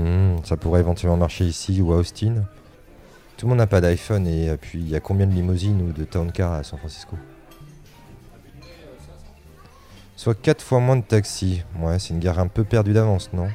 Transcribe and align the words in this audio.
Hmm, 0.00 0.42
ça 0.44 0.56
pourrait 0.56 0.80
éventuellement 0.80 1.18
marcher 1.18 1.44
ici 1.44 1.82
ou 1.82 1.92
à 1.92 1.96
Austin. 1.96 2.44
Tout 3.36 3.46
le 3.46 3.50
monde 3.50 3.58
n'a 3.58 3.66
pas 3.66 3.80
d'iPhone 3.80 4.26
et 4.26 4.48
euh, 4.48 4.56
puis 4.58 4.78
il 4.78 4.88
y 4.88 4.96
a 4.96 5.00
combien 5.00 5.26
de 5.26 5.32
limousines 5.32 5.82
ou 5.82 5.92
de 5.92 6.04
town 6.04 6.32
cars 6.32 6.52
à 6.52 6.62
San 6.62 6.78
Francisco? 6.78 7.16
Soit 10.16 10.40
4 10.40 10.62
fois 10.62 10.80
moins 10.80 10.96
de 10.96 11.02
taxis. 11.02 11.62
Ouais, 11.78 11.98
c'est 11.98 12.14
une 12.14 12.20
gare 12.20 12.38
un 12.38 12.46
peu 12.46 12.64
perdue 12.64 12.92
d'avance, 12.92 13.30
non? 13.32 13.48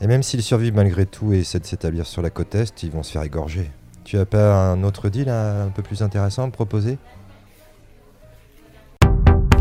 Et 0.00 0.06
même 0.06 0.22
s'ils 0.22 0.42
survivent 0.42 0.74
malgré 0.74 1.06
tout 1.06 1.32
et 1.32 1.40
essaient 1.40 1.60
de 1.60 1.66
s'établir 1.66 2.06
sur 2.06 2.22
la 2.22 2.30
côte 2.30 2.54
est, 2.54 2.82
ils 2.82 2.90
vont 2.90 3.02
se 3.02 3.12
faire 3.12 3.22
égorger. 3.22 3.70
Tu 4.04 4.18
as 4.18 4.26
pas 4.26 4.54
un 4.54 4.82
autre 4.82 5.08
deal 5.08 5.28
un 5.28 5.70
peu 5.74 5.82
plus 5.82 6.02
intéressant 6.02 6.44
à 6.44 6.46
me 6.46 6.52
proposer? 6.52 6.98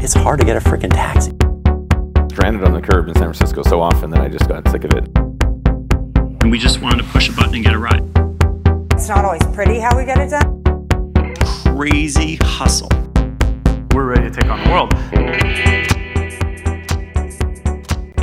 It's 0.02 0.16
hard 0.16 0.40
to 0.40 0.46
get 0.46 0.56
a 0.56 0.60
freaking 0.60 0.90
taxi. 0.90 1.32
Stranded 2.32 2.64
on 2.68 2.74
the 2.74 2.82
curb 2.82 3.08
in 3.08 3.14
San 3.14 3.34
Francisco 3.34 3.62
so 3.64 3.82
often 3.82 4.10
that 4.12 4.22
I 4.22 4.30
just 4.30 4.48
got 4.48 4.68
sick 4.70 4.84
of 4.84 4.94
it. 4.98 5.31
And 6.52 6.60
we 6.60 6.62
just 6.62 6.82
wanted 6.82 6.98
to 6.98 7.10
push 7.12 7.30
a 7.30 7.32
button 7.32 7.56
and 7.56 7.64
get 7.64 7.74
a 7.74 7.78
ride. 7.78 8.04
It's 8.92 9.08
not 9.08 9.24
always 9.24 9.42
pretty 9.54 9.80
how 9.80 9.98
we 9.98 10.04
get 10.04 10.18
it 10.18 10.30
done. 10.30 10.62
Crazy 11.78 12.38
hustle. 12.42 12.90
We're 13.94 14.08
ready 14.08 14.30
to 14.30 14.32
take 14.32 14.52
on 14.52 14.62
the 14.62 14.70
world. 14.70 15.91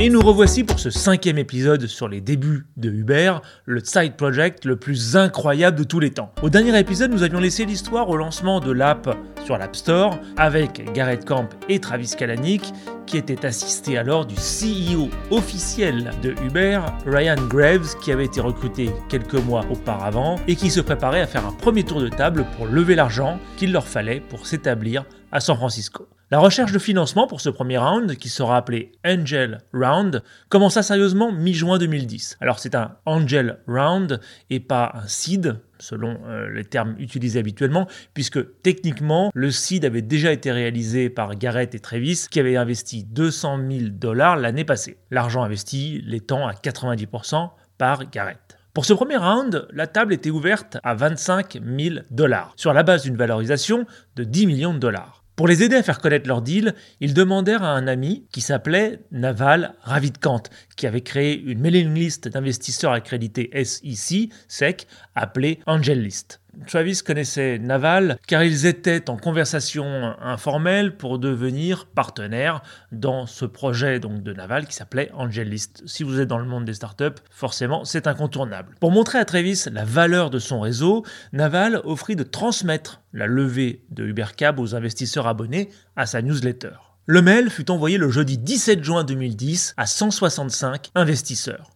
Et 0.01 0.09
nous 0.09 0.21
revoici 0.21 0.63
pour 0.63 0.79
ce 0.79 0.89
cinquième 0.89 1.37
épisode 1.37 1.85
sur 1.87 2.07
les 2.07 2.21
débuts 2.21 2.65
de 2.77 2.89
Uber, 2.89 3.39
le 3.65 3.81
side 3.83 4.15
project 4.15 4.63
le 4.63 4.77
plus 4.77 5.17
incroyable 5.17 5.77
de 5.77 5.83
tous 5.83 5.99
les 5.99 6.11
temps. 6.11 6.31
Au 6.41 6.49
dernier 6.49 6.79
épisode, 6.79 7.11
nous 7.11 7.21
avions 7.21 7.41
laissé 7.41 7.65
l'histoire 7.65 8.07
au 8.07 8.15
lancement 8.15 8.61
de 8.61 8.71
l'app 8.71 9.13
sur 9.43 9.57
l'App 9.57 9.75
Store 9.75 10.17
avec 10.37 10.89
Garrett 10.93 11.25
Camp 11.25 11.49
et 11.67 11.79
Travis 11.79 12.13
Kalanick, 12.17 12.71
qui 13.07 13.17
étaient 13.17 13.45
assistés 13.45 13.97
alors 13.97 14.25
du 14.25 14.35
CEO 14.35 15.09
officiel 15.31 16.11
de 16.23 16.33
Uber, 16.45 16.79
Ryan 17.05 17.35
Graves, 17.49 17.95
qui 18.01 18.13
avait 18.13 18.25
été 18.25 18.39
recruté 18.39 18.91
quelques 19.09 19.33
mois 19.33 19.65
auparavant 19.69 20.37
et 20.47 20.55
qui 20.55 20.69
se 20.69 20.79
préparait 20.79 21.19
à 21.19 21.27
faire 21.27 21.45
un 21.45 21.51
premier 21.51 21.83
tour 21.83 21.99
de 21.99 22.07
table 22.07 22.45
pour 22.55 22.67
lever 22.67 22.95
l'argent 22.95 23.37
qu'il 23.57 23.73
leur 23.73 23.85
fallait 23.85 24.21
pour 24.21 24.47
s'établir 24.47 25.03
à 25.33 25.41
San 25.41 25.57
Francisco. 25.57 26.07
La 26.31 26.37
recherche 26.37 26.71
de 26.71 26.77
financement 26.77 27.25
pour 27.25 27.41
ce 27.41 27.49
premier 27.49 27.79
round, 27.79 28.15
qui 28.15 28.29
sera 28.29 28.55
appelé 28.55 28.91
Angel 29.03 29.61
Round, 29.73 30.21
commença 30.49 30.83
sérieusement 30.83 31.31
mi-juin 31.31 31.79
2010. 31.79 32.37
Alors 32.39 32.59
c'est 32.59 32.75
un 32.75 32.97
Angel 33.07 33.57
Round 33.67 34.21
et 34.51 34.59
pas 34.59 34.91
un 34.93 35.07
seed, 35.07 35.59
selon 35.79 36.19
euh, 36.27 36.47
les 36.51 36.65
termes 36.65 36.95
utilisés 36.99 37.39
habituellement, 37.39 37.87
puisque 38.13 38.61
techniquement, 38.61 39.31
le 39.33 39.49
seed 39.49 39.85
avait 39.85 40.03
déjà 40.03 40.31
été 40.31 40.51
réalisé 40.51 41.09
par 41.09 41.33
Garrett 41.33 41.73
et 41.73 41.79
Travis, 41.79 42.27
qui 42.29 42.39
avaient 42.39 42.57
investi 42.57 43.03
200 43.05 43.61
000 43.67 43.81
dollars 43.89 44.37
l'année 44.37 44.65
passée. 44.65 44.97
L'argent 45.09 45.41
investi 45.41 46.03
l'étant 46.05 46.45
à 46.45 46.53
90% 46.53 47.49
par 47.79 48.07
Garrett. 48.07 48.59
Pour 48.75 48.85
ce 48.85 48.93
premier 48.93 49.17
round, 49.17 49.67
la 49.73 49.87
table 49.87 50.13
était 50.13 50.29
ouverte 50.29 50.77
à 50.83 50.93
25 50.93 51.53
000 51.53 52.01
dollars, 52.11 52.53
sur 52.55 52.71
la 52.71 52.83
base 52.83 53.01
d'une 53.01 53.17
valorisation 53.17 53.87
de 54.15 54.23
10 54.23 54.45
millions 54.45 54.73
de 54.75 54.79
dollars. 54.79 55.18
Pour 55.39 55.47
les 55.47 55.63
aider 55.63 55.77
à 55.77 55.83
faire 55.83 55.99
connaître 55.99 56.27
leur 56.27 56.41
deal, 56.41 56.75
ils 56.99 57.13
demandèrent 57.13 57.63
à 57.63 57.69
un 57.69 57.87
ami 57.87 58.25
qui 58.29 58.41
s'appelait 58.41 58.99
Naval 59.13 59.73
Ravikant, 59.83 60.43
qui 60.75 60.85
avait 60.85 60.99
créé 60.99 61.41
une 61.41 61.61
mailing 61.61 61.93
list 61.93 62.27
d'investisseurs 62.27 62.91
accrédités 62.91 63.49
SEC, 63.63 64.31
SEC, 64.49 64.85
appelée 65.15 65.61
Angel 65.65 66.03
List. 66.03 66.41
Travis 66.67 67.01
connaissait 67.05 67.59
Naval 67.59 68.17
car 68.27 68.43
ils 68.43 68.65
étaient 68.65 69.09
en 69.09 69.17
conversation 69.17 70.13
informelle 70.21 70.97
pour 70.97 71.19
devenir 71.19 71.85
partenaires 71.85 72.61
dans 72.91 73.25
ce 73.25 73.45
projet 73.45 73.99
donc 73.99 74.23
de 74.23 74.33
Naval 74.33 74.67
qui 74.67 74.73
s'appelait 74.73 75.11
AngelList. 75.17 75.83
Si 75.85 76.03
vous 76.03 76.19
êtes 76.19 76.27
dans 76.27 76.37
le 76.37 76.45
monde 76.45 76.65
des 76.65 76.73
startups, 76.73 77.21
forcément 77.31 77.85
c'est 77.85 78.07
incontournable. 78.07 78.75
Pour 78.79 78.91
montrer 78.91 79.19
à 79.19 79.25
Travis 79.25 79.65
la 79.71 79.85
valeur 79.85 80.29
de 80.29 80.39
son 80.39 80.59
réseau, 80.59 81.05
Naval 81.33 81.81
offrit 81.83 82.15
de 82.15 82.23
transmettre 82.23 83.01
la 83.13 83.27
levée 83.27 83.83
de 83.89 84.05
Ubercab 84.05 84.59
aux 84.59 84.75
investisseurs 84.75 85.27
abonnés 85.27 85.69
à 85.95 86.05
sa 86.05 86.21
newsletter. 86.21 86.71
Le 87.05 87.21
mail 87.21 87.49
fut 87.49 87.71
envoyé 87.71 87.97
le 87.97 88.09
jeudi 88.09 88.37
17 88.37 88.83
juin 88.83 89.03
2010 89.03 89.73
à 89.77 89.87
165 89.87 90.91
investisseurs. 90.93 91.71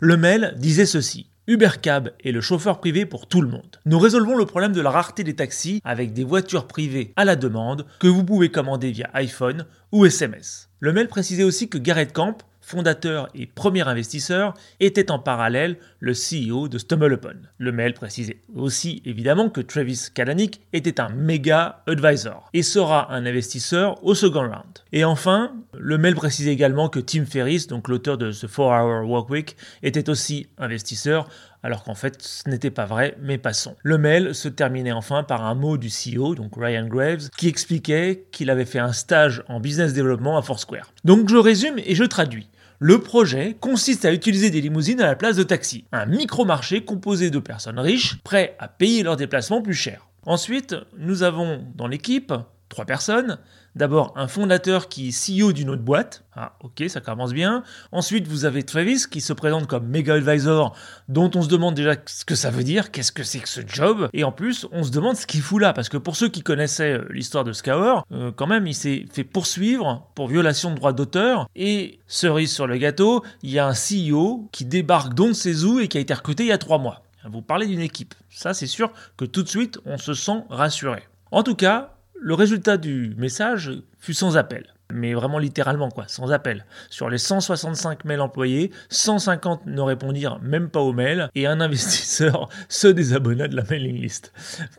Le 0.00 0.16
mail 0.16 0.54
disait 0.58 0.84
ceci. 0.84 1.31
Ubercab 1.48 2.10
est 2.22 2.30
le 2.30 2.40
chauffeur 2.40 2.78
privé 2.78 3.04
pour 3.04 3.26
tout 3.26 3.40
le 3.40 3.48
monde. 3.48 3.80
Nous 3.84 3.98
résolvons 3.98 4.36
le 4.36 4.46
problème 4.46 4.72
de 4.72 4.80
la 4.80 4.92
rareté 4.92 5.24
des 5.24 5.34
taxis 5.34 5.80
avec 5.84 6.12
des 6.12 6.22
voitures 6.22 6.68
privées 6.68 7.12
à 7.16 7.24
la 7.24 7.34
demande 7.34 7.84
que 7.98 8.06
vous 8.06 8.22
pouvez 8.22 8.50
commander 8.52 8.92
via 8.92 9.10
iPhone 9.14 9.66
ou 9.90 10.06
SMS. 10.06 10.68
Le 10.78 10.92
mail 10.92 11.08
précisait 11.08 11.42
aussi 11.42 11.68
que 11.68 11.78
Garrett 11.78 12.12
Camp, 12.12 12.38
fondateur 12.62 13.28
et 13.34 13.46
premier 13.46 13.86
investisseur, 13.86 14.54
était 14.80 15.10
en 15.10 15.18
parallèle 15.18 15.76
le 16.00 16.12
CEO 16.12 16.68
de 16.68 16.78
StumbleUpon. 16.78 17.36
Le 17.58 17.72
mail 17.72 17.92
précisait 17.92 18.38
aussi 18.54 19.02
évidemment 19.04 19.50
que 19.50 19.60
Travis 19.60 20.08
Kalanick 20.14 20.62
était 20.72 21.00
un 21.00 21.10
méga 21.10 21.82
advisor 21.86 22.48
et 22.54 22.62
sera 22.62 23.12
un 23.12 23.26
investisseur 23.26 24.02
au 24.04 24.14
second 24.14 24.42
round. 24.42 24.78
Et 24.92 25.04
enfin, 25.04 25.52
le 25.76 25.98
mail 25.98 26.14
précisait 26.14 26.52
également 26.52 26.88
que 26.88 27.00
Tim 27.00 27.26
Ferriss, 27.26 27.66
donc 27.66 27.88
l'auteur 27.88 28.16
de 28.16 28.30
The 28.30 28.46
4-Hour 28.46 29.08
Workweek, 29.08 29.56
était 29.82 30.08
aussi 30.08 30.46
investisseur 30.56 31.28
alors 31.62 31.84
qu'en 31.84 31.94
fait 31.94 32.22
ce 32.22 32.48
n'était 32.48 32.70
pas 32.70 32.86
vrai, 32.86 33.16
mais 33.20 33.38
passons. 33.38 33.76
Le 33.82 33.98
mail 33.98 34.34
se 34.34 34.48
terminait 34.48 34.92
enfin 34.92 35.22
par 35.22 35.44
un 35.44 35.54
mot 35.54 35.76
du 35.76 35.88
CEO, 35.88 36.34
donc 36.34 36.52
Ryan 36.56 36.86
Graves, 36.86 37.28
qui 37.36 37.48
expliquait 37.48 38.26
qu'il 38.32 38.50
avait 38.50 38.64
fait 38.64 38.78
un 38.78 38.92
stage 38.92 39.42
en 39.48 39.60
business 39.60 39.94
development 39.94 40.36
à 40.36 40.42
Foursquare. 40.42 40.92
Donc 41.04 41.28
je 41.28 41.36
résume 41.36 41.78
et 41.78 41.94
je 41.94 42.04
traduis. 42.04 42.48
Le 42.78 42.98
projet 42.98 43.56
consiste 43.60 44.04
à 44.04 44.12
utiliser 44.12 44.50
des 44.50 44.60
limousines 44.60 45.00
à 45.00 45.06
la 45.06 45.14
place 45.14 45.36
de 45.36 45.44
taxis, 45.44 45.84
un 45.92 46.06
micro-marché 46.06 46.84
composé 46.84 47.30
de 47.30 47.38
personnes 47.38 47.78
riches 47.78 48.20
prêts 48.24 48.56
à 48.58 48.66
payer 48.66 49.04
leurs 49.04 49.16
déplacements 49.16 49.62
plus 49.62 49.74
cher. 49.74 50.08
Ensuite, 50.24 50.74
nous 50.98 51.22
avons 51.22 51.64
dans 51.76 51.86
l'équipe 51.86 52.32
trois 52.68 52.84
personnes. 52.84 53.38
D'abord 53.74 54.12
un 54.16 54.28
fondateur 54.28 54.88
qui 54.88 55.08
est 55.08 55.40
CEO 55.40 55.52
d'une 55.52 55.70
autre 55.70 55.82
boîte. 55.82 56.24
Ah 56.36 56.56
ok, 56.62 56.84
ça 56.88 57.00
commence 57.00 57.32
bien. 57.32 57.62
Ensuite 57.90 58.28
vous 58.28 58.44
avez 58.44 58.64
Travis 58.64 59.04
qui 59.10 59.22
se 59.22 59.32
présente 59.32 59.66
comme 59.66 59.86
Mega 59.86 60.14
Advisor 60.14 60.76
dont 61.08 61.30
on 61.34 61.40
se 61.40 61.48
demande 61.48 61.74
déjà 61.74 61.94
ce 62.04 62.26
que 62.26 62.34
ça 62.34 62.50
veut 62.50 62.64
dire, 62.64 62.90
qu'est-ce 62.90 63.12
que 63.12 63.22
c'est 63.22 63.38
que 63.38 63.48
ce 63.48 63.62
job. 63.66 64.10
Et 64.12 64.24
en 64.24 64.32
plus 64.32 64.66
on 64.72 64.82
se 64.82 64.90
demande 64.90 65.16
ce 65.16 65.26
qu'il 65.26 65.40
fout 65.40 65.60
là. 65.60 65.72
Parce 65.72 65.88
que 65.88 65.96
pour 65.96 66.16
ceux 66.16 66.28
qui 66.28 66.42
connaissaient 66.42 66.98
euh, 66.98 67.08
l'histoire 67.10 67.44
de 67.44 67.52
Scour, 67.54 68.04
euh, 68.12 68.30
quand 68.30 68.46
même 68.46 68.66
il 68.66 68.74
s'est 68.74 69.06
fait 69.10 69.24
poursuivre 69.24 70.06
pour 70.14 70.28
violation 70.28 70.70
de 70.70 70.76
droits 70.76 70.92
d'auteur. 70.92 71.48
Et 71.56 72.00
cerise 72.06 72.52
sur 72.52 72.66
le 72.66 72.76
gâteau, 72.76 73.24
il 73.42 73.50
y 73.50 73.58
a 73.58 73.66
un 73.66 73.72
CEO 73.72 74.48
qui 74.52 74.66
débarque 74.66 75.14
d'on 75.14 75.28
ne 75.28 75.32
sait 75.32 75.64
où 75.64 75.80
et 75.80 75.88
qui 75.88 75.96
a 75.96 76.00
été 76.00 76.12
recruté 76.12 76.42
il 76.44 76.48
y 76.48 76.52
a 76.52 76.58
trois 76.58 76.78
mois. 76.78 77.02
Vous 77.24 77.40
parlez 77.40 77.66
d'une 77.66 77.80
équipe. 77.80 78.14
Ça 78.28 78.52
c'est 78.52 78.66
sûr 78.66 78.92
que 79.16 79.24
tout 79.24 79.42
de 79.42 79.48
suite 79.48 79.78
on 79.86 79.96
se 79.96 80.12
sent 80.12 80.44
rassuré. 80.50 81.04
En 81.30 81.42
tout 81.42 81.54
cas, 81.54 81.94
le 82.24 82.34
résultat 82.34 82.76
du 82.76 83.14
message 83.18 83.72
fut 83.98 84.14
sans 84.14 84.36
appel. 84.36 84.72
Mais 84.94 85.12
vraiment 85.14 85.38
littéralement 85.38 85.88
quoi, 85.88 86.04
sans 86.06 86.32
appel. 86.32 86.66
Sur 86.88 87.08
les 87.08 87.18
165 87.18 88.04
mails 88.04 88.20
employés, 88.20 88.70
150 88.90 89.66
ne 89.66 89.80
répondirent 89.80 90.38
même 90.40 90.68
pas 90.68 90.80
aux 90.80 90.92
mails 90.92 91.30
et 91.34 91.46
un 91.46 91.60
investisseur 91.62 92.48
se 92.68 92.86
désabonna 92.86 93.48
de 93.48 93.56
la 93.56 93.64
mailing 93.64 94.00
list. 94.00 94.32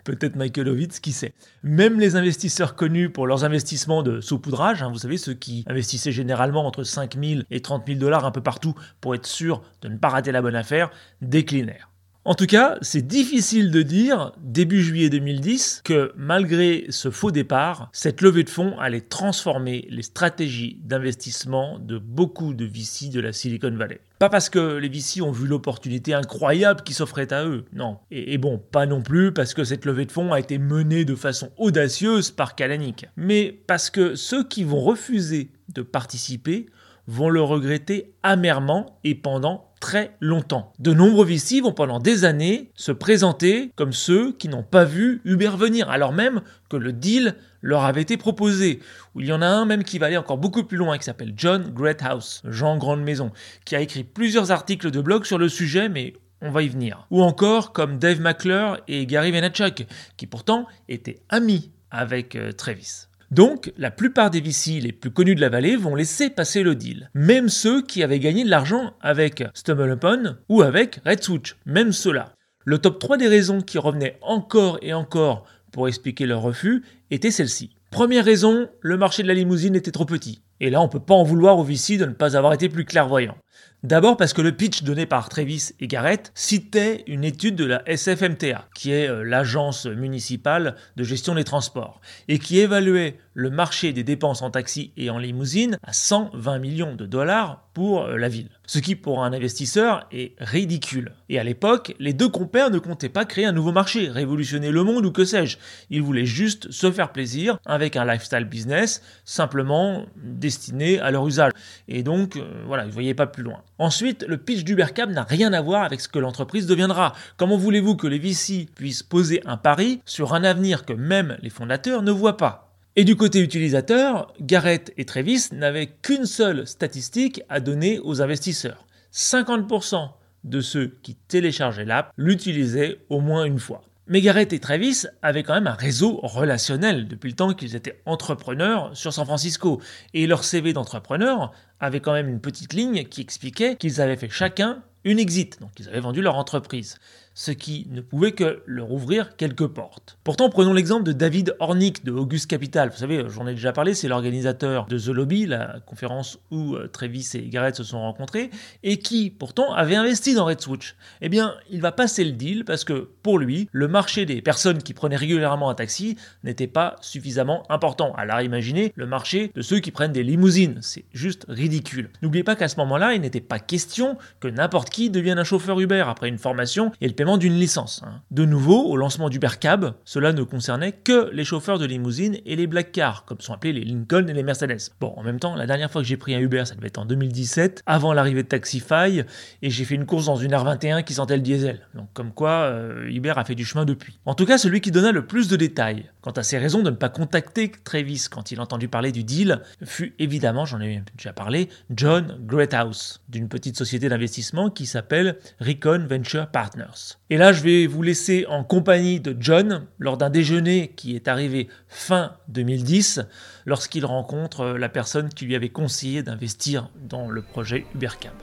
Peut-être 0.06 0.38
Michael 0.38 0.70
Ovitz, 0.70 1.00
qui 1.02 1.12
sait. 1.12 1.34
Même 1.64 2.00
les 2.00 2.16
investisseurs 2.16 2.76
connus 2.76 3.10
pour 3.10 3.28
leurs 3.28 3.44
investissements 3.44 4.04
de 4.04 4.22
saupoudrage, 4.22 4.82
hein, 4.82 4.90
vous 4.90 5.00
savez 5.00 5.18
ceux 5.18 5.34
qui 5.34 5.66
investissaient 5.68 6.12
généralement 6.14 6.66
entre 6.66 6.84
5 6.84 7.18
000 7.22 7.42
et 7.52 7.62
30 7.62 7.84
000 7.88 8.00
dollars 8.00 8.26
un 8.26 8.32
peu 8.32 8.42
partout 8.42 8.76
pour 9.02 9.16
être 9.16 9.28
sûr 9.28 9.64
de 9.82 9.90
ne 9.90 9.98
pas 9.98 10.10
rater 10.10 10.32
la 10.32 10.42
bonne 10.42 10.56
affaire, 10.56 10.92
déclinèrent. 11.22 11.93
En 12.26 12.36
tout 12.36 12.46
cas, 12.46 12.78
c'est 12.82 13.06
difficile 13.06 13.70
de 13.70 13.82
dire, 13.82 14.32
début 14.42 14.82
juillet 14.82 15.10
2010, 15.10 15.82
que 15.84 16.14
malgré 16.16 16.86
ce 16.88 17.12
faux 17.12 17.32
départ, 17.32 17.90
cette 17.92 18.22
levée 18.22 18.46
de 18.46 18.50
fonds 18.50 18.80
allait 18.80 19.02
transformer 19.02 19.86
les 19.90 20.04
stratégies 20.04 20.80
d'investissement 20.86 21.80
de 21.80 21.98
beaucoup 21.98 22.54
de 22.54 22.64
VC 22.64 23.10
de 23.10 23.20
la 23.20 23.34
Silicon 23.34 23.76
Valley. 23.76 24.00
Pas 24.20 24.30
parce 24.30 24.50
que 24.50 24.78
les 24.78 24.88
VC 24.88 25.22
ont 25.22 25.34
vu 25.34 25.48
l'opportunité 25.48 26.14
incroyable 26.14 26.84
qui 26.84 26.94
s'offrait 26.94 27.34
à 27.34 27.44
eux, 27.44 27.66
non. 27.74 27.98
Et, 28.10 28.34
et, 28.34 28.38
bon, 28.38 28.58
pas 28.58 28.86
non 28.86 29.02
plus 29.02 29.34
parce 29.34 29.54
que 29.54 29.66
cette 29.66 29.84
levée 29.84 30.06
de 30.06 30.12
fonds 30.14 30.32
a 30.32 30.40
été 30.40 30.58
menée 30.60 31.04
de 31.04 31.16
façon 31.16 31.52
audacieuse 31.58 32.32
par 32.32 32.56
Kalanick, 32.56 33.06
mais 33.18 33.52
parce 33.68 33.90
que 33.90 34.16
ceux 34.16 34.46
qui 34.46 34.64
vont 34.64 34.80
refuser 34.80 35.50
de 35.74 35.82
participer 35.82 36.68
vont 37.08 37.30
le 37.30 37.42
regretter 37.42 38.14
amèrement 38.24 39.00
et 39.04 39.16
pendant 39.16 39.74
très 39.80 40.16
longtemps. 40.22 40.72
De 40.80 40.94
nombreux 40.94 41.26
VC 41.26 41.60
vont 41.62 41.74
pendant 41.74 42.00
des 42.00 42.24
années 42.24 42.72
se 42.76 42.94
présenter 42.94 43.72
comme 43.76 43.92
ceux 43.92 44.32
qui 44.32 44.48
n'ont 44.48 44.64
pas 44.64 44.86
vu 44.86 45.22
Uber 45.26 45.52
venir, 45.58 45.90
alors 45.90 46.14
même 46.14 46.42
que 46.70 46.78
le 46.78 46.94
deal 46.94 47.36
leur 47.62 47.84
avait 47.84 48.02
été 48.02 48.16
proposé. 48.16 48.80
Il 49.18 49.26
y 49.26 49.34
en 49.34 49.42
a 49.42 49.48
un 49.48 49.66
même 49.66 49.84
qui 49.84 50.00
va 50.00 50.06
aller 50.06 50.18
encore 50.18 50.38
beaucoup 50.38 50.64
plus 50.64 50.78
loin, 50.78 50.98
qui 50.98 51.04
s'appelle 51.04 51.34
John 51.36 51.70
Greathouse, 51.74 52.42
Jean 52.46 52.78
Grande 52.78 53.04
Maison, 53.04 53.32
qui 53.66 53.76
a 53.76 53.82
écrit 53.82 54.06
plusieurs 54.06 54.52
articles 54.52 54.90
de 54.90 55.02
blog 55.02 55.26
sur 55.26 55.38
le 55.38 55.50
sujet, 55.50 55.90
mais 55.90 56.14
on 56.42 56.52
va 56.52 56.62
y 56.62 56.70
venir. 56.70 57.08
Ou 57.12 57.22
encore 57.22 57.74
comme 57.74 58.00
Dave 58.00 58.22
McClure 58.22 58.78
et 58.88 59.06
Gary 59.06 59.32
Vaynerchuk, 59.32 59.86
qui 60.16 60.28
pourtant 60.28 60.66
étaient 60.88 61.20
amis 61.30 61.72
avec 61.90 62.36
euh, 62.36 62.52
Travis. 62.52 63.08
Donc, 63.34 63.74
la 63.80 63.90
plupart 63.90 64.30
des 64.30 64.42
VC 64.42 64.80
les 64.80 64.92
plus 64.92 65.10
connus 65.10 65.34
de 65.34 65.42
la 65.42 65.50
vallée 65.50 65.76
vont 65.76 65.96
laisser 65.96 66.30
passer 66.30 66.62
le 66.62 66.76
deal. 66.76 67.10
Même 67.16 67.50
ceux 67.50 67.82
qui 67.82 68.04
avaient 68.04 68.20
gagné 68.20 68.44
de 68.44 68.50
l'argent 68.52 68.94
avec 69.02 69.44
StumbleUpon 69.56 70.36
ou 70.50 70.62
avec 70.62 71.00
Red 71.04 71.24
Switch, 71.24 71.56
même 71.66 71.94
ceux-là. 71.94 72.36
Le 72.64 72.78
top 72.78 73.00
3 73.00 73.18
des 73.18 73.28
raisons 73.28 73.62
qui 73.62 73.80
revenaient 73.80 74.20
encore 74.22 74.78
et 74.84 74.94
encore 74.94 75.48
pour 75.72 75.88
expliquer 75.88 76.28
leur 76.28 76.44
refus 76.44 76.84
était 77.10 77.32
celle-ci. 77.32 77.72
Première 77.90 78.24
raison, 78.24 78.70
le 78.82 78.98
marché 78.98 79.24
de 79.24 79.28
la 79.28 79.34
limousine 79.34 79.76
était 79.76 79.90
trop 79.90 80.06
petit. 80.06 80.44
Et 80.60 80.70
là, 80.70 80.80
on 80.82 80.88
peut 80.88 81.00
pas 81.00 81.16
en 81.16 81.24
vouloir 81.24 81.58
au 81.58 81.64
VC 81.64 81.98
de 81.98 82.06
ne 82.06 82.14
pas 82.14 82.38
avoir 82.38 82.54
été 82.54 82.70
plus 82.70 82.86
clairvoyant. 82.86 83.36
D'abord 83.84 84.16
parce 84.16 84.32
que 84.32 84.42
le 84.42 84.54
pitch 84.54 84.84
donné 84.84 85.06
par 85.06 85.28
Travis 85.28 85.72
et 85.82 85.88
Garrett 85.88 86.32
citait 86.36 87.04
une 87.06 87.26
étude 87.26 87.58
de 87.58 87.66
la 87.66 87.84
SFMTA, 87.86 88.70
qui 88.74 88.94
est 88.94 89.10
euh, 89.10 89.24
l'agence 89.26 89.88
municipale 89.88 90.78
de 90.96 91.04
gestion 91.04 91.36
des 91.36 91.44
transports, 91.44 92.00
et 92.30 92.40
qui 92.40 92.60
évaluait 92.60 93.18
le 93.34 93.50
marché 93.50 93.92
des 93.92 94.06
dépenses 94.06 94.42
en 94.42 94.52
taxi 94.52 94.94
et 94.96 95.10
en 95.10 95.18
limousine 95.18 95.78
à 95.84 95.92
120 95.92 96.60
millions 96.60 96.96
de 96.96 97.06
dollars 97.06 97.68
pour 97.74 98.04
euh, 98.04 98.18
la 98.18 98.30
ville. 98.30 98.50
Ce 98.66 98.80
qui, 98.80 98.96
pour 98.96 99.24
un 99.24 99.34
investisseur, 99.34 100.08
est 100.12 100.36
ridicule. 100.40 101.12
Et 101.28 101.40
à 101.40 101.44
l'époque, 101.44 101.96
les 102.00 102.14
deux 102.14 102.30
compères 102.30 102.70
ne 102.70 102.80
comptaient 102.80 103.10
pas 103.10 103.26
créer 103.26 103.46
un 103.46 103.52
nouveau 103.52 103.72
marché, 103.72 104.08
révolutionner 104.10 104.72
le 104.72 104.84
monde 104.84 105.06
ou 105.06 105.12
que 105.12 105.26
sais-je. 105.26 105.58
Ils 105.90 106.02
voulaient 106.02 106.26
juste 106.26 106.72
se 106.72 106.92
faire 106.92 107.12
plaisir 107.12 107.58
avec 107.66 107.98
un 107.98 108.06
lifestyle 108.06 108.46
business 108.46 109.02
simplement 109.26 110.06
destiné 110.16 111.00
à 111.00 111.12
leur 111.12 111.28
usage. 111.28 111.52
Et 111.88 112.04
donc, 112.04 112.38
euh, 112.38 112.64
voilà, 112.66 112.84
ils 112.84 112.90
ne 112.90 112.94
voyaient 112.94 113.14
pas 113.14 113.28
plus 113.28 113.44
loin. 113.44 113.62
Ensuite, 113.80 114.24
le 114.28 114.38
pitch 114.38 114.64
d'Ubercab 114.64 115.10
n'a 115.10 115.24
rien 115.24 115.52
à 115.52 115.62
voir 115.62 115.84
avec 115.84 116.00
ce 116.00 116.08
que 116.08 116.20
l'entreprise 116.20 116.68
deviendra. 116.68 117.14
Comment 117.38 117.58
voulez-vous 117.58 117.96
que 117.96 118.08
les 118.08 118.20
VC 118.20 118.68
puissent 118.76 119.04
poser 119.04 119.42
un 119.46 119.58
pari 119.58 120.02
sur 120.06 120.34
un 120.36 120.44
avenir 120.44 120.86
que 120.86 120.94
même 120.94 121.38
les 121.42 121.50
fondateurs 121.50 122.04
ne 122.04 122.12
voient 122.12 122.38
pas? 122.38 122.74
Et 122.96 123.04
du 123.04 123.16
côté 123.16 123.40
utilisateur, 123.40 124.32
Garrett 124.40 124.94
et 124.98 125.06
Travis 125.06 125.48
n'avaient 125.52 125.88
qu'une 125.88 126.28
seule 126.28 126.68
statistique 126.68 127.42
à 127.50 127.60
donner 127.60 128.00
aux 128.00 128.22
investisseurs. 128.22 128.86
50% 129.12 130.10
de 130.44 130.62
ceux 130.62 130.98
qui 131.02 131.16
téléchargeaient 131.16 131.86
l'app 131.86 132.12
l'utilisaient 132.18 133.00
au 133.10 133.20
moins 133.20 133.46
une 133.46 133.60
fois. 133.60 133.82
Mais 134.06 134.20
Garrett 134.20 134.52
et 134.52 134.60
Travis 134.60 135.04
avaient 135.22 135.44
quand 135.44 135.54
même 135.54 135.68
un 135.68 135.76
réseau 135.76 136.20
relationnel 136.24 137.08
depuis 137.08 137.30
le 137.30 137.36
temps 137.38 137.54
qu'ils 137.54 137.76
étaient 137.76 138.02
entrepreneurs 138.06 138.92
sur 138.98 139.14
San 139.14 139.26
Francisco. 139.26 139.82
Et 140.14 140.28
leur 140.28 140.44
CV 140.44 140.74
d'entrepreneur 140.74 141.54
avait 141.80 142.02
quand 142.02 142.12
même 142.12 142.28
une 142.28 142.42
petite 142.42 142.74
ligne 142.74 143.06
qui 143.06 143.22
expliquait 143.22 143.78
qu'ils 143.78 144.02
avaient 144.02 144.18
fait 144.18 144.30
chacun 144.30 144.84
une 145.06 145.20
exit, 145.20 145.60
donc 145.60 145.72
ils 145.80 145.88
avaient 145.90 146.00
vendu 146.00 146.22
leur 146.22 146.36
entreprise 146.36 146.98
ce 147.34 147.52
qui 147.52 147.88
ne 147.90 148.02
pouvait 148.02 148.34
que 148.34 148.62
leur 148.66 148.92
ouvrir 148.92 149.36
quelques 149.36 149.68
portes. 149.68 150.18
Pourtant, 150.24 150.50
prenons 150.50 150.74
l'exemple 150.74 151.04
de 151.04 151.12
David 151.12 151.56
Hornick 151.60 152.04
de 152.06 152.12
August 152.12 152.48
Capital. 152.48 152.90
Vous 152.90 152.98
savez, 152.98 153.26
j'en 153.30 153.48
ai 153.48 153.54
déjà 153.54 153.74
parlé, 153.74 153.94
c'est 153.94 154.08
l'organisateur 154.08 154.86
de 154.86 154.98
The 154.98 155.08
Lobby, 155.08 155.46
la 155.46 155.80
conférence 155.86 156.40
où 156.52 156.76
euh, 156.76 156.88
Travis 156.88 157.28
et 157.36 157.50
Garrett 157.50 157.76
se 157.76 157.84
sont 157.84 158.00
rencontrés, 158.00 158.50
et 158.84 158.98
qui, 158.98 159.30
pourtant, 159.30 159.74
avait 159.74 159.96
investi 159.96 160.36
dans 160.36 160.46
Red 160.46 160.62
Switch. 160.62 160.96
Eh 161.22 161.30
bien, 161.30 161.56
il 161.70 161.82
va 161.82 161.92
passer 161.92 162.24
le 162.24 162.32
deal 162.32 162.66
parce 162.66 162.84
que, 162.84 163.10
pour 163.24 163.40
lui, 163.40 163.68
le 163.72 163.88
marché 163.88 164.26
des 164.26 164.42
personnes 164.42 164.84
qui 164.84 164.94
prenaient 164.94 165.16
régulièrement 165.16 165.70
un 165.70 165.76
taxi 165.76 166.18
n'était 166.44 166.68
pas 166.68 166.96
suffisamment 167.02 167.64
important. 167.70 168.14
Alors 168.16 168.42
imaginez 168.42 168.94
le 168.96 169.06
marché 169.06 169.52
de 169.56 169.62
ceux 169.62 169.80
qui 169.80 169.92
prennent 169.92 170.12
des 170.12 170.24
limousines. 170.24 170.80
C'est 170.82 171.06
juste 171.14 171.46
ridicule. 171.48 172.10
N'oubliez 172.22 172.44
pas 172.44 172.56
qu'à 172.56 172.68
ce 172.68 172.78
moment-là, 172.78 173.14
il 173.14 173.22
n'était 173.22 173.42
pas 173.42 173.60
question 173.60 174.18
que 174.40 174.48
n'importe 174.48 174.90
qui 174.90 175.10
devienne 175.10 175.40
un 175.40 175.44
chauffeur 175.44 175.80
Uber 175.80 176.04
après 176.08 176.30
une 176.30 176.38
formation 176.38 176.92
et 177.02 177.08
le 177.08 177.14
d'une 177.38 177.54
licence. 177.54 178.02
Hein. 178.06 178.22
De 178.32 178.46
nouveau, 178.46 178.86
au 178.86 178.98
lancement 178.98 179.30
d'Ubercab, 179.30 179.94
cela 180.06 180.34
ne 180.34 180.44
concernait 180.44 180.92
que 180.92 181.30
les 181.32 181.44
chauffeurs 181.44 181.80
de 181.80 181.86
limousine 181.86 182.38
et 182.46 182.56
les 182.56 182.68
black 182.68 182.92
cars, 182.92 183.26
comme 183.26 183.40
sont 183.42 183.54
appelés 183.54 183.74
les 183.74 183.84
Lincoln 183.84 184.28
et 184.28 184.34
les 184.34 184.44
Mercedes. 184.44 184.92
Bon, 185.00 185.14
en 185.18 185.24
même 185.24 185.40
temps, 185.40 185.56
la 185.56 185.66
dernière 185.66 185.92
fois 185.92 186.02
que 186.02 186.08
j'ai 186.08 186.18
pris 186.18 186.36
un 186.36 186.40
Uber, 186.40 186.66
ça 186.66 186.76
devait 186.76 186.88
être 186.88 187.00
en 187.00 187.06
2017, 187.06 187.82
avant 187.86 188.14
l'arrivée 188.14 188.44
de 188.44 188.48
Taxify, 188.48 189.24
et 189.62 189.70
j'ai 189.70 189.86
fait 189.86 189.96
une 189.96 190.06
course 190.06 190.26
dans 190.26 190.36
une 190.36 190.52
R21 190.52 191.04
qui 191.04 191.14
sentait 191.14 191.38
le 191.38 191.42
diesel. 191.42 191.88
Donc 191.96 192.08
comme 192.14 192.32
quoi, 192.32 192.52
euh, 192.64 193.10
Uber 193.10 193.34
a 193.36 193.46
fait 193.46 193.56
du 193.56 193.66
chemin 193.66 193.86
depuis. 193.86 194.20
En 194.26 194.36
tout 194.36 194.46
cas, 194.46 194.58
celui 194.58 194.82
qui 194.82 194.92
donna 194.92 195.12
le 195.12 195.26
plus 195.26 195.48
de 195.48 195.56
détails 195.56 196.10
quant 196.24 196.32
à 196.32 196.42
ses 196.42 196.58
raisons 196.58 196.82
de 196.82 196.90
ne 196.90 196.96
pas 196.96 197.10
contacter 197.10 197.72
Travis 197.84 198.28
quand 198.32 198.52
il 198.52 198.60
a 198.60 198.64
entendu 198.64 198.88
parler 198.88 199.12
du 199.12 199.24
deal 199.24 199.62
fut 199.84 200.16
évidemment, 200.18 200.66
j'en 200.66 200.82
ai 200.82 201.04
déjà 201.18 201.34
parlé, 201.34 201.70
John 201.92 202.38
Greathouse, 202.40 203.22
d'une 203.28 203.50
petite 203.50 203.78
société 203.78 204.10
d'investissement 204.10 204.70
qui 204.70 204.86
s'appelle 204.86 205.38
Recon 205.60 206.08
Venture 206.10 206.48
Partners. 206.48 207.18
Et 207.30 207.38
là, 207.38 207.52
je 207.52 207.62
vais 207.62 207.88
vous 207.88 208.02
laisser 208.02 208.46
en 208.48 208.64
compagnie 208.64 209.20
de 209.20 209.36
John 209.38 209.86
lors 210.00 210.18
d'un 210.18 210.30
déjeuner 210.30 210.94
qui 210.96 211.16
est 211.16 211.28
arrivé 211.28 211.68
fin 211.90 212.38
2010, 212.48 213.22
lorsqu'il 213.66 214.06
rencontre 214.06 214.66
la 214.66 214.90
personne 214.90 215.30
qui 215.30 215.46
lui 215.46 215.56
avait 215.56 215.70
conseillé 215.70 216.24
d'investir 216.24 216.90
dans 216.96 217.30
le 217.30 217.42
projet 217.42 217.86
Ubercab. 217.94 218.34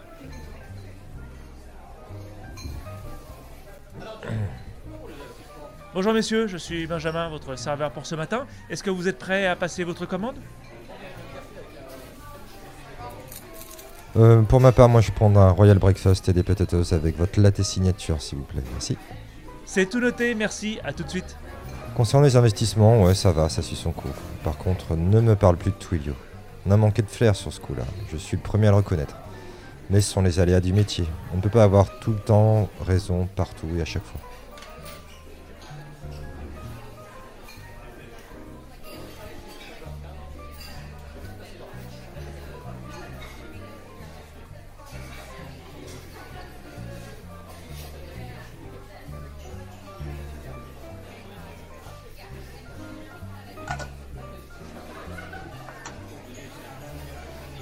Bonjour 5.92 6.12
messieurs, 6.12 6.46
je 6.46 6.56
suis 6.56 6.86
Benjamin, 6.86 7.28
votre 7.30 7.56
serveur 7.56 7.90
pour 7.90 8.06
ce 8.06 8.14
matin. 8.14 8.46
Est-ce 8.68 8.84
que 8.84 8.90
vous 8.90 9.08
êtes 9.08 9.18
prêts 9.18 9.48
à 9.48 9.56
passer 9.56 9.82
votre 9.82 10.06
commande? 10.06 10.36
Euh, 14.16 14.42
pour 14.42 14.60
ma 14.60 14.70
part, 14.70 14.88
moi 14.88 15.00
je 15.00 15.10
prends 15.10 15.34
un 15.34 15.50
Royal 15.50 15.80
Breakfast 15.80 16.28
et 16.28 16.32
des 16.32 16.44
potatoes 16.44 16.92
avec 16.92 17.18
votre 17.18 17.40
latte 17.40 17.60
signature, 17.62 18.22
s'il 18.22 18.38
vous 18.38 18.44
plaît. 18.44 18.62
Merci. 18.70 18.96
C'est 19.66 19.86
tout 19.86 19.98
noté, 19.98 20.36
merci, 20.36 20.78
à 20.84 20.92
tout 20.92 21.02
de 21.02 21.10
suite. 21.10 21.36
Concernant 21.96 22.24
les 22.24 22.36
investissements, 22.36 23.02
ouais, 23.02 23.16
ça 23.16 23.32
va, 23.32 23.48
ça 23.48 23.60
suit 23.60 23.74
son 23.74 23.90
cours. 23.90 24.14
Par 24.44 24.56
contre, 24.58 24.94
ne 24.94 25.20
me 25.20 25.34
parle 25.34 25.56
plus 25.56 25.72
de 25.72 25.76
Twilio. 25.76 26.14
On 26.66 26.70
a 26.70 26.76
manqué 26.76 27.02
de 27.02 27.10
flair 27.10 27.34
sur 27.34 27.52
ce 27.52 27.58
coup-là, 27.58 27.82
je 28.12 28.16
suis 28.16 28.36
le 28.36 28.42
premier 28.44 28.68
à 28.68 28.70
le 28.70 28.76
reconnaître. 28.76 29.16
Mais 29.90 30.00
ce 30.00 30.12
sont 30.12 30.22
les 30.22 30.38
aléas 30.38 30.60
du 30.60 30.72
métier. 30.72 31.04
On 31.32 31.38
ne 31.38 31.42
peut 31.42 31.50
pas 31.50 31.64
avoir 31.64 31.98
tout 31.98 32.12
le 32.12 32.20
temps 32.20 32.68
raison 32.80 33.28
partout 33.34 33.66
et 33.76 33.82
à 33.82 33.84
chaque 33.84 34.04
fois. 34.04 34.20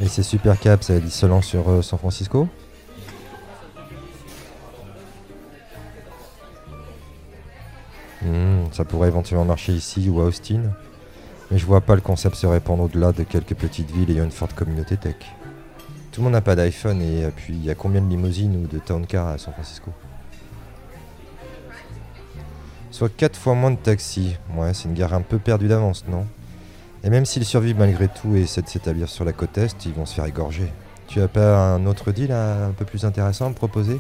Et 0.01 0.07
c'est 0.07 0.23
super 0.23 0.59
cap, 0.61 0.83
ça 0.85 0.99
dit 1.01 1.11
seulement 1.11 1.43
sur 1.43 1.69
euh, 1.69 1.83
San 1.83 1.99
Francisco 1.99 2.49
Hmm, 8.23 8.65
ça 8.73 8.85
pourrait 8.85 9.09
éventuellement 9.09 9.45
marcher 9.45 9.73
ici 9.73 10.09
ou 10.09 10.21
à 10.21 10.25
Austin. 10.25 10.63
Mais 11.51 11.59
je 11.59 11.67
vois 11.67 11.81
pas 11.81 11.95
le 11.95 12.01
concept 12.01 12.35
se 12.35 12.47
répandre 12.47 12.83
au-delà 12.83 13.13
de 13.13 13.23
quelques 13.23 13.55
petites 13.55 13.91
villes 13.91 14.11
ayant 14.11 14.25
une 14.25 14.31
forte 14.31 14.55
communauté 14.55 14.97
tech. 14.97 15.17
Tout 16.13 16.21
le 16.21 16.25
monde 16.25 16.33
n'a 16.33 16.41
pas 16.41 16.57
d'iPhone 16.57 17.01
et 17.01 17.31
puis 17.35 17.55
il 17.55 17.65
y 17.65 17.71
a 17.71 17.75
combien 17.75 18.03
de 18.03 18.09
limousines 18.09 18.57
ou 18.57 18.67
de 18.67 18.79
town 18.79 19.07
cars 19.07 19.29
à 19.29 19.39
San 19.39 19.53
Francisco? 19.53 19.91
Soit 22.91 23.15
4 23.17 23.37
fois 23.39 23.55
moins 23.55 23.71
de 23.71 23.77
taxis. 23.77 24.37
Ouais, 24.57 24.75
c'est 24.75 24.89
une 24.89 24.95
gare 24.95 25.15
un 25.15 25.23
peu 25.23 25.39
perdue 25.39 25.69
d'avance, 25.69 26.05
non? 26.09 26.27
Et 27.09 27.11
même 27.11 27.25
s'ils 27.25 27.47
survivent 27.47 27.79
malgré 27.79 28.07
tout 28.07 28.37
et 28.37 28.43
essaient 28.43 28.61
de 28.61 28.69
s'établir 28.69 29.09
sur 29.09 29.25
la 29.25 29.33
côte 29.33 29.57
Est, 29.57 29.87
ils 29.87 29.95
vont 29.95 30.05
se 30.05 30.13
faire 30.13 30.27
égorger. 30.27 30.71
Tu 31.07 31.23
as 31.23 31.29
pas 31.29 31.57
un 31.57 31.87
autre 31.87 32.13
deal 32.13 32.31
un 32.33 32.75
peu 32.77 32.85
plus 32.85 33.07
intéressant 33.07 33.51
à 33.51 33.55
proposer? 33.55 33.99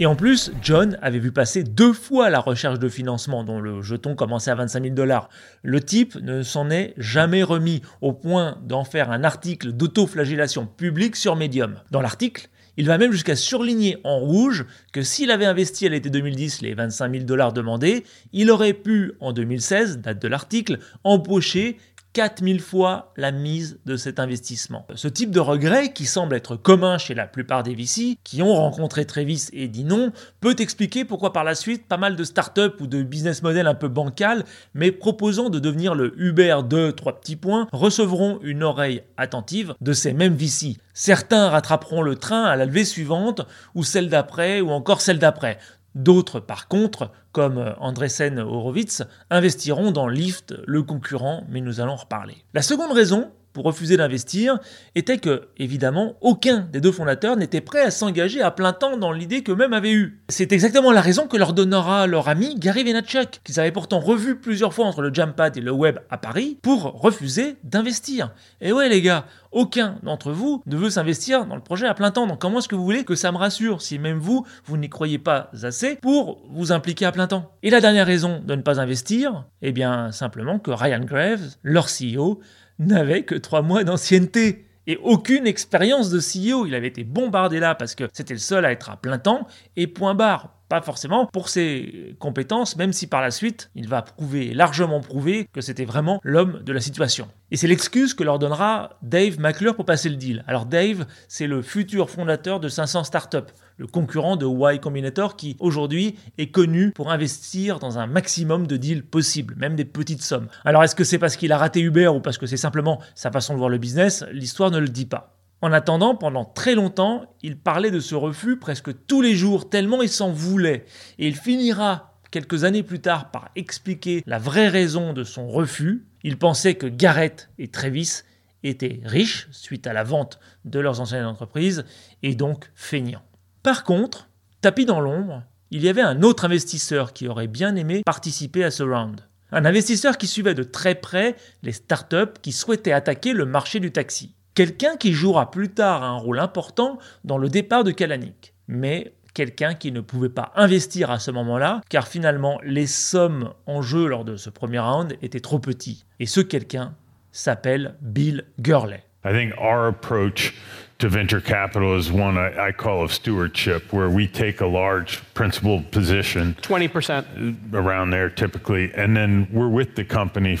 Et 0.00 0.06
en 0.06 0.16
plus, 0.16 0.50
John 0.60 0.98
avait 1.00 1.20
vu 1.20 1.30
passer 1.30 1.62
deux 1.62 1.92
fois 1.92 2.30
la 2.30 2.40
recherche 2.40 2.80
de 2.80 2.88
financement 2.88 3.44
dont 3.44 3.60
le 3.60 3.80
jeton 3.80 4.16
commençait 4.16 4.50
à 4.50 4.56
25 4.56 4.82
000 4.82 4.94
dollars. 4.96 5.28
Le 5.62 5.80
type 5.80 6.16
ne 6.16 6.42
s'en 6.42 6.68
est 6.68 6.94
jamais 6.96 7.44
remis 7.44 7.80
au 8.00 8.12
point 8.12 8.58
d'en 8.64 8.82
faire 8.82 9.12
un 9.12 9.22
article 9.22 9.70
d'autoflagellation 9.70 10.66
publique 10.66 11.14
sur 11.14 11.36
Medium. 11.36 11.76
Dans 11.92 12.00
l'article, 12.00 12.48
il 12.78 12.86
va 12.86 12.96
même 12.96 13.12
jusqu'à 13.12 13.34
surligner 13.34 13.98
en 14.04 14.20
rouge 14.20 14.64
que 14.92 15.02
s'il 15.02 15.32
avait 15.32 15.44
investi 15.44 15.84
à 15.84 15.88
l'été 15.88 16.10
2010 16.10 16.62
les 16.62 16.74
25 16.74 17.12
000 17.12 17.24
dollars 17.24 17.52
demandés, 17.52 18.04
il 18.32 18.52
aurait 18.52 18.72
pu, 18.72 19.12
en 19.20 19.32
2016, 19.32 19.98
date 19.98 20.22
de 20.22 20.28
l'article, 20.28 20.78
empocher 21.02 21.76
4000 22.18 22.60
fois 22.60 23.12
la 23.16 23.30
mise 23.30 23.78
de 23.86 23.96
cet 23.96 24.18
investissement. 24.18 24.84
Ce 24.96 25.06
type 25.06 25.30
de 25.30 25.38
regret, 25.38 25.92
qui 25.92 26.04
semble 26.04 26.34
être 26.34 26.56
commun 26.56 26.98
chez 26.98 27.14
la 27.14 27.28
plupart 27.28 27.62
des 27.62 27.76
VC, 27.76 28.18
qui 28.24 28.42
ont 28.42 28.54
rencontré 28.54 29.04
Travis 29.04 29.46
et 29.52 29.68
dit 29.68 29.84
non, 29.84 30.10
peut 30.40 30.56
expliquer 30.58 31.04
pourquoi 31.04 31.32
par 31.32 31.44
la 31.44 31.54
suite 31.54 31.86
pas 31.86 31.96
mal 31.96 32.16
de 32.16 32.24
startups 32.24 32.74
ou 32.80 32.88
de 32.88 33.04
business 33.04 33.44
models 33.44 33.68
un 33.68 33.76
peu 33.76 33.86
bancal, 33.86 34.44
mais 34.74 34.90
proposant 34.90 35.48
de 35.48 35.60
devenir 35.60 35.94
le 35.94 36.12
Uber 36.20 36.62
de 36.68 36.90
trois 36.90 37.20
petits 37.20 37.36
points, 37.36 37.68
recevront 37.70 38.40
une 38.42 38.64
oreille 38.64 39.04
attentive 39.16 39.76
de 39.80 39.92
ces 39.92 40.12
mêmes 40.12 40.34
VC. 40.34 40.76
Certains 40.94 41.48
rattraperont 41.48 42.02
le 42.02 42.16
train 42.16 42.42
à 42.42 42.56
la 42.56 42.66
levée 42.66 42.84
suivante, 42.84 43.42
ou 43.76 43.84
celle 43.84 44.08
d'après, 44.08 44.60
ou 44.60 44.70
encore 44.70 45.00
celle 45.00 45.20
d'après. 45.20 45.58
D'autres, 45.98 46.38
par 46.38 46.68
contre, 46.68 47.10
comme 47.32 47.74
Andresen 47.80 48.38
Horowitz, 48.38 49.02
investiront 49.30 49.90
dans 49.90 50.06
Lyft, 50.06 50.54
le 50.64 50.84
concurrent, 50.84 51.42
mais 51.48 51.60
nous 51.60 51.80
allons 51.80 51.94
en 51.94 51.96
reparler. 51.96 52.36
La 52.54 52.62
seconde 52.62 52.92
raison, 52.92 53.32
pour 53.52 53.64
refuser 53.64 53.96
d'investir 53.96 54.58
était 54.94 55.18
que, 55.18 55.48
évidemment, 55.56 56.16
aucun 56.20 56.68
des 56.72 56.80
deux 56.80 56.92
fondateurs 56.92 57.36
n'était 57.36 57.60
prêt 57.60 57.82
à 57.82 57.90
s'engager 57.90 58.42
à 58.42 58.50
plein 58.50 58.72
temps 58.72 58.96
dans 58.96 59.12
l'idée 59.12 59.42
qu'eux-mêmes 59.42 59.72
avaient 59.72 59.92
eue. 59.92 60.22
C'est 60.28 60.52
exactement 60.52 60.92
la 60.92 61.00
raison 61.00 61.26
que 61.26 61.36
leur 61.36 61.52
donnera 61.52 62.06
leur 62.06 62.28
ami 62.28 62.54
Gary 62.56 62.84
Vaynerchuk, 62.84 63.40
qu'ils 63.44 63.58
avaient 63.60 63.72
pourtant 63.72 64.00
revu 64.00 64.36
plusieurs 64.36 64.74
fois 64.74 64.86
entre 64.86 65.02
le 65.02 65.12
Jampad 65.12 65.56
et 65.56 65.60
le 65.60 65.72
web 65.72 65.98
à 66.10 66.18
Paris, 66.18 66.58
pour 66.62 67.00
refuser 67.00 67.56
d'investir. 67.64 68.32
Et 68.60 68.72
ouais 68.72 68.88
les 68.88 69.02
gars, 69.02 69.26
aucun 69.50 69.98
d'entre 70.02 70.30
vous 70.30 70.62
ne 70.66 70.76
veut 70.76 70.90
s'investir 70.90 71.46
dans 71.46 71.56
le 71.56 71.62
projet 71.62 71.86
à 71.86 71.94
plein 71.94 72.10
temps. 72.10 72.26
Donc 72.26 72.40
comment 72.40 72.58
est-ce 72.58 72.68
que 72.68 72.74
vous 72.74 72.84
voulez 72.84 73.04
que 73.04 73.14
ça 73.14 73.32
me 73.32 73.38
rassure 73.38 73.82
si 73.82 73.98
même 73.98 74.18
vous, 74.18 74.46
vous 74.64 74.76
n'y 74.76 74.88
croyez 74.88 75.18
pas 75.18 75.50
assez 75.62 75.96
pour 75.96 76.42
vous 76.50 76.72
impliquer 76.72 77.06
à 77.06 77.12
plein 77.12 77.26
temps? 77.26 77.52
Et 77.62 77.70
la 77.70 77.80
dernière 77.80 78.06
raison 78.06 78.42
de 78.44 78.54
ne 78.54 78.62
pas 78.62 78.80
investir, 78.80 79.44
eh 79.62 79.72
bien 79.72 80.12
simplement 80.12 80.58
que 80.58 80.70
Ryan 80.70 81.00
Graves, 81.00 81.56
leur 81.62 81.86
CEO, 81.86 82.40
n'avait 82.78 83.22
que 83.22 83.34
trois 83.34 83.62
mois 83.62 83.84
d'ancienneté 83.84 84.66
et 84.86 84.98
aucune 85.02 85.46
expérience 85.46 86.10
de 86.10 86.18
CEO. 86.18 86.66
Il 86.66 86.74
avait 86.74 86.88
été 86.88 87.04
bombardé 87.04 87.60
là 87.60 87.74
parce 87.74 87.94
que 87.94 88.08
c'était 88.12 88.34
le 88.34 88.40
seul 88.40 88.64
à 88.64 88.72
être 88.72 88.90
à 88.90 88.96
plein 88.96 89.18
temps 89.18 89.46
et 89.76 89.86
point 89.86 90.14
barre. 90.14 90.57
Pas 90.68 90.82
forcément 90.82 91.26
pour 91.26 91.48
ses 91.48 92.14
compétences, 92.18 92.76
même 92.76 92.92
si 92.92 93.06
par 93.06 93.22
la 93.22 93.30
suite, 93.30 93.70
il 93.74 93.88
va 93.88 94.02
prouver, 94.02 94.52
largement 94.52 95.00
prouver, 95.00 95.48
que 95.52 95.62
c'était 95.62 95.86
vraiment 95.86 96.20
l'homme 96.22 96.62
de 96.62 96.72
la 96.72 96.80
situation. 96.80 97.28
Et 97.50 97.56
c'est 97.56 97.66
l'excuse 97.66 98.12
que 98.12 98.22
leur 98.22 98.38
donnera 98.38 98.98
Dave 99.00 99.40
McClure 99.40 99.74
pour 99.74 99.86
passer 99.86 100.10
le 100.10 100.16
deal. 100.16 100.44
Alors 100.46 100.66
Dave, 100.66 101.06
c'est 101.26 101.46
le 101.46 101.62
futur 101.62 102.10
fondateur 102.10 102.60
de 102.60 102.68
500 102.68 103.04
Startups, 103.04 103.50
le 103.78 103.86
concurrent 103.86 104.36
de 104.36 104.46
Y 104.46 104.80
Combinator 104.80 105.36
qui 105.36 105.56
aujourd'hui 105.58 106.18
est 106.36 106.50
connu 106.50 106.92
pour 106.92 107.10
investir 107.10 107.78
dans 107.78 107.98
un 107.98 108.06
maximum 108.06 108.66
de 108.66 108.76
deals 108.76 109.04
possibles, 109.04 109.54
même 109.56 109.76
des 109.76 109.86
petites 109.86 110.22
sommes. 110.22 110.48
Alors 110.66 110.84
est-ce 110.84 110.94
que 110.94 111.04
c'est 111.04 111.18
parce 111.18 111.36
qu'il 111.36 111.52
a 111.52 111.58
raté 111.58 111.80
Uber 111.80 112.08
ou 112.08 112.20
parce 112.20 112.36
que 112.36 112.46
c'est 112.46 112.58
simplement 112.58 113.00
sa 113.14 113.30
façon 113.30 113.54
de 113.54 113.58
voir 113.58 113.70
le 113.70 113.78
business? 113.78 114.24
L'histoire 114.32 114.70
ne 114.70 114.78
le 114.78 114.88
dit 114.88 115.06
pas. 115.06 115.37
En 115.60 115.72
attendant, 115.72 116.14
pendant 116.14 116.44
très 116.44 116.74
longtemps, 116.74 117.34
il 117.42 117.58
parlait 117.58 117.90
de 117.90 117.98
ce 117.98 118.14
refus 118.14 118.58
presque 118.58 118.90
tous 119.06 119.22
les 119.22 119.34
jours, 119.34 119.68
tellement 119.68 120.02
il 120.02 120.08
s'en 120.08 120.30
voulait. 120.30 120.84
Et 121.18 121.26
il 121.26 121.34
finira 121.34 122.14
quelques 122.30 122.64
années 122.64 122.84
plus 122.84 123.00
tard 123.00 123.30
par 123.30 123.50
expliquer 123.56 124.22
la 124.26 124.38
vraie 124.38 124.68
raison 124.68 125.12
de 125.12 125.24
son 125.24 125.48
refus. 125.48 126.06
Il 126.22 126.38
pensait 126.38 126.74
que 126.76 126.86
Garrett 126.86 127.50
et 127.58 127.68
Travis 127.68 128.22
étaient 128.62 129.00
riches 129.04 129.48
suite 129.50 129.86
à 129.86 129.92
la 129.92 130.04
vente 130.04 130.38
de 130.64 130.78
leurs 130.78 131.00
anciennes 131.00 131.24
entreprises 131.24 131.84
et 132.22 132.34
donc 132.34 132.70
feignants. 132.74 133.22
Par 133.62 133.82
contre, 133.82 134.28
tapis 134.60 134.86
dans 134.86 135.00
l'ombre, 135.00 135.42
il 135.70 135.82
y 135.82 135.88
avait 135.88 136.02
un 136.02 136.22
autre 136.22 136.44
investisseur 136.44 137.12
qui 137.12 137.28
aurait 137.28 137.48
bien 137.48 137.74
aimé 137.76 138.02
participer 138.04 138.64
à 138.64 138.70
ce 138.70 138.82
round. 138.82 139.20
Un 139.50 139.64
investisseur 139.64 140.18
qui 140.18 140.26
suivait 140.26 140.54
de 140.54 140.62
très 140.62 140.94
près 140.94 141.36
les 141.62 141.72
startups 141.72 142.38
qui 142.42 142.52
souhaitaient 142.52 142.92
attaquer 142.92 143.32
le 143.32 143.46
marché 143.46 143.80
du 143.80 143.90
taxi. 143.90 144.34
Quelqu'un 144.58 144.96
qui 144.96 145.12
jouera 145.12 145.52
plus 145.52 145.68
tard 145.68 146.02
un 146.02 146.16
rôle 146.16 146.40
important 146.40 146.98
dans 147.22 147.38
le 147.38 147.48
départ 147.48 147.84
de 147.84 147.92
Kalanick. 147.92 148.54
Mais 148.66 149.12
quelqu'un 149.32 149.74
qui 149.74 149.92
ne 149.92 150.00
pouvait 150.00 150.30
pas 150.30 150.50
investir 150.56 151.12
à 151.12 151.20
ce 151.20 151.30
moment-là, 151.30 151.80
car 151.88 152.08
finalement 152.08 152.58
les 152.64 152.88
sommes 152.88 153.52
en 153.66 153.82
jeu 153.82 154.08
lors 154.08 154.24
de 154.24 154.34
ce 154.34 154.50
premier 154.50 154.80
round 154.80 155.16
étaient 155.22 155.38
trop 155.38 155.60
petits. 155.60 156.06
Et 156.18 156.26
ce 156.26 156.40
quelqu'un 156.40 156.92
s'appelle 157.30 157.94
Bill 158.00 158.46
Gurley. 158.58 159.04
I 159.24 159.30
think 159.30 159.52
our 159.60 159.86
approach 159.86 160.52
to 160.98 161.08
venture 161.08 161.40
capital 161.40 161.96
is 161.96 162.10
one 162.10 162.36
I, 162.36 162.70
I, 162.70 162.72
call 162.72 163.04
of 163.04 163.12
stewardship, 163.12 163.92
where 163.92 164.08
we 164.08 164.26
take 164.26 164.60
a 164.60 164.66
large 164.66 165.22
principal 165.34 165.84
position 165.92 166.56
20% 166.62 167.74
around 167.74 168.10
there 168.10 168.28
typically, 168.28 168.90
and 168.96 169.14
then 169.14 169.46
we're 169.52 169.72
with 169.72 169.94
the 169.94 170.04
company 170.04 170.58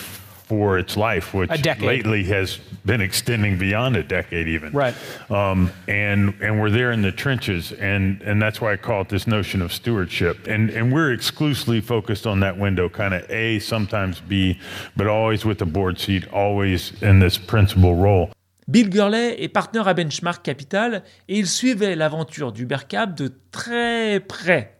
for 0.48 0.78
its 0.78 0.96
life, 0.96 1.34
which 1.34 1.50
lately 1.80 2.24
has 2.24 2.58
been 2.86 3.02
extending 3.02 3.58
beyond 3.58 3.96
a 3.96 4.02
decade 4.02 4.48
even. 4.48 4.72
Right. 4.72 4.94
Um, 5.30 5.70
and 5.86 6.34
and 6.40 6.58
we're 6.58 6.70
there 6.70 6.90
in 6.90 7.02
the 7.02 7.12
trenches, 7.12 7.72
and 7.72 8.22
and 8.22 8.40
that's 8.40 8.60
why 8.60 8.72
I 8.72 8.76
call 8.76 9.02
it 9.02 9.10
this 9.10 9.26
notion 9.26 9.60
of 9.60 9.72
stewardship. 9.72 10.46
And 10.46 10.70
and 10.70 10.90
we're 10.90 11.12
exclusively 11.12 11.82
focused 11.82 12.26
on 12.26 12.40
that 12.40 12.56
window, 12.56 12.88
kind 12.88 13.12
of 13.12 13.30
A, 13.30 13.58
sometimes 13.58 14.20
B, 14.20 14.58
but 14.96 15.06
always 15.06 15.44
with 15.44 15.58
the 15.58 15.66
board 15.66 15.98
seat, 15.98 16.26
always 16.32 16.92
in 17.02 17.20
this 17.20 17.36
principal 17.36 17.94
role. 17.94 18.30
Bill 18.68 18.88
Gurley 18.88 19.42
est 19.42 19.48
partenaire 19.48 19.88
à 19.88 19.94
Benchmark 19.94 20.42
Capital 20.42 21.02
et 21.28 21.38
il 21.38 21.46
suivait 21.46 21.94
l'aventure 21.94 22.52
du 22.52 22.62
d'Ubercap 22.62 23.14
de 23.14 23.32
très 23.50 24.20
près. 24.20 24.74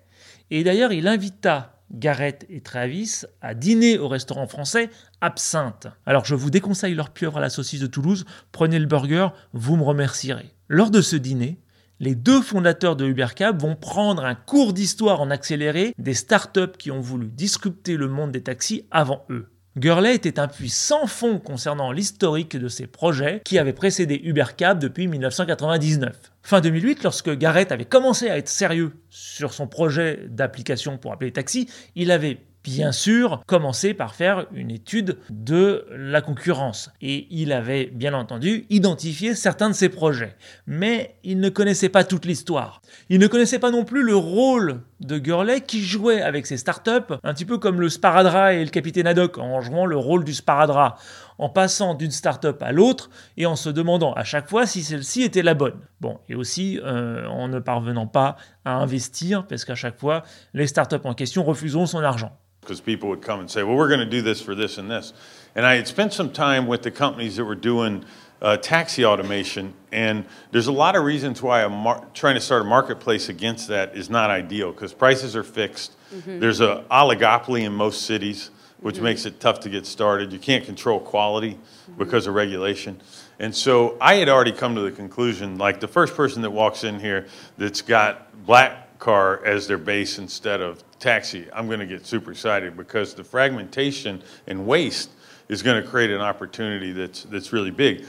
Et 0.50 0.64
d'ailleurs, 0.64 0.92
il 0.92 1.08
invita 1.08 1.77
Garrett 1.90 2.46
et 2.48 2.60
Travis 2.60 3.22
à 3.40 3.54
dîner 3.54 3.98
au 3.98 4.08
restaurant 4.08 4.46
français 4.46 4.90
Absinthe. 5.20 5.88
Alors 6.06 6.24
je 6.24 6.34
vous 6.34 6.50
déconseille 6.50 6.94
leur 6.94 7.10
pieuvre 7.10 7.38
à 7.38 7.40
la 7.40 7.50
saucisse 7.50 7.80
de 7.80 7.86
Toulouse, 7.86 8.24
prenez 8.52 8.78
le 8.78 8.86
burger, 8.86 9.28
vous 9.52 9.76
me 9.76 9.82
remercierez. 9.82 10.54
Lors 10.68 10.90
de 10.90 11.00
ce 11.00 11.16
dîner, 11.16 11.58
les 12.00 12.14
deux 12.14 12.42
fondateurs 12.42 12.94
de 12.94 13.06
Ubercab 13.06 13.60
vont 13.60 13.74
prendre 13.74 14.24
un 14.24 14.34
cours 14.34 14.72
d'histoire 14.72 15.20
en 15.20 15.30
accéléré 15.30 15.94
des 15.98 16.14
startups 16.14 16.76
qui 16.78 16.90
ont 16.90 17.00
voulu 17.00 17.28
disrupter 17.28 17.96
le 17.96 18.08
monde 18.08 18.30
des 18.30 18.42
taxis 18.42 18.86
avant 18.90 19.24
eux. 19.30 19.48
Gurley 19.78 20.14
était 20.14 20.40
un 20.40 20.48
puits 20.48 20.70
sans 20.70 21.06
fond 21.06 21.38
concernant 21.38 21.92
l'historique 21.92 22.56
de 22.56 22.68
ces 22.68 22.86
projets 22.86 23.40
qui 23.44 23.58
avaient 23.58 23.72
précédé 23.72 24.20
Ubercab 24.24 24.78
depuis 24.78 25.06
1999. 25.06 26.16
Fin 26.42 26.60
2008, 26.60 27.04
lorsque 27.04 27.30
Garrett 27.30 27.70
avait 27.70 27.84
commencé 27.84 28.28
à 28.28 28.38
être 28.38 28.48
sérieux 28.48 28.92
sur 29.08 29.52
son 29.52 29.66
projet 29.68 30.26
d'application 30.28 30.98
pour 30.98 31.12
appeler 31.12 31.28
les 31.28 31.34
taxis, 31.34 31.68
il 31.94 32.10
avait 32.10 32.40
bien 32.64 32.92
sûr 32.92 33.42
commencé 33.46 33.94
par 33.94 34.14
faire 34.14 34.46
une 34.52 34.70
étude 34.70 35.18
de 35.30 35.86
la 35.90 36.20
concurrence. 36.20 36.90
Et 37.00 37.26
il 37.30 37.52
avait 37.52 37.86
bien 37.86 38.14
entendu 38.14 38.66
identifié 38.70 39.34
certains 39.34 39.70
de 39.70 39.74
ses 39.74 39.88
projets. 39.88 40.36
Mais 40.66 41.16
il 41.24 41.40
ne 41.40 41.48
connaissait 41.48 41.88
pas 41.88 42.04
toute 42.04 42.24
l'histoire. 42.24 42.82
Il 43.08 43.20
ne 43.20 43.26
connaissait 43.26 43.58
pas 43.58 43.70
non 43.70 43.84
plus 43.84 44.02
le 44.02 44.16
rôle 44.16 44.82
de 45.00 45.18
Gurley 45.18 45.60
qui 45.60 45.82
jouait 45.82 46.20
avec 46.20 46.46
ses 46.46 46.56
startups, 46.56 47.14
un 47.22 47.32
petit 47.32 47.44
peu 47.44 47.58
comme 47.58 47.80
le 47.80 47.88
Sparadra 47.88 48.54
et 48.54 48.64
le 48.64 48.70
capitaine 48.70 49.06
Haddock, 49.06 49.38
en 49.38 49.60
jouant 49.60 49.86
le 49.86 49.96
rôle 49.96 50.24
du 50.24 50.34
Sparadra, 50.34 50.96
en 51.38 51.48
passant 51.48 51.94
d'une 51.94 52.10
startup 52.10 52.62
à 52.62 52.72
l'autre 52.72 53.10
et 53.36 53.46
en 53.46 53.56
se 53.56 53.70
demandant 53.70 54.12
à 54.12 54.24
chaque 54.24 54.48
fois 54.48 54.66
si 54.66 54.82
celle-ci 54.82 55.22
était 55.22 55.42
la 55.42 55.54
bonne. 55.54 55.78
Bon, 56.00 56.18
et 56.28 56.34
aussi 56.34 56.80
euh, 56.82 57.26
en 57.26 57.48
ne 57.48 57.60
parvenant 57.60 58.06
pas 58.06 58.36
à 58.64 58.74
investir, 58.74 59.46
parce 59.46 59.64
qu'à 59.64 59.74
chaque 59.76 59.98
fois, 59.98 60.24
les 60.52 60.66
startups 60.66 60.96
en 61.04 61.14
question 61.14 61.44
refuseront 61.44 61.86
son 61.86 62.02
argent. 62.02 62.36
Because 62.68 62.82
people 62.82 63.08
would 63.08 63.22
come 63.22 63.40
and 63.40 63.50
say, 63.50 63.62
well, 63.62 63.74
we're 63.74 63.88
going 63.88 63.98
to 64.00 64.04
do 64.06 64.20
this 64.20 64.42
for 64.42 64.54
this 64.54 64.76
and 64.76 64.90
this. 64.90 65.14
And 65.54 65.64
I 65.64 65.76
had 65.76 65.88
spent 65.88 66.12
some 66.12 66.30
time 66.30 66.66
with 66.66 66.82
the 66.82 66.90
companies 66.90 67.36
that 67.36 67.46
were 67.46 67.54
doing 67.54 68.04
uh, 68.42 68.58
taxi 68.58 69.06
automation, 69.06 69.72
and 69.90 70.26
there's 70.52 70.66
a 70.66 70.72
lot 70.72 70.94
of 70.94 71.02
reasons 71.02 71.40
why 71.40 71.66
mar- 71.66 72.06
trying 72.12 72.34
to 72.34 72.42
start 72.42 72.60
a 72.60 72.66
marketplace 72.66 73.30
against 73.30 73.68
that 73.68 73.96
is 73.96 74.10
not 74.10 74.28
ideal 74.28 74.70
because 74.70 74.92
prices 74.92 75.34
are 75.34 75.42
fixed. 75.42 75.96
Mm-hmm. 76.14 76.40
There's 76.40 76.60
a 76.60 76.84
oligopoly 76.90 77.62
in 77.62 77.72
most 77.72 78.02
cities, 78.02 78.50
which 78.80 78.96
mm-hmm. 78.96 79.04
makes 79.04 79.24
it 79.24 79.40
tough 79.40 79.60
to 79.60 79.70
get 79.70 79.86
started. 79.86 80.30
You 80.30 80.38
can't 80.38 80.66
control 80.66 81.00
quality 81.00 81.54
mm-hmm. 81.54 81.94
because 81.94 82.26
of 82.26 82.34
regulation. 82.34 83.00
And 83.38 83.56
so 83.56 83.96
I 83.98 84.16
had 84.16 84.28
already 84.28 84.52
come 84.52 84.74
to 84.74 84.82
the 84.82 84.92
conclusion, 84.92 85.56
like 85.56 85.80
the 85.80 85.88
first 85.88 86.14
person 86.14 86.42
that 86.42 86.50
walks 86.50 86.84
in 86.84 87.00
here 87.00 87.28
that's 87.56 87.80
got 87.80 88.44
black 88.44 88.87
car 88.98 89.40
as 89.44 89.66
their 89.66 89.78
base 89.78 90.18
instead 90.18 90.60
of 90.60 90.82
taxi, 90.98 91.46
I'm 91.54 91.66
going 91.66 91.80
to 91.80 91.86
get 91.86 92.06
super 92.06 92.30
excited 92.30 92.76
because 92.76 93.14
the 93.14 93.24
fragmentation 93.24 94.22
and 94.46 94.66
waste 94.66 95.10
is 95.48 95.62
going 95.62 95.82
to 95.82 95.88
create 95.88 96.10
an 96.10 96.20
opportunity 96.20 96.92
that's, 96.92 97.24
that's 97.24 97.52
really 97.52 97.70
big. 97.70 98.04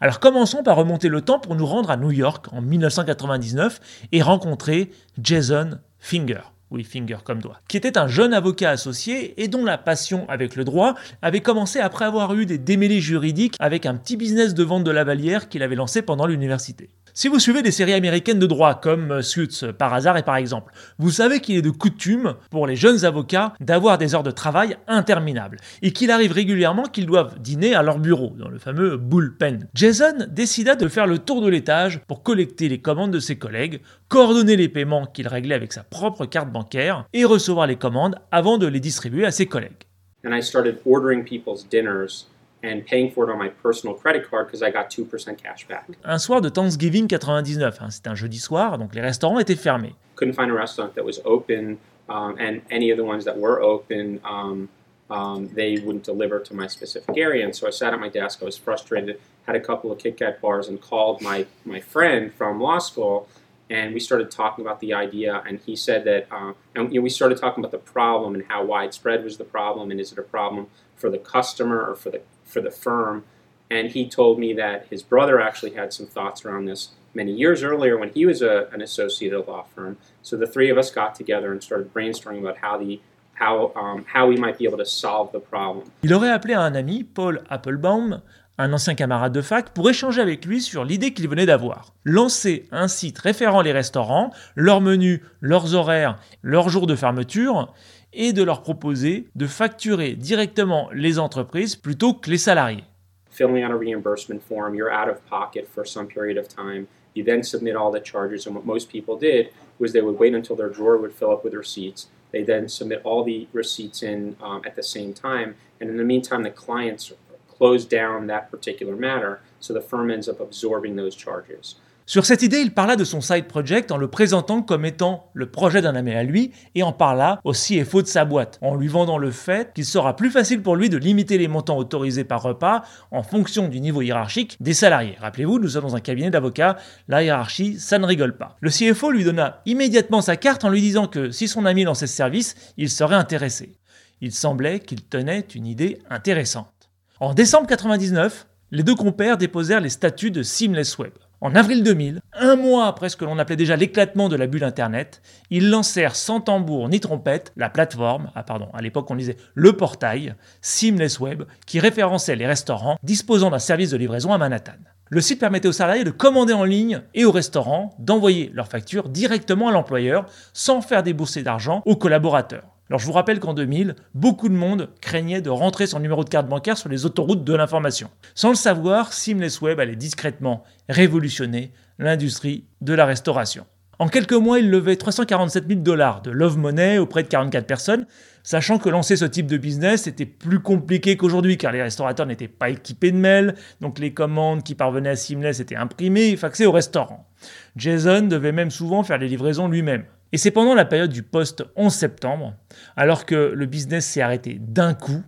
Alors 0.00 0.18
commençons 0.18 0.64
par 0.64 0.76
remonter 0.76 1.08
le 1.08 1.20
temps 1.20 1.38
pour 1.38 1.54
nous 1.54 1.66
rendre 1.66 1.90
à 1.90 1.96
New 1.96 2.10
York 2.10 2.46
en 2.52 2.60
1999 2.60 3.80
et 4.10 4.20
rencontrer 4.20 4.90
Jason 5.22 5.78
Finger. 6.00 6.40
Oui, 6.72 6.82
Finger 6.82 7.18
comme 7.22 7.40
doigt, 7.40 7.60
qui 7.68 7.76
était 7.76 7.98
un 7.98 8.08
jeune 8.08 8.34
avocat 8.34 8.70
associé 8.70 9.40
et 9.40 9.46
dont 9.46 9.64
la 9.64 9.78
passion 9.78 10.28
avec 10.28 10.56
le 10.56 10.64
droit 10.64 10.94
avait 11.20 11.40
commencé 11.40 11.78
après 11.78 12.06
avoir 12.06 12.34
eu 12.34 12.46
des 12.46 12.58
démêlés 12.58 13.00
juridiques 13.00 13.56
avec 13.60 13.86
un 13.86 13.94
petit 13.94 14.16
business 14.16 14.54
de 14.54 14.64
vente 14.64 14.82
de 14.82 14.90
lavalière 14.90 15.48
qu'il 15.48 15.62
avait 15.62 15.76
lancé 15.76 16.02
pendant 16.02 16.26
l'université. 16.26 16.88
Si 17.14 17.28
vous 17.28 17.38
suivez 17.38 17.60
des 17.60 17.72
séries 17.72 17.92
américaines 17.92 18.38
de 18.38 18.46
droit 18.46 18.80
comme 18.80 19.10
euh, 19.10 19.20
Suits 19.20 19.60
euh, 19.64 19.72
par 19.74 19.92
hasard 19.92 20.16
et 20.16 20.22
par 20.22 20.36
exemple, 20.36 20.72
vous 20.98 21.10
savez 21.10 21.40
qu'il 21.40 21.56
est 21.58 21.62
de 21.62 21.68
coutume 21.68 22.36
pour 22.50 22.66
les 22.66 22.74
jeunes 22.74 23.04
avocats 23.04 23.52
d'avoir 23.60 23.98
des 23.98 24.14
heures 24.14 24.22
de 24.22 24.30
travail 24.30 24.78
interminables 24.88 25.58
et 25.82 25.92
qu'il 25.92 26.10
arrive 26.10 26.32
régulièrement 26.32 26.84
qu'ils 26.84 27.04
doivent 27.04 27.38
dîner 27.38 27.74
à 27.74 27.82
leur 27.82 27.98
bureau, 27.98 28.32
dans 28.38 28.48
le 28.48 28.58
fameux 28.58 28.96
bullpen. 28.96 29.68
Jason 29.74 30.26
décida 30.30 30.74
de 30.74 30.88
faire 30.88 31.06
le 31.06 31.18
tour 31.18 31.42
de 31.42 31.50
l'étage 31.50 32.00
pour 32.08 32.22
collecter 32.22 32.70
les 32.70 32.80
commandes 32.80 33.10
de 33.10 33.20
ses 33.20 33.36
collègues, 33.36 33.82
coordonner 34.08 34.56
les 34.56 34.70
paiements 34.70 35.04
qu'il 35.04 35.28
réglait 35.28 35.54
avec 35.54 35.74
sa 35.74 35.82
propre 35.82 36.24
carte 36.24 36.50
bancaire 36.50 37.04
et 37.12 37.26
recevoir 37.26 37.66
les 37.66 37.76
commandes 37.76 38.16
avant 38.30 38.56
de 38.56 38.66
les 38.66 38.80
distribuer 38.80 39.26
à 39.26 39.32
ses 39.32 39.44
collègues. 39.44 39.84
And 40.24 40.34
I 40.34 40.40
started 40.40 40.78
ordering 40.86 41.24
people's 41.24 41.68
dinners 41.68 42.24
and 42.62 42.86
paying 42.86 43.10
for 43.10 43.28
it 43.28 43.32
on 43.32 43.38
my 43.38 43.48
personal 43.48 43.94
credit 43.94 44.28
card 44.28 44.46
because 44.46 44.62
I 44.62 44.70
got 44.70 44.90
2% 44.90 45.36
cash 45.42 45.66
back. 45.66 45.86
Un 46.04 46.18
soir 46.18 46.40
de 46.40 46.50
Thanksgiving 46.50 47.06
99, 47.06 47.78
hein, 47.80 47.90
c'était 47.90 48.08
un 48.08 48.14
jeudi 48.14 48.38
soir, 48.38 48.78
donc 48.78 48.94
les 48.94 49.00
restaurants 49.00 49.38
étaient 49.38 49.56
fermés. 49.56 49.94
Couldn't 50.16 50.34
find 50.34 50.50
a 50.50 50.54
restaurant 50.54 50.94
that 50.94 51.04
was 51.04 51.20
open, 51.24 51.78
um, 52.08 52.36
and 52.38 52.62
any 52.70 52.90
of 52.90 52.96
the 52.96 53.04
ones 53.04 53.24
that 53.24 53.36
were 53.36 53.60
open, 53.60 54.20
um, 54.24 54.68
um, 55.10 55.48
they 55.54 55.78
wouldn't 55.78 56.04
deliver 56.04 56.38
to 56.38 56.54
my 56.54 56.66
specific 56.66 57.16
area. 57.16 57.44
And 57.44 57.54
so 57.54 57.66
I 57.66 57.70
sat 57.70 57.92
at 57.92 58.00
my 58.00 58.08
desk, 58.08 58.40
I 58.42 58.44
was 58.44 58.56
frustrated, 58.56 59.20
had 59.46 59.56
a 59.56 59.60
couple 59.60 59.90
of 59.90 59.98
Kit 59.98 60.16
Kat 60.16 60.40
bars, 60.40 60.68
and 60.68 60.80
called 60.80 61.20
my, 61.20 61.46
my 61.64 61.80
friend 61.80 62.32
from 62.32 62.60
law 62.60 62.78
school. 62.78 63.28
And 63.68 63.94
we 63.94 64.00
started 64.00 64.30
talking 64.30 64.64
about 64.64 64.80
the 64.80 64.92
idea, 64.92 65.42
and 65.46 65.58
he 65.60 65.76
said 65.76 66.04
that, 66.04 66.26
uh, 66.30 66.52
and 66.74 66.92
you 66.92 67.00
know, 67.00 67.04
we 67.04 67.10
started 67.10 67.38
talking 67.38 67.64
about 67.64 67.72
the 67.72 67.78
problem 67.78 68.34
and 68.34 68.44
how 68.48 68.64
widespread 68.64 69.24
was 69.24 69.38
the 69.38 69.44
problem, 69.44 69.90
and 69.90 69.98
is 69.98 70.12
it 70.12 70.18
a 70.18 70.22
problem 70.22 70.66
for 70.94 71.10
the 71.10 71.18
customer 71.18 71.84
or 71.84 71.94
for 71.94 72.10
the 72.10 72.20
for 72.52 72.60
the 72.60 72.70
firm? 72.70 73.24
And 73.70 73.90
he 73.90 74.08
told 74.08 74.38
me 74.38 74.52
that 74.54 74.86
his 74.90 75.02
brother 75.02 75.40
actually 75.40 75.72
had 75.72 75.92
some 75.92 76.06
thoughts 76.06 76.44
around 76.44 76.66
this 76.66 76.90
many 77.14 77.32
years 77.32 77.62
earlier 77.62 77.96
when 77.98 78.10
he 78.10 78.26
was 78.26 78.42
a, 78.42 78.68
an 78.72 78.82
associate 78.82 79.32
at 79.32 79.38
a 79.38 79.50
law 79.50 79.64
firm. 79.74 79.96
So 80.22 80.36
the 80.36 80.46
three 80.46 80.70
of 80.70 80.78
us 80.78 80.90
got 80.90 81.14
together 81.14 81.52
and 81.52 81.62
started 81.62 81.92
brainstorming 81.92 82.40
about 82.40 82.58
how 82.58 82.78
the 82.78 83.00
how 83.34 83.72
um, 83.74 84.04
how 84.06 84.26
we 84.26 84.36
might 84.36 84.58
be 84.58 84.66
able 84.66 84.78
to 84.78 84.84
solve 84.84 85.32
the 85.32 85.40
problem. 85.40 85.84
Il 86.02 86.12
aurait 86.14 86.30
appelé 86.30 86.54
un 86.54 86.74
ami, 86.74 87.02
Paul 87.02 87.42
Applebaum, 87.48 88.20
un 88.58 88.72
ancien 88.72 88.94
camarade 88.94 89.32
de 89.32 89.40
fac, 89.42 89.70
pour 89.70 89.88
échanger 89.88 90.20
avec 90.20 90.44
lui 90.44 90.60
sur 90.60 90.84
l'idée 90.84 91.12
qu'il 91.12 91.28
venait 91.28 91.46
d'avoir. 91.46 91.94
Lancer 92.04 92.66
un 92.70 92.88
site 92.88 93.18
référant 93.18 93.62
les 93.62 93.72
restaurants, 93.72 94.30
leurs 94.54 94.80
menus, 94.80 95.20
leurs 95.40 95.74
horaires, 95.74 96.18
leurs 96.42 96.68
jours 96.68 96.86
de 96.86 96.94
fermeture, 96.94 97.74
et 98.12 98.32
de 98.32 98.42
leur 98.42 98.62
proposer 98.62 99.28
de 99.34 99.46
facturer 99.46 100.14
directement 100.14 100.90
les 100.92 101.18
entreprises 101.18 101.76
plutôt 101.76 102.14
que 102.14 102.30
les 102.30 102.38
salariés. 102.38 102.84
filling 103.32 103.62
out 103.62 103.70
a 103.70 103.76
reimbursement 103.76 104.42
form, 104.42 104.74
you're 104.74 104.92
out 104.92 105.08
of 105.08 105.24
pocket 105.26 105.66
for 105.66 105.84
some 105.84 106.06
period 106.06 106.36
of 106.36 106.48
time. 106.48 106.86
You 107.14 107.24
then 107.24 107.42
submit 107.42 107.76
all 107.76 107.90
the 107.90 108.00
charges, 108.00 108.46
and 108.46 108.54
what 108.54 108.64
most 108.64 108.88
people 108.88 109.16
did 109.16 109.52
was 109.78 109.92
they 109.92 110.02
would 110.02 110.18
wait 110.18 110.34
until 110.34 110.54
their 110.54 110.68
drawer 110.68 110.98
would 110.98 111.12
fill 111.12 111.32
up 111.32 111.42
with 111.42 111.54
receipts. 111.54 112.08
They 112.30 112.42
then 112.42 112.68
submit 112.68 113.00
all 113.04 113.24
the 113.24 113.48
receipts 113.52 114.02
in 114.02 114.36
um, 114.40 114.62
at 114.64 114.76
the 114.76 114.82
same 114.82 115.12
time, 115.12 115.56
and 115.80 115.90
in 115.90 115.96
the 115.96 116.04
meantime, 116.04 116.42
the 116.42 116.50
clients 116.50 117.12
close 117.48 117.84
down 117.84 118.26
that 118.28 118.50
particular 118.50 118.96
matter, 118.96 119.40
so 119.60 119.72
the 119.72 119.80
firm 119.80 120.10
ends 120.10 120.28
up 120.28 120.40
absorbing 120.40 120.96
those 120.96 121.14
charges. 121.14 121.76
Sur 122.04 122.26
cette 122.26 122.42
idée, 122.42 122.58
il 122.58 122.74
parla 122.74 122.96
de 122.96 123.04
son 123.04 123.20
side 123.20 123.46
project 123.46 123.92
en 123.92 123.96
le 123.96 124.08
présentant 124.08 124.60
comme 124.60 124.84
étant 124.84 125.30
le 125.34 125.50
projet 125.50 125.80
d'un 125.82 125.94
ami 125.94 126.12
à 126.12 126.24
lui 126.24 126.50
et 126.74 126.82
en 126.82 126.92
parla 126.92 127.40
au 127.44 127.52
CFO 127.52 128.02
de 128.02 128.08
sa 128.08 128.24
boîte, 128.24 128.58
en 128.60 128.74
lui 128.74 128.88
vendant 128.88 129.18
le 129.18 129.30
fait 129.30 129.72
qu'il 129.72 129.84
sera 129.84 130.16
plus 130.16 130.30
facile 130.30 130.62
pour 130.62 130.74
lui 130.74 130.88
de 130.88 130.96
limiter 130.96 131.38
les 131.38 131.46
montants 131.46 131.78
autorisés 131.78 132.24
par 132.24 132.42
repas 132.42 132.82
en 133.12 133.22
fonction 133.22 133.68
du 133.68 133.80
niveau 133.80 134.02
hiérarchique 134.02 134.56
des 134.58 134.74
salariés. 134.74 135.16
Rappelez-vous, 135.20 135.60
nous 135.60 135.68
sommes 135.68 135.84
dans 135.84 135.96
un 135.96 136.00
cabinet 136.00 136.30
d'avocats, 136.30 136.76
la 137.06 137.22
hiérarchie, 137.22 137.78
ça 137.78 138.00
ne 138.00 138.06
rigole 138.06 138.36
pas. 138.36 138.56
Le 138.60 138.70
CFO 138.70 139.12
lui 139.12 139.22
donna 139.22 139.62
immédiatement 139.64 140.22
sa 140.22 140.36
carte 140.36 140.64
en 140.64 140.70
lui 140.70 140.80
disant 140.80 141.06
que 141.06 141.30
si 141.30 141.46
son 141.46 141.66
ami 141.66 141.84
lançait 141.84 142.08
ce 142.08 142.16
service, 142.16 142.56
il 142.76 142.90
serait 142.90 143.14
intéressé. 143.14 143.76
Il 144.20 144.32
semblait 144.32 144.80
qu'il 144.80 145.04
tenait 145.04 145.46
une 145.54 145.66
idée 145.66 145.98
intéressante. 146.10 146.90
En 147.20 147.32
décembre 147.32 147.68
99, 147.68 148.48
les 148.72 148.82
deux 148.82 148.96
compères 148.96 149.38
déposèrent 149.38 149.80
les 149.80 149.88
statuts 149.88 150.32
de 150.32 150.42
Seamless 150.42 150.98
Web. 150.98 151.12
En 151.44 151.56
avril 151.56 151.82
2000, 151.82 152.20
un 152.34 152.54
mois 152.54 152.86
après 152.86 153.08
ce 153.08 153.16
que 153.16 153.24
l'on 153.24 153.36
appelait 153.36 153.56
déjà 153.56 153.74
l'éclatement 153.74 154.28
de 154.28 154.36
la 154.36 154.46
bulle 154.46 154.62
Internet, 154.62 155.20
ils 155.50 155.70
lancèrent 155.70 156.14
sans 156.14 156.40
tambour 156.40 156.88
ni 156.88 157.00
trompette 157.00 157.52
la 157.56 157.68
plateforme, 157.68 158.30
ah 158.36 158.44
pardon, 158.44 158.68
à 158.72 158.80
l'époque 158.80 159.10
on 159.10 159.16
disait 159.16 159.36
le 159.54 159.72
portail, 159.72 160.36
Seamless 160.60 161.18
Web, 161.18 161.42
qui 161.66 161.80
référençait 161.80 162.36
les 162.36 162.46
restaurants 162.46 162.96
disposant 163.02 163.50
d'un 163.50 163.58
service 163.58 163.90
de 163.90 163.96
livraison 163.96 164.32
à 164.32 164.38
Manhattan. 164.38 164.78
Le 165.10 165.20
site 165.20 165.40
permettait 165.40 165.66
aux 165.66 165.72
salariés 165.72 166.04
de 166.04 166.12
commander 166.12 166.52
en 166.52 166.62
ligne 166.62 167.02
et 167.12 167.24
aux 167.24 167.32
restaurants 167.32 167.92
d'envoyer 167.98 168.52
leurs 168.54 168.68
factures 168.68 169.08
directement 169.08 169.66
à 169.66 169.72
l'employeur 169.72 170.26
sans 170.52 170.80
faire 170.80 171.02
débourser 171.02 171.42
d'argent 171.42 171.82
aux 171.86 171.96
collaborateurs. 171.96 172.71
Alors 172.92 173.00
je 173.00 173.06
vous 173.06 173.12
rappelle 173.12 173.40
qu'en 173.40 173.54
2000, 173.54 173.96
beaucoup 174.14 174.50
de 174.50 174.54
monde 174.54 174.90
craignait 175.00 175.40
de 175.40 175.48
rentrer 175.48 175.86
son 175.86 175.98
numéro 175.98 176.24
de 176.24 176.28
carte 176.28 176.46
bancaire 176.46 176.76
sur 176.76 176.90
les 176.90 177.06
autoroutes 177.06 177.42
de 177.42 177.54
l'information. 177.54 178.10
Sans 178.34 178.50
le 178.50 178.54
savoir, 178.54 179.14
Seamless 179.14 179.62
Web 179.62 179.80
allait 179.80 179.96
discrètement 179.96 180.62
révolutionner 180.90 181.72
l'industrie 181.98 182.66
de 182.82 182.92
la 182.92 183.06
restauration. 183.06 183.64
En 183.98 184.08
quelques 184.08 184.34
mois, 184.34 184.58
il 184.58 184.68
levait 184.68 184.96
347 184.96 185.68
000 185.68 185.80
dollars 185.80 186.20
de 186.20 186.30
Love 186.30 186.58
Money 186.58 186.98
auprès 186.98 187.22
de 187.22 187.28
44 187.28 187.66
personnes, 187.66 188.04
sachant 188.42 188.76
que 188.76 188.90
lancer 188.90 189.16
ce 189.16 189.24
type 189.24 189.46
de 189.46 189.56
business 189.56 190.06
était 190.06 190.26
plus 190.26 190.60
compliqué 190.60 191.16
qu'aujourd'hui 191.16 191.56
car 191.56 191.72
les 191.72 191.82
restaurateurs 191.82 192.26
n'étaient 192.26 192.46
pas 192.46 192.68
équipés 192.68 193.10
de 193.10 193.16
mail, 193.16 193.54
donc 193.80 194.00
les 194.00 194.12
commandes 194.12 194.64
qui 194.64 194.74
parvenaient 194.74 195.08
à 195.08 195.16
Seamless 195.16 195.60
étaient 195.60 195.76
imprimées 195.76 196.28
et 196.28 196.36
faxées 196.36 196.66
au 196.66 196.72
restaurant. 196.72 197.26
Jason 197.74 198.20
devait 198.20 198.52
même 198.52 198.70
souvent 198.70 199.02
faire 199.02 199.16
les 199.16 199.28
livraisons 199.28 199.68
lui-même. 199.68 200.04
Et 200.32 200.38
c'est 200.38 200.50
pendant 200.50 200.74
la 200.74 200.84
période 200.84 201.12
du 201.12 201.22
post-11 201.22 201.90
septembre, 201.90 202.54
alors 202.96 203.26
que 203.26 203.52
le 203.54 203.66
business 203.66 204.06
s'est 204.06 204.22
arrêté 204.22 204.58
d'un 204.60 204.94
coup, 204.94 205.22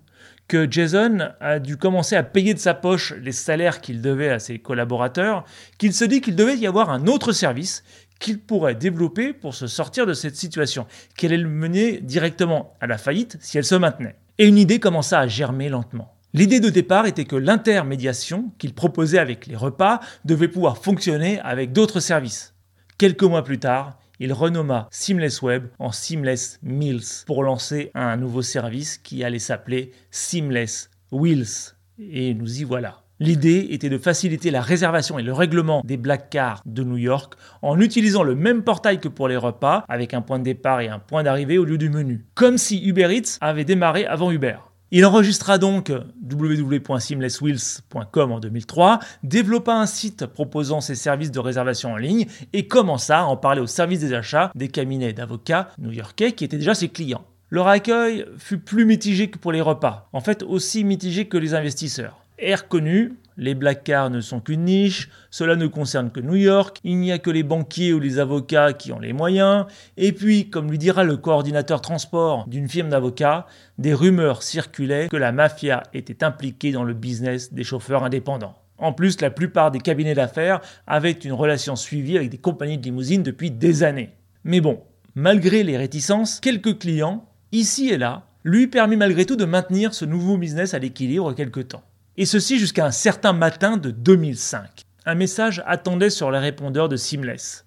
que 0.49 0.71
Jason 0.71 1.31
a 1.41 1.59
dû 1.59 1.77
commencer 1.77 2.17
à 2.17 2.23
payer 2.23 2.55
de 2.55 2.59
sa 2.59 2.75
poche 2.75 3.15
les 3.21 3.33
salaires 3.33 3.81
qu'il 3.81 4.01
devait 4.01 4.31
à 4.31 4.39
ses 4.39 4.59
collaborateurs, 4.59 5.45
qu'il 5.79 5.93
se 5.93 6.05
dit 6.05 6.21
qu'il 6.21 6.37
devait 6.37 6.57
y 6.57 6.67
avoir 6.67 6.91
un 6.91 7.07
autre 7.07 7.33
service 7.33 7.83
qu'il 8.19 8.41
pourrait 8.41 8.75
développer 8.75 9.33
pour 9.33 9.55
se 9.55 9.67
sortir 9.67 10.07
de 10.07 10.15
cette 10.15 10.37
situation, 10.37 10.87
qu'elle 11.17 11.33
allait 11.33 11.43
le 11.43 11.49
mener 11.49 12.01
directement 12.01 12.75
à 12.81 12.87
la 12.87 12.99
faillite 12.99 13.37
si 13.41 13.59
elle 13.59 13.65
se 13.65 13.75
maintenait. 13.75 14.17
Et 14.39 14.47
une 14.47 14.59
idée 14.59 14.81
commença 14.81 15.19
à 15.19 15.27
germer 15.27 15.69
lentement. 15.69 16.15
L'idée 16.33 16.61
de 16.61 16.69
départ 16.69 17.07
était 17.07 17.27
que 17.27 17.37
l'intermédiation 17.37 18.53
qu'il 18.59 18.75
proposait 18.75 19.19
avec 19.19 19.47
les 19.47 19.57
repas 19.57 20.01
devait 20.25 20.49
pouvoir 20.49 20.79
fonctionner 20.79 21.39
avec 21.41 21.73
d'autres 21.73 22.01
services. 22.01 22.55
Quelques 22.99 23.23
mois 23.23 23.45
plus 23.45 23.59
tard, 23.59 23.99
il 24.21 24.33
renomma 24.33 24.89
Seamless 24.91 25.43
Web 25.43 25.67
en 25.79 25.93
Seamless 25.93 26.59
Meals 26.63 27.25
pour 27.27 27.43
lancer 27.43 27.91
un 27.95 28.17
nouveau 28.17 28.43
service 28.43 28.99
qui 28.99 29.25
allait 29.25 29.39
s'appeler 29.39 29.93
Seamless 30.11 30.91
Wheels. 31.11 31.75
Et 31.99 32.35
nous 32.35 32.61
y 32.61 32.65
voilà. 32.65 33.05
L'idée 33.21 33.69
était 33.71 33.89
de 33.89 33.99
faciliter 33.99 34.51
la 34.51 34.61
réservation 34.61 35.19
et 35.19 35.23
le 35.23 35.33
règlement 35.33 35.83
des 35.85 35.97
black 35.97 36.31
cars 36.31 36.63
de 36.67 36.83
New 36.83 36.97
York 36.97 37.35
en 37.63 37.81
utilisant 37.81 38.25
le 38.25 38.35
même 38.35 38.65
portail 38.65 38.99
que 38.99 39.09
pour 39.09 39.29
les 39.29 39.37
repas, 39.37 39.85
avec 39.89 40.15
un 40.15 40.21
point 40.21 40.41
de 40.41 40.45
départ 40.45 40.81
et 40.81 40.89
un 40.89 40.99
point 40.99 41.23
d'arrivée 41.23 41.59
au 41.59 41.65
lieu 41.65 41.79
du 41.79 41.91
menu. 41.91 42.27
Comme 42.35 42.59
si 42.59 42.85
Uber 42.85 43.17
Eats 43.17 43.39
avait 43.41 43.65
démarré 43.65 44.05
avant 44.05 44.33
Uber. 44.33 44.57
Il 44.97 45.05
enregistra 45.05 45.59
donc 45.59 45.91
www.seamlesswheels.com 46.23 48.31
en 48.31 48.39
2003, 48.39 49.01
développa 49.25 49.75
un 49.75 49.87
site 49.87 50.27
proposant 50.27 50.81
ses 50.81 50.95
services 50.95 51.33
de 51.33 51.41
réservation 51.41 51.95
en 51.95 51.97
ligne 51.97 52.27
et 52.53 52.69
commença 52.69 53.19
à 53.19 53.25
en 53.25 53.37
parler 53.37 53.61
au 53.61 53.67
service 53.67 53.99
des 53.99 54.13
achats 54.13 54.53
des 54.55 54.69
cabinets 54.69 55.13
d'avocats 55.13 55.71
new-yorkais 55.79 56.31
qui 56.31 56.45
étaient 56.45 56.59
déjà 56.59 56.77
ses 56.77 56.91
clients. 56.91 57.25
Leur 57.51 57.67
accueil 57.67 58.25
fut 58.39 58.59
plus 58.59 58.85
mitigé 58.85 59.31
que 59.31 59.39
pour 59.39 59.51
les 59.51 59.61
repas, 59.61 60.09
en 60.13 60.21
fait 60.21 60.45
aussi 60.45 60.85
mitigé 60.85 61.27
que 61.27 61.39
les 61.39 61.55
investisseurs. 61.55 62.21
Est 62.39 62.55
reconnu, 62.55 63.15
les 63.37 63.55
black 63.55 63.85
cars 63.85 64.11
ne 64.11 64.21
sont 64.21 64.41
qu'une 64.41 64.65
niche, 64.65 65.11
cela 65.31 65.57
ne 65.57 65.67
concerne 65.67 66.11
que 66.11 66.21
New 66.21 66.37
York, 66.37 66.79
il 66.85 66.99
n'y 66.99 67.13
a 67.13 67.19
que 67.19 67.31
les 67.31 67.43
banquiers 67.43 67.93
ou 67.93 68.01
les 68.01 68.19
avocats 68.19 68.73
qui 68.73 68.93
ont 68.93 68.99
les 68.99 69.13
moyens, 69.13 69.67
et 69.97 70.13
puis, 70.13 70.51
comme 70.51 70.71
lui 70.71 70.79
dira 70.79 71.05
le 71.05 71.17
coordinateur 71.17 71.81
transport 71.81 72.47
d'une 72.47 72.69
firme 72.69 72.91
d'avocats, 72.91 73.47
des 73.79 73.95
rumeurs 73.95 74.43
circulaient 74.43 75.09
que 75.09 75.17
la 75.17 75.33
mafia 75.33 75.83
était 75.93 76.25
impliquée 76.25 76.73
dans 76.73 76.85
le 76.85 76.95
business 76.95 77.53
des 77.53 77.65
chauffeurs 77.65 78.05
indépendants. 78.05 78.57
En 78.79 78.93
plus, 78.93 79.21
la 79.21 79.31
plupart 79.31 79.71
des 79.71 79.81
cabinets 79.81 80.15
d'affaires 80.15 80.61
avaient 80.87 81.13
une 81.13 81.33
relation 81.33 81.77
suivie 81.77 82.17
avec 82.17 82.31
des 82.31 82.39
compagnies 82.39 82.79
de 82.79 82.85
limousines 82.85 83.23
depuis 83.23 83.51
des 83.51 83.83
années. 83.83 84.11
Mais 84.43 84.61
bon, 84.61 84.81
malgré 85.15 85.63
les 85.63 85.77
réticences, 85.77 86.41
quelques 86.41 86.79
clients, 86.79 87.25
ici 87.53 87.89
et 87.91 87.99
là, 87.99 88.27
lui 88.43 88.67
permis 88.67 88.97
malgré 88.97 89.25
tout 89.25 89.37
de 89.37 89.45
maintenir 89.45 89.95
ce 89.95 90.05
nouveau 90.05 90.37
business 90.37 90.75
à 90.75 90.79
l'équilibre 90.79 91.33
quelque 91.33 91.61
temps. 91.61 91.83
Et 92.17 92.27
ceci 92.27 92.61
jusqu'à 92.61 92.85
un 92.87 92.93
certain 92.93 93.33
matin 93.33 93.77
de 93.77 93.91
2005. 93.91 94.85
Un 95.05 95.17
message 95.17 95.65
attendait 95.67 96.11
sur 96.11 96.31
les 96.31 96.39
répondeurs 96.39 96.89
de 96.89 96.95
Seamless. 96.95 97.67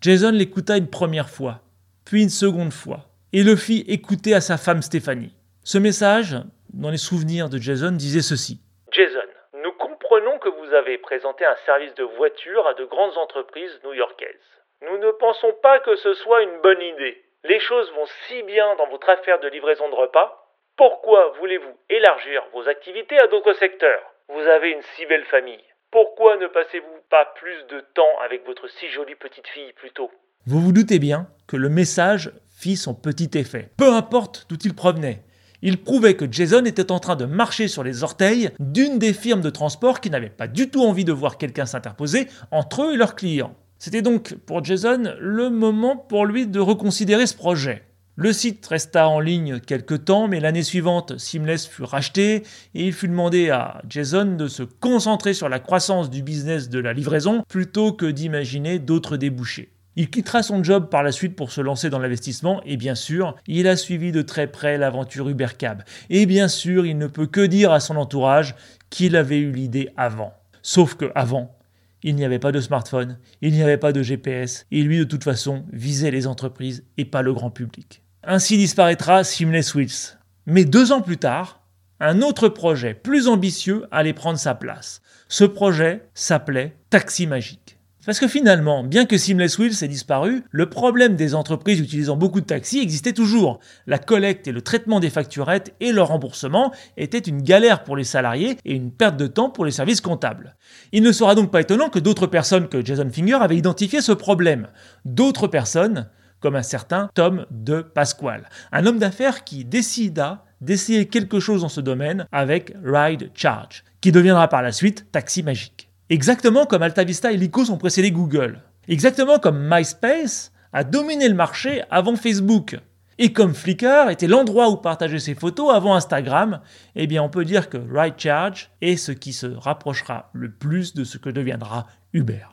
Jason 0.00 0.32
l'écouta 0.32 0.78
une 0.78 0.88
première 0.88 1.28
fois, 1.28 1.60
puis 2.06 2.22
une 2.22 2.30
seconde 2.30 2.72
fois, 2.72 3.00
et 3.34 3.42
le 3.42 3.54
fit 3.54 3.84
écouter 3.86 4.32
à 4.32 4.40
sa 4.40 4.56
femme 4.56 4.80
Stéphanie. 4.80 5.36
Ce 5.62 5.76
message, 5.76 6.38
dans 6.72 6.88
les 6.88 6.96
souvenirs 6.96 7.50
de 7.50 7.58
Jason, 7.58 7.92
disait 7.92 8.22
ceci. 8.22 8.62
Jason, 8.92 9.28
nous 9.62 9.72
comprenons 9.72 10.38
que 10.38 10.48
vous 10.48 10.72
avez 10.72 10.96
présenté 10.96 11.44
un 11.44 11.56
service 11.66 11.94
de 11.94 12.04
voiture 12.16 12.66
à 12.66 12.72
de 12.72 12.86
grandes 12.86 13.18
entreprises 13.18 13.78
new-yorkaises. 13.84 14.48
Nous 14.80 14.96
ne 14.96 15.12
pensons 15.12 15.52
pas 15.62 15.80
que 15.80 15.96
ce 15.96 16.14
soit 16.14 16.42
une 16.42 16.60
bonne 16.62 16.80
idée. 16.80 17.22
Les 17.44 17.60
choses 17.60 17.92
vont 17.92 18.06
si 18.26 18.42
bien 18.44 18.74
dans 18.76 18.88
votre 18.88 19.10
affaire 19.10 19.38
de 19.40 19.48
livraison 19.48 19.90
de 19.90 19.94
repas 19.94 20.41
pourquoi 20.76 21.34
voulez-vous 21.38 21.76
élargir 21.90 22.42
vos 22.52 22.66
activités 22.68 23.18
à 23.18 23.26
d'autres 23.28 23.52
secteurs? 23.58 24.02
Vous 24.28 24.40
avez 24.40 24.70
une 24.70 24.82
si 24.96 25.04
belle 25.06 25.24
famille. 25.26 25.62
Pourquoi 25.90 26.38
ne 26.38 26.46
passez-vous 26.46 27.00
pas 27.10 27.26
plus 27.36 27.66
de 27.68 27.80
temps 27.94 28.18
avec 28.24 28.46
votre 28.46 28.68
si 28.68 28.88
jolie 28.88 29.14
petite 29.14 29.46
fille 29.48 29.72
plutôt? 29.74 30.10
Vous 30.46 30.60
vous 30.60 30.72
doutez 30.72 30.98
bien 30.98 31.28
que 31.46 31.56
le 31.56 31.68
message 31.68 32.32
fit 32.50 32.76
son 32.76 32.94
petit 32.94 33.30
effet. 33.34 33.68
Peu 33.76 33.92
importe 33.92 34.46
d'où 34.48 34.56
il 34.64 34.74
provenait, 34.74 35.22
Il 35.60 35.84
prouvait 35.84 36.16
que 36.16 36.30
Jason 36.30 36.64
était 36.64 36.90
en 36.90 36.98
train 36.98 37.16
de 37.16 37.26
marcher 37.26 37.68
sur 37.68 37.84
les 37.84 38.02
orteils 38.02 38.50
d'une 38.58 38.98
des 38.98 39.12
firmes 39.12 39.42
de 39.42 39.50
transport 39.50 40.00
qui 40.00 40.10
n'avaient 40.10 40.30
pas 40.30 40.48
du 40.48 40.70
tout 40.70 40.82
envie 40.82 41.04
de 41.04 41.12
voir 41.12 41.38
quelqu'un 41.38 41.66
s'interposer 41.66 42.28
entre 42.50 42.84
eux 42.84 42.94
et 42.94 42.96
leurs 42.96 43.14
clients. 43.14 43.54
C'était 43.78 44.02
donc 44.02 44.34
pour 44.46 44.64
Jason 44.64 45.14
le 45.18 45.50
moment 45.50 45.96
pour 45.96 46.24
lui 46.24 46.46
de 46.46 46.60
reconsidérer 46.60 47.26
ce 47.26 47.36
projet. 47.36 47.84
Le 48.14 48.34
site 48.34 48.66
resta 48.66 49.08
en 49.08 49.20
ligne 49.20 49.58
quelques 49.58 50.04
temps, 50.04 50.28
mais 50.28 50.38
l'année 50.38 50.62
suivante, 50.62 51.16
Seamless 51.16 51.66
fut 51.66 51.84
racheté 51.84 52.42
et 52.74 52.86
il 52.86 52.92
fut 52.92 53.08
demandé 53.08 53.48
à 53.48 53.80
Jason 53.88 54.36
de 54.36 54.48
se 54.48 54.62
concentrer 54.62 55.32
sur 55.32 55.48
la 55.48 55.58
croissance 55.58 56.10
du 56.10 56.22
business 56.22 56.68
de 56.68 56.78
la 56.78 56.92
livraison 56.92 57.42
plutôt 57.48 57.94
que 57.94 58.04
d'imaginer 58.04 58.78
d'autres 58.78 59.16
débouchés. 59.16 59.72
Il 59.96 60.10
quittera 60.10 60.42
son 60.42 60.62
job 60.62 60.90
par 60.90 61.02
la 61.02 61.10
suite 61.10 61.34
pour 61.34 61.52
se 61.52 61.62
lancer 61.62 61.88
dans 61.88 61.98
l'investissement 61.98 62.60
et 62.66 62.76
bien 62.76 62.94
sûr, 62.94 63.34
il 63.46 63.66
a 63.66 63.76
suivi 63.76 64.12
de 64.12 64.20
très 64.20 64.46
près 64.46 64.76
l'aventure 64.76 65.30
Ubercab. 65.30 65.82
Et 66.10 66.26
bien 66.26 66.48
sûr, 66.48 66.84
il 66.84 66.98
ne 66.98 67.06
peut 67.06 67.26
que 67.26 67.40
dire 67.40 67.72
à 67.72 67.80
son 67.80 67.96
entourage 67.96 68.54
qu'il 68.90 69.16
avait 69.16 69.38
eu 69.38 69.52
l'idée 69.52 69.88
avant. 69.96 70.34
Sauf 70.60 70.96
que 70.96 71.10
avant, 71.14 71.56
il 72.02 72.16
n'y 72.16 72.24
avait 72.24 72.38
pas 72.38 72.52
de 72.52 72.60
smartphone, 72.60 73.18
il 73.40 73.52
n'y 73.52 73.62
avait 73.62 73.78
pas 73.78 73.92
de 73.92 74.02
GPS, 74.02 74.66
et 74.70 74.82
lui 74.82 74.98
de 74.98 75.04
toute 75.04 75.24
façon 75.24 75.64
visait 75.72 76.10
les 76.10 76.26
entreprises 76.26 76.84
et 76.98 77.04
pas 77.04 77.22
le 77.22 77.32
grand 77.32 77.50
public. 77.50 78.02
Ainsi 78.24 78.56
disparaîtra 78.56 79.24
Seamless 79.24 79.74
Wheels. 79.74 80.18
Mais 80.46 80.64
deux 80.64 80.92
ans 80.92 81.02
plus 81.02 81.18
tard, 81.18 81.62
un 82.00 82.20
autre 82.20 82.48
projet 82.48 82.94
plus 82.94 83.28
ambitieux 83.28 83.86
allait 83.90 84.12
prendre 84.12 84.38
sa 84.38 84.54
place. 84.54 85.02
Ce 85.28 85.44
projet 85.44 86.08
s'appelait 86.14 86.76
Taxi 86.90 87.26
Magique. 87.26 87.71
Parce 88.04 88.18
que 88.18 88.26
finalement, 88.26 88.82
bien 88.82 89.06
que 89.06 89.16
Seamless 89.16 89.58
Wheels 89.58 89.84
ait 89.84 89.88
disparu, 89.88 90.42
le 90.50 90.68
problème 90.68 91.14
des 91.14 91.36
entreprises 91.36 91.78
utilisant 91.78 92.16
beaucoup 92.16 92.40
de 92.40 92.46
taxis 92.46 92.80
existait 92.80 93.12
toujours. 93.12 93.60
La 93.86 93.98
collecte 93.98 94.48
et 94.48 94.52
le 94.52 94.60
traitement 94.60 94.98
des 94.98 95.08
facturettes 95.08 95.72
et 95.78 95.92
leur 95.92 96.08
remboursement 96.08 96.72
étaient 96.96 97.18
une 97.18 97.42
galère 97.42 97.84
pour 97.84 97.96
les 97.96 98.02
salariés 98.02 98.56
et 98.64 98.74
une 98.74 98.90
perte 98.90 99.16
de 99.16 99.28
temps 99.28 99.50
pour 99.50 99.64
les 99.64 99.70
services 99.70 100.00
comptables. 100.00 100.56
Il 100.90 101.04
ne 101.04 101.12
sera 101.12 101.36
donc 101.36 101.52
pas 101.52 101.60
étonnant 101.60 101.90
que 101.90 102.00
d'autres 102.00 102.26
personnes 102.26 102.68
que 102.68 102.84
Jason 102.84 103.08
Finger 103.08 103.38
avaient 103.40 103.56
identifié 103.56 104.00
ce 104.00 104.10
problème. 104.10 104.66
D'autres 105.04 105.46
personnes, 105.46 106.08
comme 106.40 106.56
un 106.56 106.62
certain 106.62 107.08
Tom 107.14 107.46
de 107.52 107.82
Pasquale, 107.82 108.48
un 108.72 108.84
homme 108.84 108.98
d'affaires 108.98 109.44
qui 109.44 109.64
décida 109.64 110.44
d'essayer 110.60 111.06
quelque 111.06 111.38
chose 111.38 111.62
dans 111.62 111.68
ce 111.68 111.80
domaine 111.80 112.26
avec 112.32 112.74
Ride 112.84 113.30
Charge, 113.34 113.84
qui 114.00 114.10
deviendra 114.10 114.48
par 114.48 114.62
la 114.62 114.72
suite 114.72 115.06
Taxi 115.12 115.44
Magique. 115.44 115.71
Exactement 116.12 116.66
comme 116.66 116.82
AltaVista 116.82 117.32
et 117.32 117.38
Lycos 117.38 117.70
ont 117.70 117.78
précédé 117.78 118.10
Google. 118.12 118.60
Exactement 118.86 119.38
comme 119.38 119.66
MySpace 119.66 120.52
a 120.74 120.84
dominé 120.84 121.26
le 121.26 121.34
marché 121.34 121.84
avant 121.90 122.16
Facebook. 122.16 122.78
Et 123.16 123.32
comme 123.32 123.54
Flickr 123.54 124.10
était 124.10 124.26
l'endroit 124.26 124.68
où 124.68 124.76
partager 124.76 125.18
ses 125.18 125.34
photos 125.34 125.72
avant 125.72 125.94
Instagram, 125.94 126.60
eh 126.96 127.06
bien 127.06 127.22
on 127.22 127.30
peut 127.30 127.46
dire 127.46 127.70
que 127.70 127.78
RideCharge 127.78 128.68
est 128.82 128.98
ce 128.98 129.10
qui 129.10 129.32
se 129.32 129.46
rapprochera 129.46 130.28
le 130.34 130.52
plus 130.52 130.92
de 130.92 131.04
ce 131.04 131.16
que 131.16 131.30
deviendra 131.30 131.86
Uber. 132.12 132.44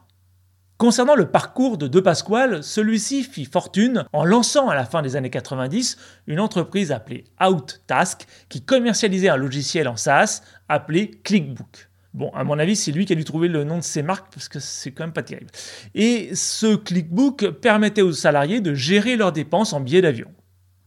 Concernant 0.78 1.16
le 1.16 1.30
parcours 1.30 1.78
de 1.78 1.90
De 1.90 2.00
Pasquale, 2.00 2.64
celui-ci 2.64 3.24
fit 3.24 3.44
fortune 3.44 4.06
en 4.14 4.24
lançant 4.24 4.70
à 4.70 4.76
la 4.76 4.86
fin 4.86 5.02
des 5.02 5.18
années 5.18 5.30
90 5.30 5.98
une 6.28 6.40
entreprise 6.40 6.94
appelée 6.94 7.26
OutTask 7.46 8.26
qui 8.48 8.62
commercialisait 8.62 9.28
un 9.28 9.36
logiciel 9.36 9.90
en 9.90 9.98
SaaS 9.98 10.44
appelé 10.70 11.12
Clickbook. 11.26 11.89
Bon, 12.14 12.32
à 12.34 12.44
mon 12.44 12.58
avis, 12.58 12.76
c'est 12.76 12.92
lui 12.92 13.06
qui 13.06 13.14
a 13.14 13.16
dû 13.16 13.24
trouver 13.24 13.48
le 13.48 13.64
nom 13.64 13.78
de 13.78 13.84
ses 13.84 14.02
marques 14.02 14.34
parce 14.34 14.50
que 14.50 14.60
c'est 14.60 14.92
quand 14.92 15.04
même 15.04 15.14
pas 15.14 15.24
terrible. 15.24 15.52
Et 15.94 16.34
ce 16.34 16.76
clickbook 16.76 17.50
permettait 17.62 18.02
aux 18.02 18.14
salariés 18.14 18.62
de 18.62 18.74
gérer 18.74 19.16
leurs 19.16 19.32
dépenses 19.32 19.74
en 19.74 19.80
billets 19.80 20.02
d'avion. 20.02 20.28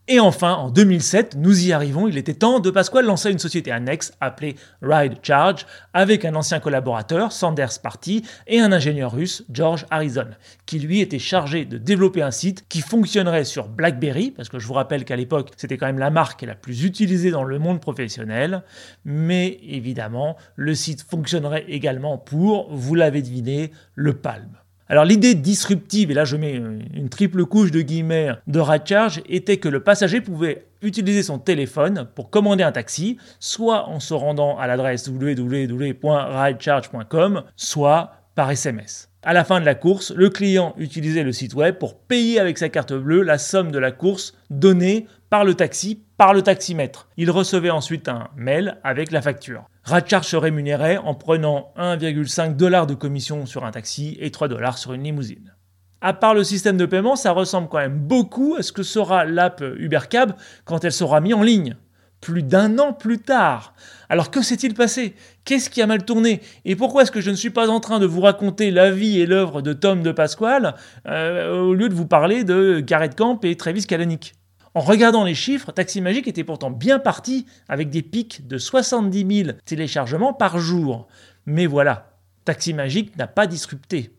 Et 0.09 0.19
enfin, 0.19 0.55
en 0.55 0.69
2007, 0.69 1.37
nous 1.37 1.65
y 1.65 1.73
arrivons, 1.73 2.09
il 2.09 2.19
était 2.19 2.35
temps, 2.35 2.59
De 2.59 2.73
Pasquale 2.73 3.05
lança 3.05 3.31
une 3.31 3.39
société 3.39 3.71
annexe 3.71 4.13
appelée 4.21 4.57
Ride 4.83 5.19
Charge 5.23 5.65
avec 5.95 6.25
un 6.25 6.35
ancien 6.35 6.59
collaborateur, 6.59 7.31
Sanders 7.31 7.79
Party, 7.81 8.25
et 8.49 8.59
un 8.59 8.73
ingénieur 8.73 9.13
russe, 9.13 9.45
George 9.49 9.87
Harrison, 9.91 10.27
qui 10.67 10.81
lui 10.81 11.01
était 11.01 11.21
chargé 11.21 11.65
de 11.65 11.79
développer 11.79 12.21
un 12.21 12.33
site 12.33 12.67
qui 12.69 12.81
fonctionnerait 12.81 13.45
sur 13.45 13.69
BlackBerry, 13.69 14.33
parce 14.33 14.49
que 14.49 14.59
je 14.59 14.67
vous 14.67 14.75
rappelle 14.75 15.05
qu'à 15.05 15.15
l'époque, 15.15 15.53
c'était 15.57 15.77
quand 15.77 15.87
même 15.87 16.01
la 16.01 16.11
marque 16.11 16.43
la 16.43 16.57
plus 16.57 16.83
utilisée 16.83 17.31
dans 17.31 17.45
le 17.45 17.61
monde 17.61 17.81
professionnel, 17.81 18.65
mais 19.05 19.61
évidemment, 19.63 20.37
le 20.57 20.75
site 20.75 21.07
fonctionnerait 21.09 21.67
également 21.69 22.19
pour, 22.19 22.75
vous 22.75 22.97
l'avez 22.97 23.23
deviné, 23.23 23.71
le 23.95 24.15
Palm. 24.15 24.49
Alors 24.89 25.05
l'idée 25.05 25.35
disruptive, 25.35 26.11
et 26.11 26.15
là 26.15 26.25
je 26.25 26.37
mets 26.37 26.55
une 26.55 27.09
triple 27.09 27.45
couche 27.47 27.71
de 27.71 27.81
guillemets 27.81 28.31
de 28.47 28.61
Charge, 28.85 29.23
était 29.29 29.57
que 29.57 29.69
le 29.69 29.81
passager 29.81 30.21
pouvait 30.21 30.67
utiliser 30.83 31.23
son 31.23 31.39
téléphone 31.39 32.09
pour 32.15 32.31
commander 32.31 32.65
un 32.65 32.73
taxi, 32.73 33.17
soit 33.41 33.89
en 33.89 34.01
se 34.01 34.15
rendant 34.15 34.59
à 34.59 34.67
l'adresse 34.67 35.09
www.ridecharge.com, 35.09 37.43
soit 37.57 38.13
par 38.35 38.51
SMS. 38.51 39.09
À 39.25 39.33
la 39.33 39.45
fin 39.45 39.61
de 39.61 39.65
la 39.65 39.77
course, 39.77 40.11
le 40.11 40.31
client 40.31 40.75
utilisait 40.79 41.23
le 41.23 41.31
site 41.31 41.55
web 41.55 41.77
pour 41.77 41.97
payer 41.97 42.41
avec 42.41 42.59
sa 42.59 42.69
carte 42.69 42.93
bleue 42.93 43.23
la 43.23 43.39
somme 43.39 43.71
de 43.71 43.79
la 43.79 43.93
course 43.93 44.37
donnée 44.51 45.07
par 45.31 45.45
le 45.45 45.55
taxi, 45.55 46.03
par 46.23 46.35
le 46.35 46.43
taximètre. 46.43 47.09
Il 47.17 47.33
recevait 47.33 47.71
ensuite 47.71 48.07
un 48.09 48.29
mail 48.37 48.79
avec 48.85 49.11
la 49.11 49.21
facture. 49.21 49.65
Radcharge 49.83 50.29
se 50.29 50.37
rémunérait 50.37 50.97
en 50.99 51.15
prenant 51.17 51.73
1,5 51.77 52.55
dollars 52.55 52.87
de 52.87 52.95
commission 52.95 53.45
sur 53.45 53.65
un 53.65 53.73
taxi 53.73 54.17
et 54.21 54.31
3 54.31 54.47
dollars 54.47 54.79
sur 54.79 54.93
une 54.93 55.03
limousine. 55.03 55.53
À 56.01 56.13
part 56.13 56.35
le 56.35 56.45
système 56.45 56.77
de 56.77 56.87
paiement, 56.87 57.17
ça 57.17 57.33
ressemble 57.33 57.69
quand 57.69 57.79
même 57.79 57.99
beaucoup 57.99 58.55
à 58.57 58.63
ce 58.63 58.71
que 58.71 58.85
sera 58.85 59.25
l'app 59.25 59.65
Ubercab 59.79 60.37
quand 60.65 60.85
elle 60.85 60.93
sera 60.93 61.21
mise 61.21 61.35
en 61.35 61.43
ligne. 61.43 61.75
Plus 62.21 62.45
d'un 62.45 62.79
an 62.79 62.93
plus 62.93 63.19
tard. 63.19 63.75
Alors 64.09 64.31
que 64.31 64.43
s'est-il 64.43 64.75
passé? 64.75 65.17
Qu'est-ce 65.45 65.71
qui 65.71 65.83
a 65.83 65.89
mal 65.89 66.05
tourné? 66.05 66.41
Et 66.65 66.77
pourquoi 66.77 67.03
est-ce 67.03 67.11
que 67.11 67.21
je 67.21 67.31
ne 67.31 67.35
suis 67.35 67.51
pas 67.51 67.69
en 67.69 67.81
train 67.81 67.99
de 67.99 68.07
vous 68.07 68.21
raconter 68.21 68.71
la 68.71 68.93
vie 68.93 69.19
et 69.19 69.27
l'œuvre 69.27 69.61
de 69.61 69.73
Tom 69.73 70.05
de 70.05 70.13
Pasquale 70.13 70.77
euh, 71.09 71.53
au 71.53 71.75
lieu 71.75 71.89
de 71.89 71.95
vous 71.95 72.07
parler 72.07 72.45
de 72.45 72.79
Garrett 72.79 73.17
Camp 73.17 73.45
et 73.45 73.57
Travis 73.57 73.89
Kalanick? 73.89 74.35
En 74.75 74.81
regardant 74.81 75.25
les 75.25 75.35
chiffres, 75.35 75.71
Taxi 75.73 76.01
Magique 76.01 76.29
était 76.29 76.45
pourtant 76.45 76.71
bien 76.71 76.99
parti 76.99 77.47
avec 77.69 77.91
des 77.91 78.03
pics 78.03 78.47
de 78.47 78.57
70 78.57 79.45
000 79.45 79.57
téléchargements 79.67 80.33
par 80.33 80.59
jour. 80.59 81.09
Mais 81.45 81.67
voilà, 81.67 82.17
Taxi 82.45 82.73
Magique 82.73 83.17
n'a 83.19 83.27
pas 83.27 83.47
disrupté. 83.47 84.11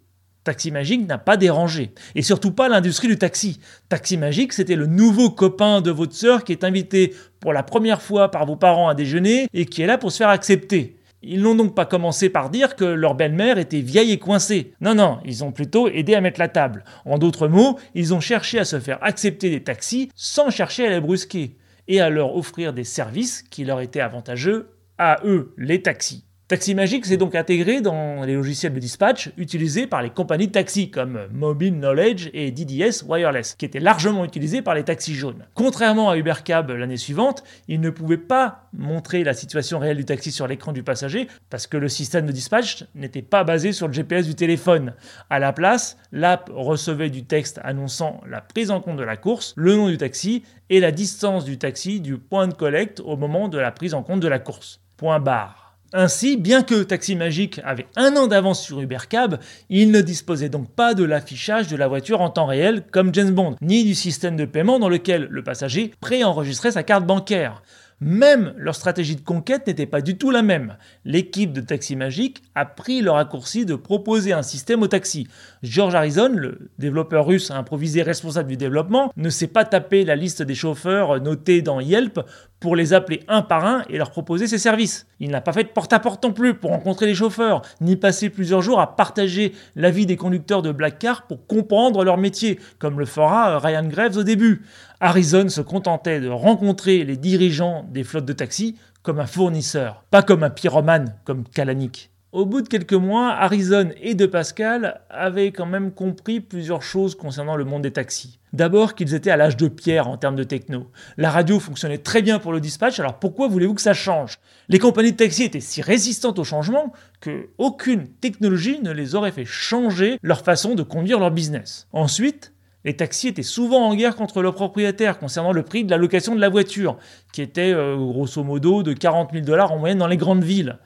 Taxi 0.44 0.72
Magique 0.72 1.08
n'a 1.08 1.18
pas 1.18 1.38
dérangé. 1.38 1.94
Et 2.16 2.22
surtout 2.22 2.52
pas 2.52 2.70
l'industrie 2.70 3.08
du 3.08 3.18
taxi. 3.18 3.60
Taxi 3.90 4.18
Magique, 4.18 4.54
c'était 4.54 4.76
le 4.76 4.88
nouveau 4.88 5.32
copain 5.32 5.82
de 5.82 5.90
votre 5.90 6.14
sœur 6.14 6.44
qui 6.44 6.52
est 6.52 6.64
invité 6.64 7.16
pour 7.40 7.54
la 7.54 7.64
première 7.64 8.02
fois 8.02 8.30
par 8.30 8.46
vos 8.46 8.58
parents 8.58 8.90
à 8.90 8.94
déjeuner 8.94 9.48
et 9.54 9.66
qui 9.66 9.82
est 9.82 9.88
là 9.88 9.98
pour 9.98 10.12
se 10.12 10.18
faire 10.18 10.30
accepter. 10.30 10.98
Ils 11.26 11.42
n'ont 11.42 11.56
donc 11.56 11.74
pas 11.74 11.86
commencé 11.86 12.30
par 12.30 12.50
dire 12.50 12.76
que 12.76 12.84
leur 12.84 13.16
belle-mère 13.16 13.58
était 13.58 13.80
vieille 13.80 14.12
et 14.12 14.20
coincée. 14.20 14.74
Non, 14.82 14.94
non, 14.94 15.20
ils 15.24 15.44
ont 15.46 15.54
plutôt 15.54 15.88
aidé 15.88 16.16
à 16.16 16.22
mettre 16.22 16.40
la 16.40 16.50
table. 16.50 16.84
En 17.06 17.18
d'autres 17.18 17.48
mots, 17.48 17.80
ils 17.96 18.14
ont 18.14 18.20
cherché 18.20 18.60
à 18.60 18.66
se 18.66 18.80
faire 18.80 19.02
accepter 19.02 19.50
des 19.50 19.64
taxis 19.64 20.12
sans 20.16 20.50
chercher 20.50 20.86
à 20.86 20.90
les 20.90 21.00
brusquer 21.00 21.56
et 21.88 22.02
à 22.02 22.10
leur 22.10 22.36
offrir 22.36 22.74
des 22.74 22.84
services 22.84 23.42
qui 23.42 23.64
leur 23.64 23.80
étaient 23.80 24.02
avantageux 24.02 24.70
à 24.98 25.22
eux, 25.24 25.54
les 25.58 25.82
taxis. 25.82 26.26
Taxi 26.50 26.76
Magic 26.76 27.06
s'est 27.06 27.16
donc 27.16 27.36
intégré 27.36 27.80
dans 27.80 28.26
les 28.26 28.34
logiciels 28.36 28.74
de 28.74 28.80
dispatch 28.80 29.32
utilisés 29.38 29.88
par 29.88 30.02
les 30.02 30.10
compagnies 30.10 30.48
de 30.48 30.52
taxi 30.52 30.92
comme 30.92 31.22
Mobile 31.32 31.74
Knowledge 31.74 32.30
et 32.34 32.52
DDS 32.52 33.06
Wireless, 33.08 33.56
qui 33.56 33.64
étaient 33.64 33.80
largement 33.80 34.26
utilisés 34.26 34.62
par 34.62 34.76
les 34.76 34.84
taxis 34.84 35.16
jaunes. 35.16 35.46
Contrairement 35.54 36.10
à 36.10 36.18
Ubercab 36.18 36.70
l'année 36.72 36.98
suivante, 36.98 37.46
ils 37.70 37.80
ne 37.80 37.90
pouvaient 37.90 38.18
pas 38.18 38.68
montrer 38.74 39.24
la 39.24 39.34
situation 39.34 39.80
réelle 39.80 39.96
du 39.96 40.04
taxi 40.04 40.34
sur 40.34 40.46
l'écran 40.46 40.74
du 40.74 40.84
passager 40.84 41.30
parce 41.50 41.66
que 41.66 41.78
le 41.78 41.88
système 41.88 42.26
de 42.26 42.34
dispatch 42.34 42.84
n'était 42.94 43.22
pas 43.22 43.46
basé 43.46 43.72
sur 43.72 43.88
le 43.88 43.94
GPS 43.94 44.28
du 44.28 44.36
téléphone. 44.36 44.96
À 45.30 45.40
la 45.40 45.54
place, 45.54 45.98
l'app 46.12 46.52
recevait 46.54 47.10
du 47.10 47.24
texte 47.24 47.62
annonçant 47.64 48.20
la 48.28 48.42
prise 48.42 48.70
en 48.70 48.82
compte 48.82 48.98
de 48.98 49.04
la 49.04 49.16
course, 49.16 49.54
le 49.56 49.78
nom 49.78 49.88
du 49.88 49.98
taxi 49.98 50.44
et 50.70 50.82
la 50.82 50.92
distance 50.92 51.46
du 51.46 51.58
taxi 51.58 52.02
du 52.02 52.18
point 52.18 52.50
de 52.50 52.54
collecte 52.54 53.00
au 53.00 53.16
moment 53.16 53.48
de 53.48 53.60
la 53.60 53.72
prise 53.72 53.94
en 53.94 54.04
compte 54.04 54.20
de 54.20 54.28
la 54.28 54.40
course. 54.40 54.82
Point 54.98 55.22
barre. 55.22 55.63
Ainsi, 55.96 56.38
bien 56.38 56.64
que 56.64 56.82
Taxi 56.82 57.16
Magique 57.16 57.62
avait 57.64 57.86
un 57.96 58.16
an 58.16 58.26
d'avance 58.26 58.64
sur 58.64 58.82
Ubercab, 58.82 59.38
il 59.70 59.92
ne 59.92 60.02
disposait 60.02 60.50
donc 60.50 60.72
pas 60.72 60.96
de 60.96 61.04
l'affichage 61.04 61.68
de 61.68 61.76
la 61.76 61.88
voiture 61.88 62.22
en 62.22 62.32
temps 62.32 62.48
réel 62.48 62.84
comme 62.92 63.14
James 63.14 63.30
Bond, 63.30 63.58
ni 63.62 63.84
du 63.84 63.94
système 63.94 64.36
de 64.36 64.46
paiement 64.46 64.80
dans 64.80 64.90
lequel 64.90 65.28
le 65.30 65.44
passager 65.44 65.94
préenregistrait 66.02 66.72
sa 66.72 66.82
carte 66.82 67.06
bancaire. 67.06 67.62
Même 68.00 68.54
leur 68.58 68.76
stratégie 68.76 69.16
de 69.16 69.22
conquête 69.22 69.68
n'était 69.68 69.86
pas 69.86 70.02
du 70.02 70.18
tout 70.18 70.30
la 70.30 70.42
même. 70.42 70.76
L'équipe 71.06 71.54
de 71.54 71.62
Taxi 71.62 71.96
Magique 71.96 72.44
a 72.54 72.66
pris 72.66 73.02
le 73.02 73.12
raccourci 73.12 73.66
de 73.66 73.76
proposer 73.76 74.34
un 74.34 74.42
système 74.42 74.82
au 74.82 74.88
taxi. 74.88 75.28
George 75.62 75.96
Harrison, 75.96 76.28
le 76.34 76.72
développeur 76.80 77.26
russe 77.26 77.50
improvisé 77.50 78.02
responsable 78.02 78.50
du 78.50 78.58
développement, 78.58 79.14
ne 79.16 79.30
s'est 79.30 79.48
pas 79.48 79.64
tapé 79.64 80.04
la 80.04 80.18
liste 80.18 80.42
des 80.42 80.56
chauffeurs 80.56 81.22
notés 81.22 81.62
dans 81.62 81.80
Yelp 81.80 82.20
pour 82.64 82.78
les 82.78 82.94
appeler 82.94 83.20
un 83.28 83.42
par 83.42 83.66
un 83.66 83.84
et 83.90 83.98
leur 83.98 84.10
proposer 84.10 84.48
ses 84.48 84.58
services. 84.58 85.06
Il 85.20 85.32
n'a 85.32 85.42
pas 85.42 85.52
fait 85.52 85.66
de 85.66 85.68
porte-à-porte 85.68 86.24
non 86.24 86.32
plus 86.32 86.54
pour 86.54 86.72
rencontrer 86.72 87.06
les 87.06 87.14
chauffeurs, 87.14 87.62
ni 87.82 87.98
passer 87.98 88.30
plusieurs 88.30 88.62
jours 88.62 88.80
à 88.80 88.96
partager 88.96 89.52
la 89.76 89.92
vie 89.92 90.06
des 90.06 90.16
conducteurs 90.16 90.62
de 90.62 90.72
Black 90.72 90.98
Car 90.98 91.28
pour 91.28 91.46
comprendre 91.46 92.06
leur 92.06 92.16
métier, 92.16 92.62
comme 92.80 93.00
le 93.00 93.06
fera 93.06 93.60
Ryan 93.60 93.84
Graves 93.84 94.16
au 94.16 94.24
début. 94.24 94.62
Harrison 95.02 95.50
se 95.50 95.60
contentait 95.60 96.22
de 96.22 96.30
rencontrer 96.30 97.04
les 97.04 97.18
dirigeants 97.18 97.86
des 97.92 98.06
flottes 98.06 98.24
de 98.24 98.32
taxis 98.32 98.78
comme 99.02 99.20
un 99.20 99.28
fournisseur, 99.28 100.06
pas 100.10 100.24
comme 100.24 100.44
un 100.44 100.50
pyromane 100.50 101.16
comme 101.26 101.44
Kalanick. 101.44 102.13
Au 102.34 102.48
bout 102.48 102.64
de 102.64 102.68
quelques 102.68 102.94
mois, 102.94 103.30
Harrison 103.30 103.92
et 104.02 104.16
De 104.16 104.26
Pascal 104.26 105.02
avaient 105.12 105.52
quand 105.52 105.68
même 105.68 105.92
compris 105.92 106.40
plusieurs 106.40 106.82
choses 106.82 107.14
concernant 107.14 107.56
le 107.56 107.64
monde 107.64 107.84
des 107.84 107.94
taxis. 107.94 108.40
D'abord 108.54 108.96
qu'ils 108.96 109.14
étaient 109.14 109.30
à 109.30 109.38
l'âge 109.38 109.56
de 109.56 109.68
pierre 109.68 110.08
en 110.08 110.18
termes 110.18 110.36
de 110.36 110.44
techno. 110.44 110.90
La 111.18 111.30
radio 111.30 111.60
fonctionnait 111.60 112.00
très 112.00 112.24
bien 112.24 112.40
pour 112.40 112.52
le 112.52 112.60
dispatch, 112.60 113.00
alors 113.00 113.20
pourquoi 113.20 113.48
voulez-vous 113.50 113.76
que 113.76 113.84
ça 113.84 113.94
change? 113.94 114.40
Les 114.68 114.80
compagnies 114.80 115.12
de 115.12 115.18
taxi 115.18 115.44
étaient 115.44 115.60
si 115.60 115.84
résistantes 115.84 116.40
au 116.40 116.44
changement 116.44 116.92
que 117.22 117.50
aucune 117.60 118.08
technologie 118.08 118.80
ne 118.82 118.92
les 118.92 119.14
aurait 119.14 119.32
fait 119.32 119.46
changer 119.46 120.18
leur 120.24 120.42
façon 120.44 120.74
de 120.74 120.82
conduire 120.82 121.20
leur 121.20 121.30
business. 121.30 121.88
Ensuite, 121.94 122.56
les 122.84 122.96
taxis 122.96 123.28
étaient 123.28 123.44
souvent 123.44 123.88
en 123.88 123.94
guerre 123.94 124.16
contre 124.16 124.42
leurs 124.42 124.56
propriétaires 124.56 125.20
concernant 125.20 125.52
le 125.52 125.62
prix 125.62 125.84
de 125.84 125.92
la 125.92 125.98
location 125.98 126.34
de 126.34 126.42
la 126.42 126.50
voiture, 126.50 126.98
qui 127.32 127.44
était 127.44 127.74
euh, 127.74 127.96
grosso 127.96 128.44
modo 128.44 128.82
de 128.82 128.94
40 128.94 129.34
000 129.34 129.46
dollars 129.46 129.72
en 129.72 129.78
moyenne 129.78 130.00
dans 130.00 130.08
les 130.08 130.18
grandes 130.18 130.44
villes. 130.44 130.80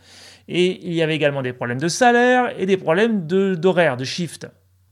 Et 0.48 0.88
il 0.88 0.94
y 0.94 1.02
avait 1.02 1.16
également 1.16 1.42
des 1.42 1.54
problèmes 1.54 1.80
de 1.80 1.88
salaire 1.88 2.54
et 2.58 2.66
des 2.66 2.78
problèmes 2.78 3.28
d'horaire, 3.28 3.98
de, 3.98 4.06
shift. 4.06 4.48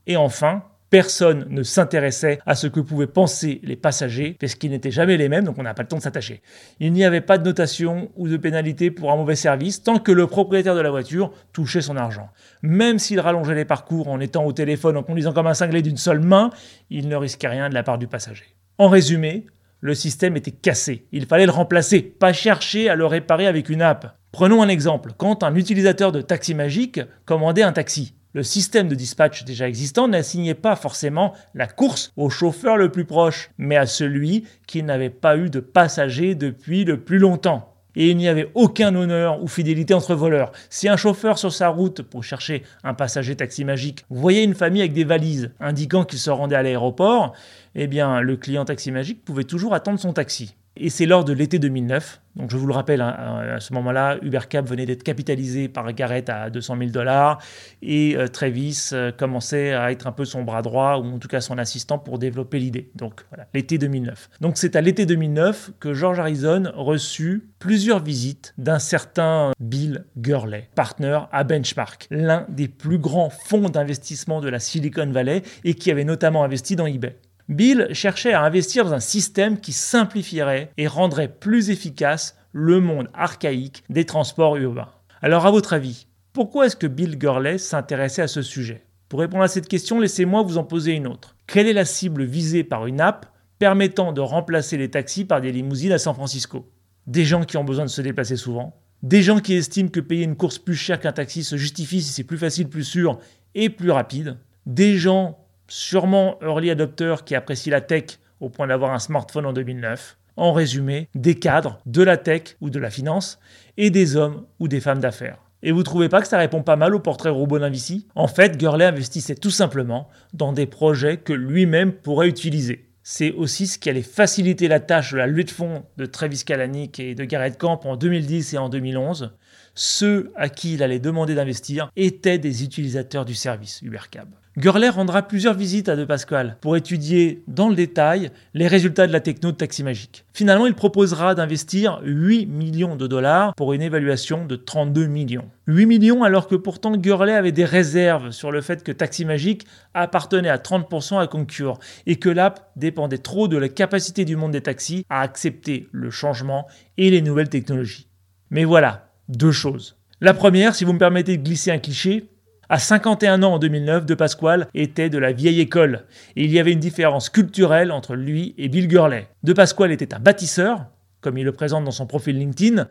Et 0.07 0.17
enfin, 0.17 0.63
personne 0.89 1.45
ne 1.49 1.63
s'intéressait 1.63 2.39
à 2.45 2.55
ce 2.55 2.67
que 2.67 2.79
pouvaient 2.79 3.07
penser 3.07 3.59
les 3.63 3.75
passagers, 3.75 4.35
parce 4.39 4.55
qu'ils 4.55 4.71
n'étaient 4.71 4.91
jamais 4.91 5.17
les 5.17 5.29
mêmes, 5.29 5.45
donc 5.45 5.57
on 5.57 5.63
n'a 5.63 5.73
pas 5.73 5.83
le 5.83 5.87
temps 5.87 5.97
de 5.97 6.01
s'attacher. 6.01 6.41
Il 6.79 6.93
n'y 6.93 7.03
avait 7.03 7.21
pas 7.21 7.37
de 7.37 7.43
notation 7.43 8.11
ou 8.15 8.27
de 8.27 8.37
pénalité 8.37 8.91
pour 8.91 9.11
un 9.11 9.15
mauvais 9.15 9.35
service 9.35 9.83
tant 9.83 9.99
que 9.99 10.11
le 10.11 10.27
propriétaire 10.27 10.75
de 10.75 10.81
la 10.81 10.91
voiture 10.91 11.31
touchait 11.53 11.81
son 11.81 11.97
argent. 11.97 12.29
Même 12.61 12.99
s'il 12.99 13.19
rallongeait 13.19 13.55
les 13.55 13.65
parcours 13.65 14.09
en 14.09 14.19
étant 14.19 14.45
au 14.45 14.53
téléphone, 14.53 14.97
en 14.97 15.03
conduisant 15.03 15.33
comme 15.33 15.47
un 15.47 15.53
cinglé 15.53 15.81
d'une 15.81 15.97
seule 15.97 16.19
main, 16.19 16.49
il 16.89 17.07
ne 17.07 17.15
risquait 17.15 17.47
rien 17.47 17.69
de 17.69 17.73
la 17.73 17.83
part 17.83 17.97
du 17.97 18.07
passager. 18.07 18.45
En 18.77 18.89
résumé, 18.89 19.45
le 19.85 19.93
système 19.93 20.35
était 20.35 20.49
cassé. 20.49 21.05
Il 21.11 21.27
fallait 21.27 21.45
le 21.45 21.51
remplacer, 21.51 22.01
pas 22.01 22.33
chercher 22.33 22.89
à 22.89 22.95
le 22.95 23.05
réparer 23.05 23.45
avec 23.45 23.69
une 23.69 23.83
app. 23.83 24.17
Prenons 24.31 24.63
un 24.63 24.67
exemple. 24.67 25.11
Quand 25.15 25.43
un 25.43 25.53
utilisateur 25.53 26.11
de 26.11 26.21
Taxi 26.21 26.55
Magique 26.55 27.01
commandait 27.25 27.61
un 27.61 27.71
taxi, 27.71 28.15
le 28.33 28.41
système 28.41 28.87
de 28.87 28.95
dispatch 28.95 29.43
déjà 29.43 29.67
existant 29.67 30.07
n'assignait 30.07 30.55
pas 30.55 30.75
forcément 30.75 31.35
la 31.53 31.67
course 31.67 32.13
au 32.17 32.31
chauffeur 32.31 32.77
le 32.77 32.89
plus 32.89 33.05
proche, 33.05 33.51
mais 33.59 33.75
à 33.75 33.85
celui 33.85 34.47
qui 34.65 34.81
n'avait 34.81 35.11
pas 35.11 35.37
eu 35.37 35.51
de 35.51 35.59
passager 35.59 36.33
depuis 36.33 36.83
le 36.83 37.01
plus 37.01 37.19
longtemps. 37.19 37.74
Et 37.95 38.09
il 38.09 38.17
n'y 38.17 38.27
avait 38.27 38.49
aucun 38.53 38.93
honneur 38.95 39.41
ou 39.41 39.47
fidélité 39.47 39.93
entre 39.93 40.15
voleurs. 40.15 40.51
Si 40.69 40.89
un 40.89 40.97
chauffeur 40.97 41.37
sur 41.37 41.53
sa 41.53 41.69
route 41.69 42.01
pour 42.01 42.23
chercher 42.23 42.63
un 42.83 42.93
passager 42.93 43.35
taxi 43.35 43.65
magique 43.65 44.05
voyait 44.09 44.43
une 44.43 44.55
famille 44.55 44.81
avec 44.81 44.93
des 44.93 45.03
valises 45.03 45.51
indiquant 45.59 46.03
qu'il 46.03 46.19
se 46.19 46.29
rendait 46.29 46.55
à 46.55 46.63
l'aéroport, 46.63 47.33
eh 47.75 47.87
bien 47.87 48.21
le 48.21 48.37
client 48.37 48.65
taxi 48.65 48.91
magique 48.91 49.23
pouvait 49.23 49.43
toujours 49.43 49.73
attendre 49.73 49.99
son 49.99 50.13
taxi. 50.13 50.55
Et 50.77 50.89
c'est 50.89 51.05
lors 51.05 51.23
de 51.23 51.33
l'été 51.33 51.59
2009, 51.59 52.21
donc 52.35 52.51
je 52.51 52.57
vous 52.57 52.67
le 52.67 52.73
rappelle, 52.73 53.01
hein, 53.01 53.15
à 53.55 53.59
ce 53.59 53.73
moment-là, 53.73 54.17
UberCab 54.21 54.67
venait 54.67 54.85
d'être 54.85 55.03
capitalisé 55.03 55.69
par 55.69 55.91
Garrett 55.93 56.29
à 56.29 56.49
200 56.49 56.77
000 56.77 56.89
dollars 56.91 57.41
et 57.81 58.17
euh, 58.17 58.27
Travis 58.27 58.89
euh, 58.91 59.11
commençait 59.11 59.73
à 59.73 59.91
être 59.91 60.05
un 60.05 60.11
peu 60.11 60.25
son 60.25 60.43
bras 60.43 60.61
droit 60.61 60.97
ou 60.97 61.05
en 61.05 61.17
tout 61.17 61.29
cas 61.29 61.39
son 61.39 61.57
assistant 61.57 61.97
pour 61.97 62.19
développer 62.19 62.59
l'idée. 62.59 62.91
Donc 62.95 63.25
voilà, 63.29 63.47
l'été 63.53 63.77
2009. 63.77 64.29
Donc 64.41 64.57
c'est 64.57 64.75
à 64.75 64.81
l'été 64.81 65.05
2009 65.05 65.71
que 65.79 65.93
George 65.93 66.19
Harrison 66.19 66.63
reçut 66.75 67.47
plusieurs 67.59 68.03
visites 68.03 68.53
d'un 68.57 68.79
certain 68.79 69.51
Bill 69.59 70.03
Gurley, 70.17 70.69
partner 70.75 71.19
à 71.31 71.45
Benchmark, 71.45 72.07
l'un 72.11 72.45
des 72.49 72.67
plus 72.67 72.99
grands 72.99 73.29
fonds 73.29 73.69
d'investissement 73.69 74.41
de 74.41 74.49
la 74.49 74.59
Silicon 74.59 75.09
Valley 75.09 75.41
et 75.63 75.73
qui 75.73 75.89
avait 75.89 76.03
notamment 76.03 76.43
investi 76.43 76.75
dans 76.75 76.85
eBay. 76.85 77.15
Bill 77.47 77.89
cherchait 77.91 78.33
à 78.33 78.43
investir 78.43 78.85
dans 78.85 78.93
un 78.93 78.99
système 78.99 79.59
qui 79.59 79.71
simplifierait 79.71 80.71
et 80.77 80.87
rendrait 80.87 81.27
plus 81.27 81.69
efficace 81.69 82.35
le 82.51 82.79
monde 82.79 83.09
archaïque 83.13 83.83
des 83.89 84.05
transports 84.05 84.57
urbains. 84.57 84.89
Alors 85.21 85.45
à 85.45 85.51
votre 85.51 85.73
avis, 85.73 86.07
pourquoi 86.33 86.65
est-ce 86.65 86.75
que 86.75 86.87
Bill 86.87 87.17
Gurley 87.17 87.59
s'intéressait 87.59 88.23
à 88.23 88.27
ce 88.27 88.41
sujet? 88.41 88.83
Pour 89.09 89.19
répondre 89.19 89.43
à 89.43 89.47
cette 89.47 89.67
question, 89.67 89.99
laissez-moi 89.99 90.41
vous 90.41 90.57
en 90.57 90.63
poser 90.63 90.93
une 90.93 91.05
autre. 91.05 91.35
Quelle 91.45 91.67
est 91.67 91.73
la 91.73 91.85
cible 91.85 92.23
visée 92.23 92.63
par 92.63 92.87
une 92.87 92.99
app 92.99 93.27
permettant 93.59 94.11
de 94.11 94.21
remplacer 94.21 94.77
les 94.77 94.89
taxis 94.89 95.23
par 95.23 95.39
des 95.39 95.51
limousines 95.51 95.91
à 95.91 95.99
San 95.99 96.15
Francisco? 96.15 96.71
Des 97.05 97.25
gens 97.25 97.43
qui 97.43 97.57
ont 97.57 97.63
besoin 97.63 97.85
de 97.85 97.91
se 97.91 98.01
déplacer 98.01 98.37
souvent 98.37 98.75
Des 99.03 99.21
gens 99.21 99.39
qui 99.39 99.53
estiment 99.53 99.89
que 99.89 99.99
payer 99.99 100.23
une 100.23 100.35
course 100.35 100.57
plus 100.57 100.75
chère 100.75 100.99
qu'un 100.99 101.11
taxi 101.11 101.43
se 101.43 101.57
justifie 101.57 102.01
si 102.01 102.11
c'est 102.11 102.23
plus 102.23 102.39
facile, 102.39 102.67
plus 102.67 102.83
sûr 102.83 103.19
et 103.53 103.69
plus 103.69 103.91
rapide 103.91 104.37
Des 104.65 104.97
gens 104.97 105.44
sûrement 105.67 106.37
early 106.41 106.69
adopter 106.69 107.15
qui 107.25 107.35
apprécie 107.35 107.69
la 107.69 107.81
tech 107.81 108.19
au 108.39 108.49
point 108.49 108.67
d'avoir 108.67 108.93
un 108.93 108.99
smartphone 108.99 109.45
en 109.45 109.53
2009. 109.53 110.17
En 110.37 110.51
résumé, 110.51 111.07
des 111.15 111.35
cadres 111.35 111.79
de 111.85 112.03
la 112.03 112.17
tech 112.17 112.57
ou 112.59 112.69
de 112.69 112.79
la 112.79 112.89
finance 112.89 113.39
et 113.77 113.89
des 113.89 114.17
hommes 114.17 114.45
ou 114.59 114.67
des 114.67 114.81
femmes 114.81 114.99
d'affaires. 114.99 115.39
Et 115.63 115.71
vous 115.71 115.83
trouvez 115.83 116.09
pas 116.09 116.21
que 116.21 116.27
ça 116.27 116.37
répond 116.37 116.61
pas 116.61 116.75
mal 116.75 116.93
au 116.93 116.99
portrait 116.99 117.29
robot 117.29 117.57
d'Invici 117.57 118.07
En 118.15 118.27
fait, 118.27 118.57
Gurley 118.57 118.85
investissait 118.85 119.35
tout 119.35 119.49
simplement 119.49 120.09
dans 120.33 120.51
des 120.51 120.67
projets 120.67 121.17
que 121.17 121.33
lui-même 121.33 121.93
pourrait 121.93 122.27
utiliser. 122.27 122.89
C'est 123.01 123.31
aussi 123.31 123.67
ce 123.67 123.79
qui 123.79 123.89
allait 123.89 124.01
faciliter 124.01 124.67
la 124.67 124.79
tâche 124.79 125.13
de 125.13 125.17
la 125.17 125.27
lutte 125.27 125.49
de 125.49 125.53
fonds 125.53 125.83
de 125.97 126.05
Travis 126.05 126.43
Kalanick 126.43 126.99
et 126.99 127.15
de 127.15 127.23
Garrett 127.23 127.57
Camp 127.57 127.79
en 127.85 127.95
2010 127.95 128.53
et 128.53 128.57
en 128.57 128.67
2011. 128.69 129.31
Ceux 129.73 130.31
à 130.35 130.49
qui 130.49 130.73
il 130.73 130.83
allait 130.83 130.99
demander 130.99 131.35
d'investir 131.35 131.89
étaient 131.95 132.37
des 132.37 132.63
utilisateurs 132.63 133.25
du 133.25 133.35
service 133.35 133.81
UberCab. 133.81 134.29
Gurley 134.57 134.87
rendra 134.87 135.21
plusieurs 135.21 135.53
visites 135.53 135.89
à 135.89 135.97
De 135.97 136.05
Pasquale 136.05 136.55
pour 136.61 136.77
étudier 136.77 137.43
dans 137.45 137.67
le 137.67 137.75
détail 137.75 138.31
les 138.53 138.69
résultats 138.69 139.05
de 139.05 139.11
la 139.11 139.19
techno 139.19 139.51
de 139.51 139.57
Taxi 139.57 139.83
Magique. 139.83 140.23
Finalement, 140.33 140.65
il 140.65 140.75
proposera 140.75 141.35
d'investir 141.35 141.99
8 142.05 142.45
millions 142.45 142.95
de 142.95 143.05
dollars 143.05 143.53
pour 143.55 143.73
une 143.73 143.81
évaluation 143.81 144.45
de 144.45 144.55
32 144.55 145.07
millions. 145.07 145.49
8 145.67 145.85
millions 145.87 146.23
alors 146.23 146.47
que 146.47 146.55
pourtant 146.55 146.95
Gurley 146.95 147.33
avait 147.33 147.51
des 147.51 147.65
réserves 147.65 148.31
sur 148.31 148.49
le 148.49 148.61
fait 148.61 148.81
que 148.81 148.93
Taxi 148.93 149.25
Magique 149.25 149.67
appartenait 149.93 150.47
à 150.47 150.57
30% 150.57 151.19
à 151.19 151.27
Concure 151.27 151.77
et 152.05 152.15
que 152.15 152.29
l'app 152.29 152.71
dépendait 152.77 153.17
trop 153.17 153.49
de 153.49 153.57
la 153.57 153.67
capacité 153.67 154.23
du 154.23 154.37
monde 154.37 154.53
des 154.53 154.61
taxis 154.61 155.05
à 155.09 155.19
accepter 155.19 155.89
le 155.91 156.09
changement 156.09 156.65
et 156.97 157.09
les 157.09 157.21
nouvelles 157.21 157.49
technologies. 157.49 158.07
Mais 158.51 158.63
voilà, 158.63 159.09
deux 159.27 159.51
choses. 159.51 159.97
La 160.21 160.33
première, 160.33 160.75
si 160.75 160.85
vous 160.85 160.93
me 160.93 160.99
permettez 160.99 161.35
de 161.35 161.43
glisser 161.43 161.71
un 161.71 161.77
cliché, 161.77 162.29
à 162.69 162.79
51 162.79 163.43
ans 163.43 163.53
en 163.53 163.59
2009, 163.59 164.05
De 164.05 164.15
Pasquale 164.15 164.67
était 164.73 165.09
de 165.09 165.17
la 165.17 165.31
vieille 165.31 165.61
école 165.61 166.05
et 166.35 166.43
il 166.45 166.51
y 166.51 166.59
avait 166.59 166.71
une 166.71 166.79
différence 166.79 167.29
culturelle 167.29 167.91
entre 167.91 168.15
lui 168.15 168.55
et 168.57 168.69
Bill 168.69 168.87
Gurley. 168.87 169.27
De 169.43 169.53
Pasquale 169.53 169.91
était 169.91 170.13
un 170.13 170.19
bâtisseur, 170.19 170.85
comme 171.21 171.37
il 171.37 171.45
le 171.45 171.51
présente 171.51 171.83
dans 171.83 171.91
son 171.91 172.07
profil 172.07 172.37
LinkedIn. 172.37 172.87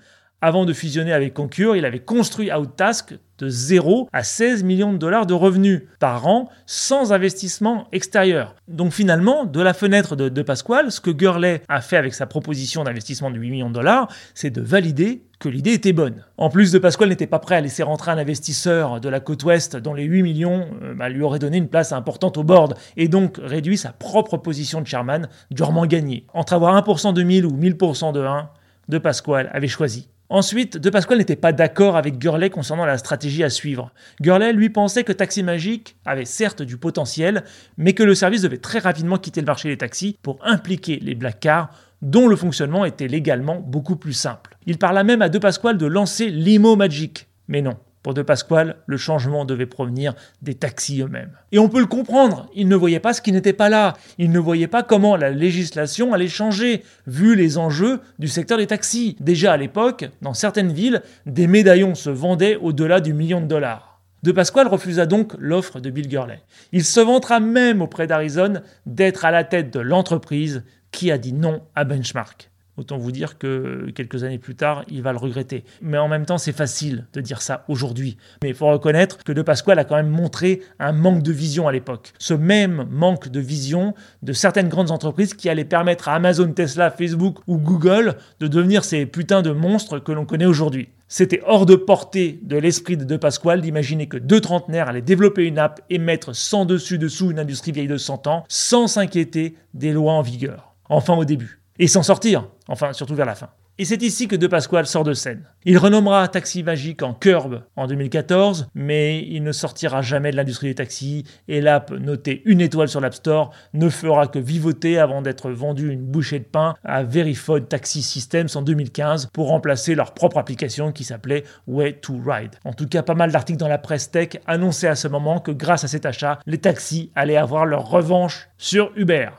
Avant 0.47 0.67
de 0.67 0.75
fusionner 0.75 1.15
avec 1.15 1.33
Concure, 1.33 1.75
il 1.75 1.87
avait 1.87 2.01
construit 2.01 2.53
Outtask 2.53 3.15
de 3.39 3.49
0 3.49 4.11
à 4.13 4.23
16 4.23 4.63
millions 4.63 4.93
de 4.93 4.99
dollars 4.99 5.25
de 5.25 5.33
revenus 5.33 5.85
par 6.01 6.27
an 6.27 6.51
sans 6.67 7.15
investissement 7.15 7.89
extérieur. 7.93 8.55
Donc 8.69 8.93
finalement, 8.93 9.47
de 9.47 9.63
la 9.63 9.73
fenêtre 9.73 10.17
de, 10.17 10.29
de 10.29 10.43
Pasquale, 10.43 10.93
ce 10.93 11.01
que 11.01 11.11
Gurley 11.11 11.63
a 11.71 11.81
fait 11.81 11.97
avec 11.97 12.13
sa 12.13 12.27
proposition 12.27 12.85
d'investissement 12.85 13.31
de 13.31 13.39
8 13.39 13.51
millions 13.53 13.69
de 13.71 13.75
dollars, 13.75 14.09
c'est 14.35 14.51
de 14.51 14.61
valider 14.61 15.23
que 15.39 15.49
l'idée 15.49 15.73
était 15.73 15.95
bonne. 15.95 16.23
En 16.37 16.51
plus, 16.51 16.73
De 16.73 16.79
Pasquale 16.79 17.09
n'était 17.09 17.27
pas 17.27 17.39
prêt 17.39 17.57
à 17.57 17.63
laisser 17.63 17.83
rentrer 17.83 18.11
un 18.11 18.19
investisseur 18.19 19.01
de 19.01 19.09
la 19.09 19.21
côte 19.21 19.45
ouest 19.45 19.77
dont 19.77 19.95
les 19.95 20.05
8 20.05 20.23
millions 20.23 20.69
euh, 20.83 20.93
bah, 20.93 21.09
lui 21.09 21.23
auraient 21.23 21.39
donné 21.39 21.57
une 21.57 21.69
place 21.69 21.93
importante 21.93 22.37
au 22.37 22.45
board 22.45 22.75
et 22.99 23.09
donc 23.09 23.41
réduit 23.43 23.79
sa 23.79 23.93
propre 23.93 24.37
position 24.37 24.83
de 24.83 24.87
chairman 24.87 25.27
durement 25.51 25.87
gagnée. 25.87 26.27
Entre 26.35 26.53
avoir 26.53 26.79
1% 26.79 27.15
de 27.15 27.23
1000 27.23 27.47
ou 27.47 27.57
1000% 27.57 28.13
de 28.13 28.21
1, 28.21 28.51
De 28.91 28.99
Pasquale 28.99 29.49
avait 29.55 29.69
choisi 29.69 30.11
Ensuite, 30.35 30.79
De 30.79 30.91
Pasquale 30.91 31.19
n'était 31.19 31.37
pas 31.37 31.53
d'accord 31.53 31.97
avec 31.97 32.19
Gurley 32.19 32.51
concernant 32.51 32.85
la 32.85 32.99
stratégie 32.99 33.45
à 33.45 33.51
suivre. 33.51 33.93
Gurley, 34.21 34.53
lui, 34.53 34.69
pensait 34.69 35.05
que 35.05 35.13
Taxi 35.13 35.45
Magique 35.45 35.95
avait 36.05 36.25
certes 36.25 36.61
du 36.61 36.77
potentiel, 36.77 37.45
mais 37.77 37.93
que 37.93 38.03
le 38.03 38.17
service 38.17 38.43
devait 38.43 38.59
très 38.59 38.81
rapidement 38.81 39.17
quitter 39.17 39.41
le 39.43 39.47
marché 39.47 39.69
des 39.69 39.77
taxis 39.77 40.19
pour 40.23 40.41
impliquer 40.43 40.99
les 41.01 41.15
black 41.15 41.39
cars, 41.39 41.71
dont 42.03 42.27
le 42.27 42.35
fonctionnement 42.35 42.85
était 42.85 43.07
légalement 43.07 43.61
beaucoup 43.61 43.95
plus 43.95 44.13
simple. 44.13 44.59
Il 44.67 44.77
parla 44.77 45.05
même 45.05 45.23
à 45.23 45.29
De 45.29 45.39
Pasquale 45.39 45.79
de 45.79 45.87
lancer 45.87 46.31
Limo 46.31 46.75
Magic. 46.75 47.29
Mais 47.47 47.63
non, 47.63 47.77
pour 48.05 48.13
De 48.13 48.21
Pasquale, 48.21 48.77
le 48.87 48.99
changement 48.99 49.47
devait 49.47 49.65
provenir 49.65 50.13
des 50.43 50.55
taxis 50.55 51.01
eux-mêmes. 51.01 51.33
Et 51.53 51.59
on 51.59 51.71
peut 51.71 51.81
le 51.81 51.87
comprendre, 51.87 52.51
il 52.55 52.69
ne 52.69 52.77
voyait 52.77 53.01
pas 53.01 53.15
ce 53.15 53.23
qui 53.23 53.33
n'était 53.33 53.55
pas 53.55 53.71
là. 53.71 53.95
Il 54.19 54.31
ne 54.31 54.39
voyait 54.39 54.69
pas 54.69 54.83
comment 54.83 55.17
la 55.17 55.31
législation 55.31 56.13
allait 56.13 56.29
changer, 56.29 56.85
vu 57.07 57.35
les 57.35 57.57
enjeux 57.57 58.01
du 58.19 58.29
secteur 58.29 58.59
des 58.59 58.67
taxis. 58.67 59.17
Déjà 59.21 59.55
à 59.55 59.57
l'époque, 59.57 60.11
dans 60.21 60.35
certaines 60.35 60.71
villes, 60.71 61.01
des 61.25 61.47
médaillons 61.47 61.95
se 61.95 62.11
vendaient 62.11 62.57
au-delà 62.57 63.01
du 63.01 63.15
million 63.15 63.41
de 63.41 63.47
dollars. 63.47 64.03
De 64.23 64.33
Pasquale 64.33 64.69
refusa 64.69 65.07
donc 65.07 65.33
l'offre 65.39 65.81
de 65.81 65.89
Bill 65.89 66.09
Gurley. 66.09 66.43
Il 66.73 66.85
se 66.85 67.01
vantera 67.01 67.41
même 67.41 67.81
auprès 67.81 68.07
d'Arizona 68.07 68.61
d'être 68.85 69.25
à 69.25 69.31
la 69.31 69.45
tête 69.45 69.73
de 69.73 69.81
l'entreprise 69.81 70.63
qui 70.91 71.11
a 71.11 71.17
dit 71.17 71.33
non 71.33 71.63
à 71.75 71.85
Benchmark. 71.85 72.51
Autant 72.77 72.99
vous 72.99 73.13
dire 73.13 73.39
que 73.39 73.91
quelques 73.95 74.25
années 74.25 74.39
plus 74.39 74.57
tard, 74.57 74.85
il 74.89 75.01
va 75.01 75.13
le 75.13 75.19
regretter. 75.19 75.65
Mais 75.81 75.97
en 75.97 76.09
même 76.09 76.27
temps, 76.27 76.39
c'est 76.39 76.53
facile 76.53 77.07
de 77.13 77.21
dire 77.21 77.41
ça 77.41 77.65
aujourd'hui. 77.69 78.17
Mais 78.43 78.49
il 78.49 78.55
faut 78.55 78.67
reconnaître 78.67 79.23
que 79.23 79.33
De 79.33 79.43
Pasquale 79.43 79.79
a 79.79 79.85
quand 79.85 79.95
même 79.95 80.09
montré 80.09 80.61
un 80.81 80.93
manque 80.93 81.23
de 81.23 81.31
vision 81.33 81.69
à 81.69 81.73
l'époque. 81.73 82.13
Ce 82.19 82.35
même 82.35 82.87
manque 82.91 83.29
de 83.29 83.39
vision 83.39 83.95
de 84.23 84.33
certaines 84.33 84.69
grandes 84.69 84.91
entreprises 84.91 85.35
qui 85.35 85.49
allaient 85.49 85.65
permettre 85.65 86.09
à 86.09 86.15
Amazon, 86.15 86.51
Tesla, 86.53 86.91
Facebook 86.91 87.39
ou 87.47 87.59
Google 87.59 88.17
de 88.41 88.49
devenir 88.49 88.85
ces 88.85 89.07
putains 89.07 89.43
de 89.43 89.53
monstres 89.53 90.01
que 90.01 90.11
l'on 90.11 90.27
connaît 90.27 90.47
aujourd'hui. 90.47 90.89
C'était 91.07 91.43
hors 91.47 91.67
de 91.67 91.77
portée 91.77 92.41
de 92.43 92.57
l'esprit 92.57 92.97
de 92.97 93.05
De 93.05 93.17
Pasquale 93.17 93.61
d'imaginer 93.61 94.09
que 94.09 94.17
deux 94.17 94.41
trentenaires 94.41 94.89
allaient 94.89 95.01
développer 95.01 95.45
une 95.45 95.59
app 95.59 95.81
et 95.91 95.99
mettre 95.99 96.35
sans 96.35 96.65
dessus 96.65 96.99
dessous 96.99 97.31
une 97.31 97.39
industrie 97.39 97.71
vieille 97.71 97.87
de 97.87 97.97
100 97.97 98.27
ans 98.27 98.45
sans 98.49 98.89
s'inquiéter 98.89 99.55
des 99.75 99.93
lois 99.93 100.15
en 100.15 100.23
vigueur. 100.23 100.75
Enfin 100.89 101.15
au 101.15 101.25
début. 101.25 101.61
Et 101.79 101.89
s'en 101.89 102.03
sortir, 102.03 102.49
enfin 102.69 102.93
surtout 102.93 103.15
vers 103.15 103.27
la 103.27 103.35
fin. 103.35 103.51
Et 103.77 103.85
c'est 103.85 104.03
ici 104.03 104.29
que 104.29 104.37
De 104.37 104.47
Pasquale 104.47 104.87
sort 104.87 105.03
de 105.03 105.15
scène. 105.15 105.43
Il 105.65 105.79
renommera 105.79 106.29
Taxi 106.29 106.63
Magique 106.63 107.03
en 107.03 107.13
Curb 107.13 107.63
en 107.75 107.89
2014, 107.89 108.69
mais 108.77 109.27
il 109.27 109.43
ne 109.43 109.51
sortira 109.51 110.01
jamais 110.01 110.31
de 110.31 110.37
l'industrie 110.37 110.69
des 110.69 110.77
taxis 110.77 111.25
et 111.49 111.61
l'app 111.61 111.91
notée 111.91 112.43
une 112.45 112.61
étoile 112.61 112.89
sur 112.89 113.01
l'App 113.01 113.15
Store 113.15 113.51
ne 113.73 113.89
fera 113.89 114.29
que 114.29 114.39
vivoter 114.39 115.01
avant 115.01 115.23
d'être 115.23 115.51
vendue 115.51 115.91
une 115.91 116.05
bouchée 116.05 116.39
de 116.39 116.45
pain 116.45 116.77
à 116.85 117.03
Verified 117.03 117.69
Taxi 117.69 118.03
Systems 118.03 118.47
en 118.55 118.63
2015 118.63 119.31
pour 119.33 119.49
remplacer 119.49 119.97
leur 119.97 120.15
propre 120.15 120.39
application 120.39 120.93
qui 120.93 121.03
s'appelait 121.03 121.43
Way 121.67 121.95
to 121.95 122.15
Ride. 122.25 122.55
En 122.65 122.75
tout 122.75 122.87
cas, 122.87 123.03
pas 123.03 123.15
mal 123.15 123.33
d'articles 123.33 123.59
dans 123.59 123.67
la 123.67 123.79
presse 123.79 124.13
tech 124.13 124.39
annonçaient 124.47 124.87
à 124.87 124.95
ce 124.95 125.09
moment 125.09 125.41
que 125.41 125.51
grâce 125.51 125.83
à 125.83 125.89
cet 125.89 126.07
achat, 126.07 126.39
les 126.47 126.59
taxis 126.59 127.11
allaient 127.17 127.37
avoir 127.37 127.67
leur 127.67 127.89
revanche 127.89 128.49
sur 128.57 128.93
Uber. 128.95 129.31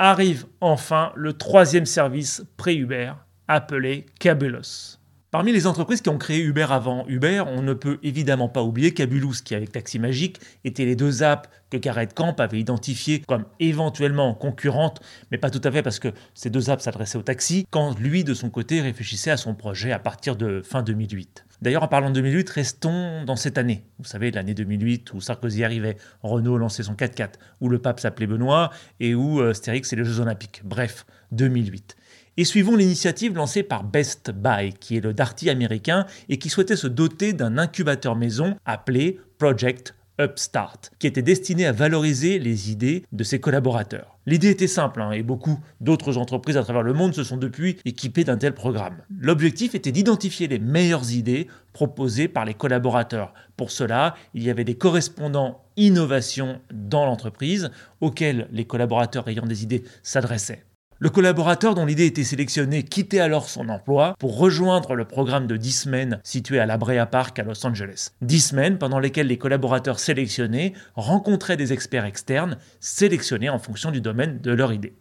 Arrive 0.00 0.46
enfin 0.62 1.12
le 1.14 1.34
troisième 1.34 1.84
service 1.84 2.42
pré-Uber, 2.56 3.12
appelé 3.46 4.06
Cabulous. 4.18 4.99
Parmi 5.30 5.52
les 5.52 5.68
entreprises 5.68 6.00
qui 6.00 6.08
ont 6.08 6.18
créé 6.18 6.40
Uber 6.40 6.66
avant 6.70 7.06
Uber, 7.06 7.44
on 7.46 7.62
ne 7.62 7.72
peut 7.72 8.00
évidemment 8.02 8.48
pas 8.48 8.64
oublier 8.64 8.92
Cabulous, 8.92 9.34
qui 9.44 9.54
avec 9.54 9.70
Taxi 9.70 10.00
Magique 10.00 10.40
étaient 10.64 10.84
les 10.84 10.96
deux 10.96 11.22
apps 11.22 11.48
que 11.70 11.76
Garrett 11.76 12.12
Camp 12.12 12.34
avait 12.40 12.58
identifiées 12.58 13.20
comme 13.20 13.44
éventuellement 13.60 14.34
concurrentes, 14.34 15.00
mais 15.30 15.38
pas 15.38 15.50
tout 15.50 15.60
à 15.62 15.70
fait 15.70 15.84
parce 15.84 16.00
que 16.00 16.08
ces 16.34 16.50
deux 16.50 16.68
apps 16.68 16.82
s'adressaient 16.82 17.16
au 17.16 17.22
taxi, 17.22 17.64
quand 17.70 17.96
lui 17.96 18.24
de 18.24 18.34
son 18.34 18.50
côté 18.50 18.80
réfléchissait 18.80 19.30
à 19.30 19.36
son 19.36 19.54
projet 19.54 19.92
à 19.92 20.00
partir 20.00 20.34
de 20.34 20.62
fin 20.62 20.82
2008. 20.82 21.44
D'ailleurs, 21.62 21.84
en 21.84 21.88
parlant 21.88 22.08
de 22.08 22.14
2008, 22.14 22.50
restons 22.50 23.22
dans 23.24 23.36
cette 23.36 23.56
année. 23.56 23.84
Vous 24.00 24.06
savez, 24.06 24.32
l'année 24.32 24.54
2008 24.54 25.12
où 25.12 25.20
Sarkozy 25.20 25.62
arrivait, 25.62 25.96
Renault 26.24 26.58
lançait 26.58 26.82
son 26.82 26.94
4x4, 26.94 27.34
où 27.60 27.68
le 27.68 27.78
pape 27.78 28.00
s'appelait 28.00 28.26
Benoît 28.26 28.70
et 28.98 29.14
où 29.14 29.40
euh, 29.40 29.54
Stérix 29.54 29.92
et 29.92 29.96
les 29.96 30.04
Jeux 30.04 30.18
Olympiques. 30.18 30.62
Bref, 30.64 31.06
2008. 31.30 31.96
Et 32.40 32.44
suivons 32.44 32.74
l'initiative 32.74 33.34
lancée 33.34 33.62
par 33.62 33.84
Best 33.84 34.30
Buy, 34.30 34.72
qui 34.72 34.96
est 34.96 35.02
le 35.02 35.12
Darty 35.12 35.50
américain 35.50 36.06
et 36.30 36.38
qui 36.38 36.48
souhaitait 36.48 36.74
se 36.74 36.86
doter 36.86 37.34
d'un 37.34 37.58
incubateur 37.58 38.16
maison 38.16 38.56
appelé 38.64 39.20
Project 39.36 39.94
Upstart, 40.18 40.90
qui 40.98 41.06
était 41.06 41.20
destiné 41.20 41.66
à 41.66 41.72
valoriser 41.72 42.38
les 42.38 42.70
idées 42.70 43.04
de 43.12 43.24
ses 43.24 43.40
collaborateurs. 43.40 44.18
L'idée 44.24 44.48
était 44.48 44.68
simple, 44.68 45.02
hein, 45.02 45.10
et 45.10 45.22
beaucoup 45.22 45.60
d'autres 45.82 46.16
entreprises 46.16 46.56
à 46.56 46.62
travers 46.62 46.82
le 46.82 46.94
monde 46.94 47.14
se 47.14 47.24
sont 47.24 47.36
depuis 47.36 47.76
équipées 47.84 48.24
d'un 48.24 48.38
tel 48.38 48.54
programme. 48.54 49.02
L'objectif 49.18 49.74
était 49.74 49.92
d'identifier 49.92 50.48
les 50.48 50.58
meilleures 50.58 51.12
idées 51.12 51.46
proposées 51.74 52.28
par 52.28 52.46
les 52.46 52.54
collaborateurs. 52.54 53.34
Pour 53.58 53.70
cela, 53.70 54.14
il 54.32 54.42
y 54.42 54.48
avait 54.48 54.64
des 54.64 54.76
correspondants 54.76 55.62
innovation 55.76 56.62
dans 56.72 57.04
l'entreprise 57.04 57.70
auxquels 58.00 58.48
les 58.50 58.64
collaborateurs 58.64 59.28
ayant 59.28 59.44
des 59.44 59.62
idées 59.62 59.84
s'adressaient. 60.02 60.64
Le 61.02 61.08
collaborateur 61.08 61.74
dont 61.74 61.86
l'idée 61.86 62.04
était 62.04 62.24
sélectionnée 62.24 62.82
quittait 62.82 63.20
alors 63.20 63.48
son 63.48 63.70
emploi 63.70 64.14
pour 64.18 64.36
rejoindre 64.36 64.94
le 64.94 65.06
programme 65.06 65.46
de 65.46 65.56
10 65.56 65.72
semaines 65.72 66.20
situé 66.24 66.58
à 66.58 66.66
la 66.66 66.76
Brea 66.76 67.06
Park 67.06 67.38
à 67.38 67.42
Los 67.42 67.66
Angeles. 67.66 68.10
10 68.20 68.40
semaines 68.48 68.76
pendant 68.76 68.98
lesquelles 68.98 69.28
les 69.28 69.38
collaborateurs 69.38 69.98
sélectionnés 69.98 70.74
rencontraient 70.96 71.56
des 71.56 71.72
experts 71.72 72.04
externes 72.04 72.58
sélectionnés 72.80 73.48
en 73.48 73.58
fonction 73.58 73.90
du 73.90 74.02
domaine 74.02 74.40
de 74.42 74.52
leur 74.52 74.74
idée 74.74 74.92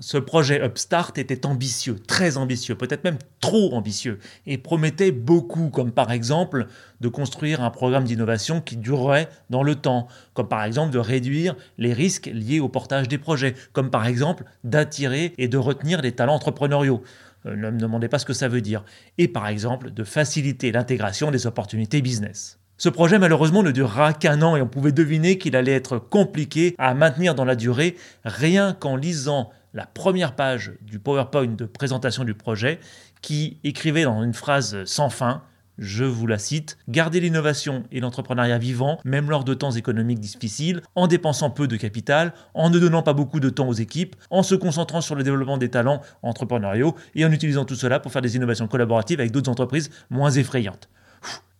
ce 0.00 0.18
projet 0.18 0.64
Upstart 0.64 1.18
était 1.18 1.46
ambitieux, 1.46 1.96
très 1.98 2.36
ambitieux, 2.36 2.74
peut-être 2.74 3.04
même 3.04 3.18
trop 3.40 3.74
ambitieux, 3.74 4.18
et 4.46 4.58
promettait 4.58 5.12
beaucoup, 5.12 5.70
comme 5.70 5.92
par 5.92 6.10
exemple 6.10 6.66
de 7.00 7.08
construire 7.08 7.62
un 7.62 7.70
programme 7.70 8.04
d'innovation 8.04 8.60
qui 8.60 8.76
durerait 8.76 9.28
dans 9.50 9.62
le 9.62 9.74
temps, 9.74 10.08
comme 10.32 10.48
par 10.48 10.64
exemple 10.64 10.92
de 10.92 10.98
réduire 10.98 11.54
les 11.78 11.92
risques 11.92 12.26
liés 12.26 12.60
au 12.60 12.68
portage 12.68 13.08
des 13.08 13.18
projets, 13.18 13.54
comme 13.72 13.90
par 13.90 14.06
exemple 14.06 14.44
d'attirer 14.64 15.32
et 15.38 15.48
de 15.48 15.58
retenir 15.58 16.02
les 16.02 16.12
talents 16.12 16.34
entrepreneuriaux. 16.34 17.02
Euh, 17.46 17.56
ne 17.56 17.70
me 17.70 17.78
demandez 17.78 18.08
pas 18.08 18.18
ce 18.18 18.24
que 18.24 18.32
ça 18.32 18.48
veut 18.48 18.60
dire. 18.60 18.84
Et 19.18 19.28
par 19.28 19.48
exemple 19.48 19.90
de 19.90 20.04
faciliter 20.04 20.72
l'intégration 20.72 21.30
des 21.30 21.46
opportunités 21.46 22.02
business. 22.02 22.58
Ce 22.76 22.88
projet 22.88 23.20
malheureusement 23.20 23.62
ne 23.62 23.70
durera 23.70 24.12
qu'un 24.12 24.42
an 24.42 24.56
et 24.56 24.62
on 24.62 24.66
pouvait 24.66 24.92
deviner 24.92 25.38
qu'il 25.38 25.54
allait 25.54 25.72
être 25.74 25.98
compliqué 25.98 26.74
à 26.78 26.92
maintenir 26.94 27.36
dans 27.36 27.44
la 27.44 27.54
durée 27.54 27.96
rien 28.24 28.74
qu'en 28.74 28.96
lisant 28.96 29.50
la 29.74 29.86
première 29.86 30.34
page 30.34 30.72
du 30.80 30.98
PowerPoint 30.98 31.48
de 31.48 31.66
présentation 31.66 32.24
du 32.24 32.34
projet 32.34 32.80
qui 33.20 33.58
écrivait 33.64 34.04
dans 34.04 34.22
une 34.22 34.32
phrase 34.32 34.84
sans 34.84 35.10
fin 35.10 35.42
je 35.76 36.04
vous 36.04 36.28
la 36.28 36.38
cite, 36.38 36.78
garder 36.88 37.18
l'innovation 37.18 37.82
et 37.90 37.98
l'entrepreneuriat 37.98 38.58
vivant, 38.58 39.00
même 39.04 39.28
lors 39.28 39.42
de 39.42 39.54
temps 39.54 39.72
économiques 39.72 40.20
difficiles, 40.20 40.82
en 40.94 41.08
dépensant 41.08 41.50
peu 41.50 41.66
de 41.66 41.76
capital, 41.76 42.32
en 42.54 42.70
ne 42.70 42.78
donnant 42.78 43.02
pas 43.02 43.12
beaucoup 43.12 43.40
de 43.40 43.50
temps 43.50 43.66
aux 43.66 43.72
équipes, 43.72 44.14
en 44.30 44.44
se 44.44 44.54
concentrant 44.54 45.00
sur 45.00 45.16
le 45.16 45.24
développement 45.24 45.58
des 45.58 45.70
talents 45.70 46.00
entrepreneuriaux 46.22 46.94
et 47.16 47.24
en 47.24 47.32
utilisant 47.32 47.64
tout 47.64 47.74
cela 47.74 47.98
pour 47.98 48.12
faire 48.12 48.22
des 48.22 48.36
innovations 48.36 48.68
collaboratives 48.68 49.18
avec 49.18 49.32
d'autres 49.32 49.50
entreprises 49.50 49.90
moins 50.10 50.30
effrayantes. 50.30 50.88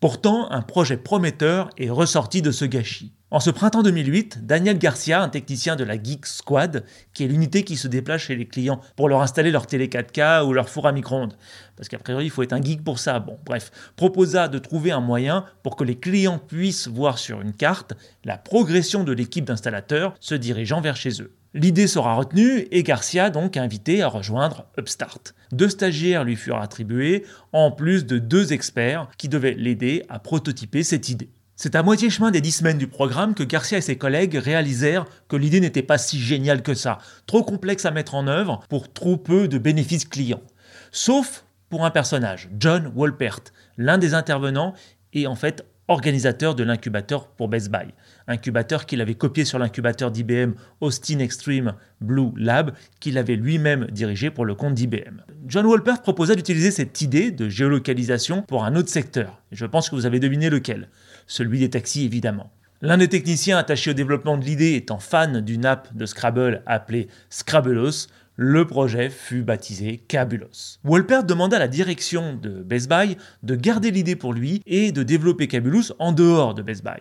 Pourtant, 0.00 0.50
un 0.50 0.62
projet 0.62 0.98
prometteur 0.98 1.70
est 1.78 1.90
ressorti 1.90 2.42
de 2.42 2.50
ce 2.50 2.66
gâchis. 2.66 3.12
En 3.34 3.40
ce 3.40 3.50
printemps 3.50 3.82
2008, 3.82 4.46
Daniel 4.46 4.78
Garcia, 4.78 5.20
un 5.20 5.28
technicien 5.28 5.74
de 5.74 5.82
la 5.82 6.00
Geek 6.00 6.24
Squad, 6.24 6.84
qui 7.14 7.24
est 7.24 7.26
l'unité 7.26 7.64
qui 7.64 7.76
se 7.76 7.88
déplace 7.88 8.20
chez 8.20 8.36
les 8.36 8.46
clients 8.46 8.80
pour 8.94 9.08
leur 9.08 9.22
installer 9.22 9.50
leur 9.50 9.66
télé 9.66 9.88
4K 9.88 10.44
ou 10.44 10.52
leur 10.52 10.68
four 10.68 10.86
à 10.86 10.92
micro-ondes, 10.92 11.34
parce 11.74 11.88
qu'à 11.88 11.98
priori 11.98 12.26
il 12.26 12.30
faut 12.30 12.44
être 12.44 12.52
un 12.52 12.62
geek 12.62 12.84
pour 12.84 13.00
ça, 13.00 13.18
bon 13.18 13.36
bref, 13.44 13.72
proposa 13.96 14.46
de 14.46 14.60
trouver 14.60 14.92
un 14.92 15.00
moyen 15.00 15.46
pour 15.64 15.74
que 15.74 15.82
les 15.82 15.98
clients 15.98 16.38
puissent 16.38 16.86
voir 16.86 17.18
sur 17.18 17.40
une 17.40 17.54
carte 17.54 17.94
la 18.24 18.38
progression 18.38 19.02
de 19.02 19.10
l'équipe 19.10 19.44
d'installateurs 19.44 20.14
se 20.20 20.36
dirigeant 20.36 20.80
vers 20.80 20.94
chez 20.94 21.20
eux. 21.20 21.34
L'idée 21.54 21.88
sera 21.88 22.14
retenue 22.14 22.68
et 22.70 22.84
Garcia 22.84 23.30
donc 23.30 23.56
invité 23.56 24.00
à 24.02 24.06
rejoindre 24.06 24.66
Upstart. 24.78 25.34
Deux 25.50 25.70
stagiaires 25.70 26.22
lui 26.22 26.36
furent 26.36 26.60
attribués, 26.60 27.24
en 27.52 27.72
plus 27.72 28.06
de 28.06 28.18
deux 28.18 28.52
experts 28.52 29.08
qui 29.18 29.28
devaient 29.28 29.56
l'aider 29.58 30.04
à 30.08 30.20
prototyper 30.20 30.84
cette 30.84 31.08
idée. 31.08 31.30
C'est 31.56 31.76
à 31.76 31.84
moitié 31.84 32.10
chemin 32.10 32.32
des 32.32 32.40
dix 32.40 32.50
semaines 32.50 32.78
du 32.78 32.88
programme 32.88 33.32
que 33.32 33.44
Garcia 33.44 33.78
et 33.78 33.80
ses 33.80 33.96
collègues 33.96 34.34
réalisèrent 34.34 35.04
que 35.28 35.36
l'idée 35.36 35.60
n'était 35.60 35.84
pas 35.84 35.98
si 35.98 36.18
géniale 36.18 36.62
que 36.62 36.74
ça, 36.74 36.98
trop 37.26 37.44
complexe 37.44 37.86
à 37.86 37.92
mettre 37.92 38.16
en 38.16 38.26
œuvre 38.26 38.60
pour 38.68 38.92
trop 38.92 39.16
peu 39.16 39.46
de 39.46 39.58
bénéfices 39.58 40.04
clients. 40.04 40.42
Sauf 40.90 41.44
pour 41.70 41.84
un 41.84 41.92
personnage, 41.92 42.48
John 42.58 42.90
Wolpert, 42.96 43.40
l'un 43.78 43.98
des 43.98 44.14
intervenants 44.14 44.74
et 45.12 45.28
en 45.28 45.36
fait 45.36 45.64
organisateur 45.86 46.54
de 46.54 46.64
l'incubateur 46.64 47.28
pour 47.28 47.48
Best 47.48 47.70
Buy. 47.70 47.88
Incubateur 48.26 48.86
qu'il 48.86 49.00
avait 49.00 49.14
copié 49.14 49.44
sur 49.44 49.58
l'incubateur 49.58 50.10
d'IBM 50.10 50.54
Austin 50.80 51.18
Extreme 51.18 51.74
Blue 52.00 52.30
Lab, 52.36 52.72
qu'il 53.00 53.18
avait 53.18 53.36
lui-même 53.36 53.86
dirigé 53.92 54.30
pour 54.30 54.44
le 54.44 54.54
compte 54.54 54.74
d'IBM. 54.74 55.22
John 55.46 55.66
Wolpert 55.66 56.02
proposa 56.02 56.34
d'utiliser 56.34 56.70
cette 56.70 57.00
idée 57.02 57.30
de 57.30 57.48
géolocalisation 57.48 58.42
pour 58.42 58.64
un 58.64 58.76
autre 58.76 58.88
secteur. 58.88 59.42
Je 59.52 59.66
pense 59.66 59.90
que 59.90 59.94
vous 59.94 60.06
avez 60.06 60.20
deviné 60.20 60.48
lequel 60.48 60.88
celui 61.26 61.60
des 61.60 61.70
taxis 61.70 62.04
évidemment. 62.04 62.50
L'un 62.82 62.98
des 62.98 63.08
techniciens 63.08 63.56
attachés 63.56 63.90
au 63.90 63.94
développement 63.94 64.36
de 64.36 64.44
l'idée 64.44 64.74
étant 64.74 64.98
fan 64.98 65.40
d'une 65.40 65.64
app 65.64 65.94
de 65.96 66.04
Scrabble 66.04 66.62
appelée 66.66 67.08
Scrabbleos, 67.30 68.08
le 68.36 68.66
projet 68.66 69.10
fut 69.10 69.42
baptisé 69.42 69.98
Cabulos. 70.08 70.78
Wolpert 70.82 71.24
demanda 71.24 71.56
à 71.56 71.60
la 71.60 71.68
direction 71.68 72.34
de 72.34 72.62
Best 72.62 72.88
Buy 72.88 73.16
de 73.44 73.54
garder 73.54 73.92
l'idée 73.92 74.16
pour 74.16 74.32
lui 74.32 74.60
et 74.66 74.90
de 74.90 75.04
développer 75.04 75.46
Cabulos 75.46 75.92
en 76.00 76.12
dehors 76.12 76.54
de 76.54 76.62
Best 76.62 76.82
Buy. 76.82 77.00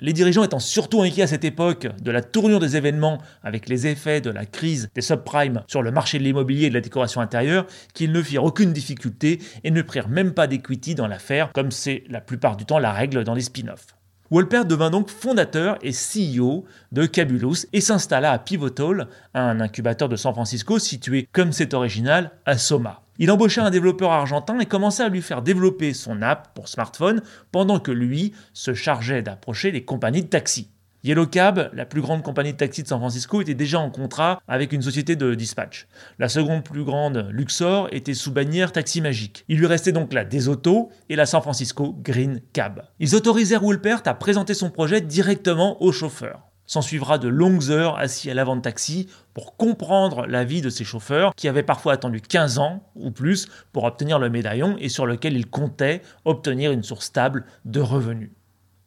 Les 0.00 0.12
dirigeants 0.12 0.44
étant 0.44 0.58
surtout 0.58 1.00
inquiets 1.00 1.22
à 1.22 1.26
cette 1.26 1.44
époque 1.44 1.88
de 2.02 2.10
la 2.10 2.20
tournure 2.20 2.60
des 2.60 2.76
événements 2.76 3.18
avec 3.42 3.68
les 3.68 3.86
effets 3.86 4.20
de 4.20 4.28
la 4.28 4.44
crise 4.44 4.90
des 4.94 5.00
subprimes 5.00 5.62
sur 5.68 5.82
le 5.82 5.90
marché 5.90 6.18
de 6.18 6.24
l'immobilier 6.24 6.66
et 6.66 6.68
de 6.68 6.74
la 6.74 6.82
décoration 6.82 7.22
intérieure, 7.22 7.66
qu'ils 7.94 8.12
ne 8.12 8.22
firent 8.22 8.44
aucune 8.44 8.74
difficulté 8.74 9.38
et 9.62 9.70
ne 9.70 9.80
prirent 9.80 10.08
même 10.08 10.34
pas 10.34 10.46
d'equity 10.46 10.94
dans 10.94 11.06
l'affaire, 11.06 11.50
comme 11.54 11.70
c'est 11.70 12.04
la 12.10 12.20
plupart 12.20 12.56
du 12.56 12.66
temps 12.66 12.78
la 12.78 12.92
règle 12.92 13.24
dans 13.24 13.34
les 13.34 13.40
spin-offs. 13.40 13.96
Wolpert 14.34 14.64
devint 14.64 14.90
donc 14.90 15.10
fondateur 15.10 15.78
et 15.80 15.92
CEO 15.92 16.64
de 16.90 17.06
Cabulous 17.06 17.66
et 17.72 17.80
s'installa 17.80 18.32
à 18.32 18.40
Pivotal, 18.40 19.06
un 19.32 19.60
incubateur 19.60 20.08
de 20.08 20.16
San 20.16 20.34
Francisco 20.34 20.80
situé, 20.80 21.28
comme 21.30 21.52
c'est 21.52 21.72
original, 21.72 22.32
à 22.44 22.58
Soma. 22.58 23.02
Il 23.20 23.30
embaucha 23.30 23.64
un 23.64 23.70
développeur 23.70 24.10
argentin 24.10 24.58
et 24.58 24.66
commença 24.66 25.04
à 25.04 25.08
lui 25.08 25.22
faire 25.22 25.40
développer 25.40 25.94
son 25.94 26.20
app 26.20 26.52
pour 26.52 26.66
smartphone 26.66 27.22
pendant 27.52 27.78
que 27.78 27.92
lui 27.92 28.32
se 28.52 28.74
chargeait 28.74 29.22
d'approcher 29.22 29.70
les 29.70 29.84
compagnies 29.84 30.24
de 30.24 30.28
taxi. 30.28 30.68
Yellow 31.04 31.26
Cab, 31.26 31.68
la 31.74 31.84
plus 31.84 32.00
grande 32.00 32.22
compagnie 32.22 32.54
de 32.54 32.56
taxi 32.56 32.82
de 32.82 32.88
San 32.88 32.98
Francisco, 32.98 33.42
était 33.42 33.52
déjà 33.52 33.78
en 33.78 33.90
contrat 33.90 34.40
avec 34.48 34.72
une 34.72 34.80
société 34.80 35.16
de 35.16 35.34
dispatch. 35.34 35.86
La 36.18 36.30
seconde 36.30 36.64
plus 36.64 36.82
grande, 36.82 37.28
Luxor, 37.30 37.88
était 37.92 38.14
sous 38.14 38.32
bannière 38.32 38.72
Taxi 38.72 39.02
Magique. 39.02 39.44
Il 39.48 39.58
lui 39.58 39.66
restait 39.66 39.92
donc 39.92 40.14
la 40.14 40.24
Desauto 40.24 40.88
et 41.10 41.16
la 41.16 41.26
San 41.26 41.42
Francisco 41.42 41.94
Green 42.02 42.40
Cab. 42.54 42.84
Ils 43.00 43.14
autorisèrent 43.14 43.60
Wolpert 43.60 44.00
à 44.06 44.14
présenter 44.14 44.54
son 44.54 44.70
projet 44.70 45.02
directement 45.02 45.82
au 45.82 45.92
chauffeur. 45.92 46.40
S'en 46.64 46.80
suivra 46.80 47.18
de 47.18 47.28
longues 47.28 47.70
heures 47.70 47.98
assis 47.98 48.30
à 48.30 48.34
l'avant 48.34 48.56
de 48.56 48.62
taxi 48.62 49.10
pour 49.34 49.58
comprendre 49.58 50.24
la 50.24 50.44
vie 50.44 50.62
de 50.62 50.70
ces 50.70 50.84
chauffeurs 50.84 51.34
qui 51.34 51.48
avaient 51.48 51.62
parfois 51.62 51.92
attendu 51.92 52.22
15 52.22 52.56
ans 52.56 52.82
ou 52.94 53.10
plus 53.10 53.48
pour 53.74 53.84
obtenir 53.84 54.18
le 54.18 54.30
médaillon 54.30 54.76
et 54.78 54.88
sur 54.88 55.04
lequel 55.04 55.36
ils 55.36 55.50
comptaient 55.50 56.00
obtenir 56.24 56.72
une 56.72 56.82
source 56.82 57.04
stable 57.04 57.44
de 57.66 57.80
revenus. 57.80 58.30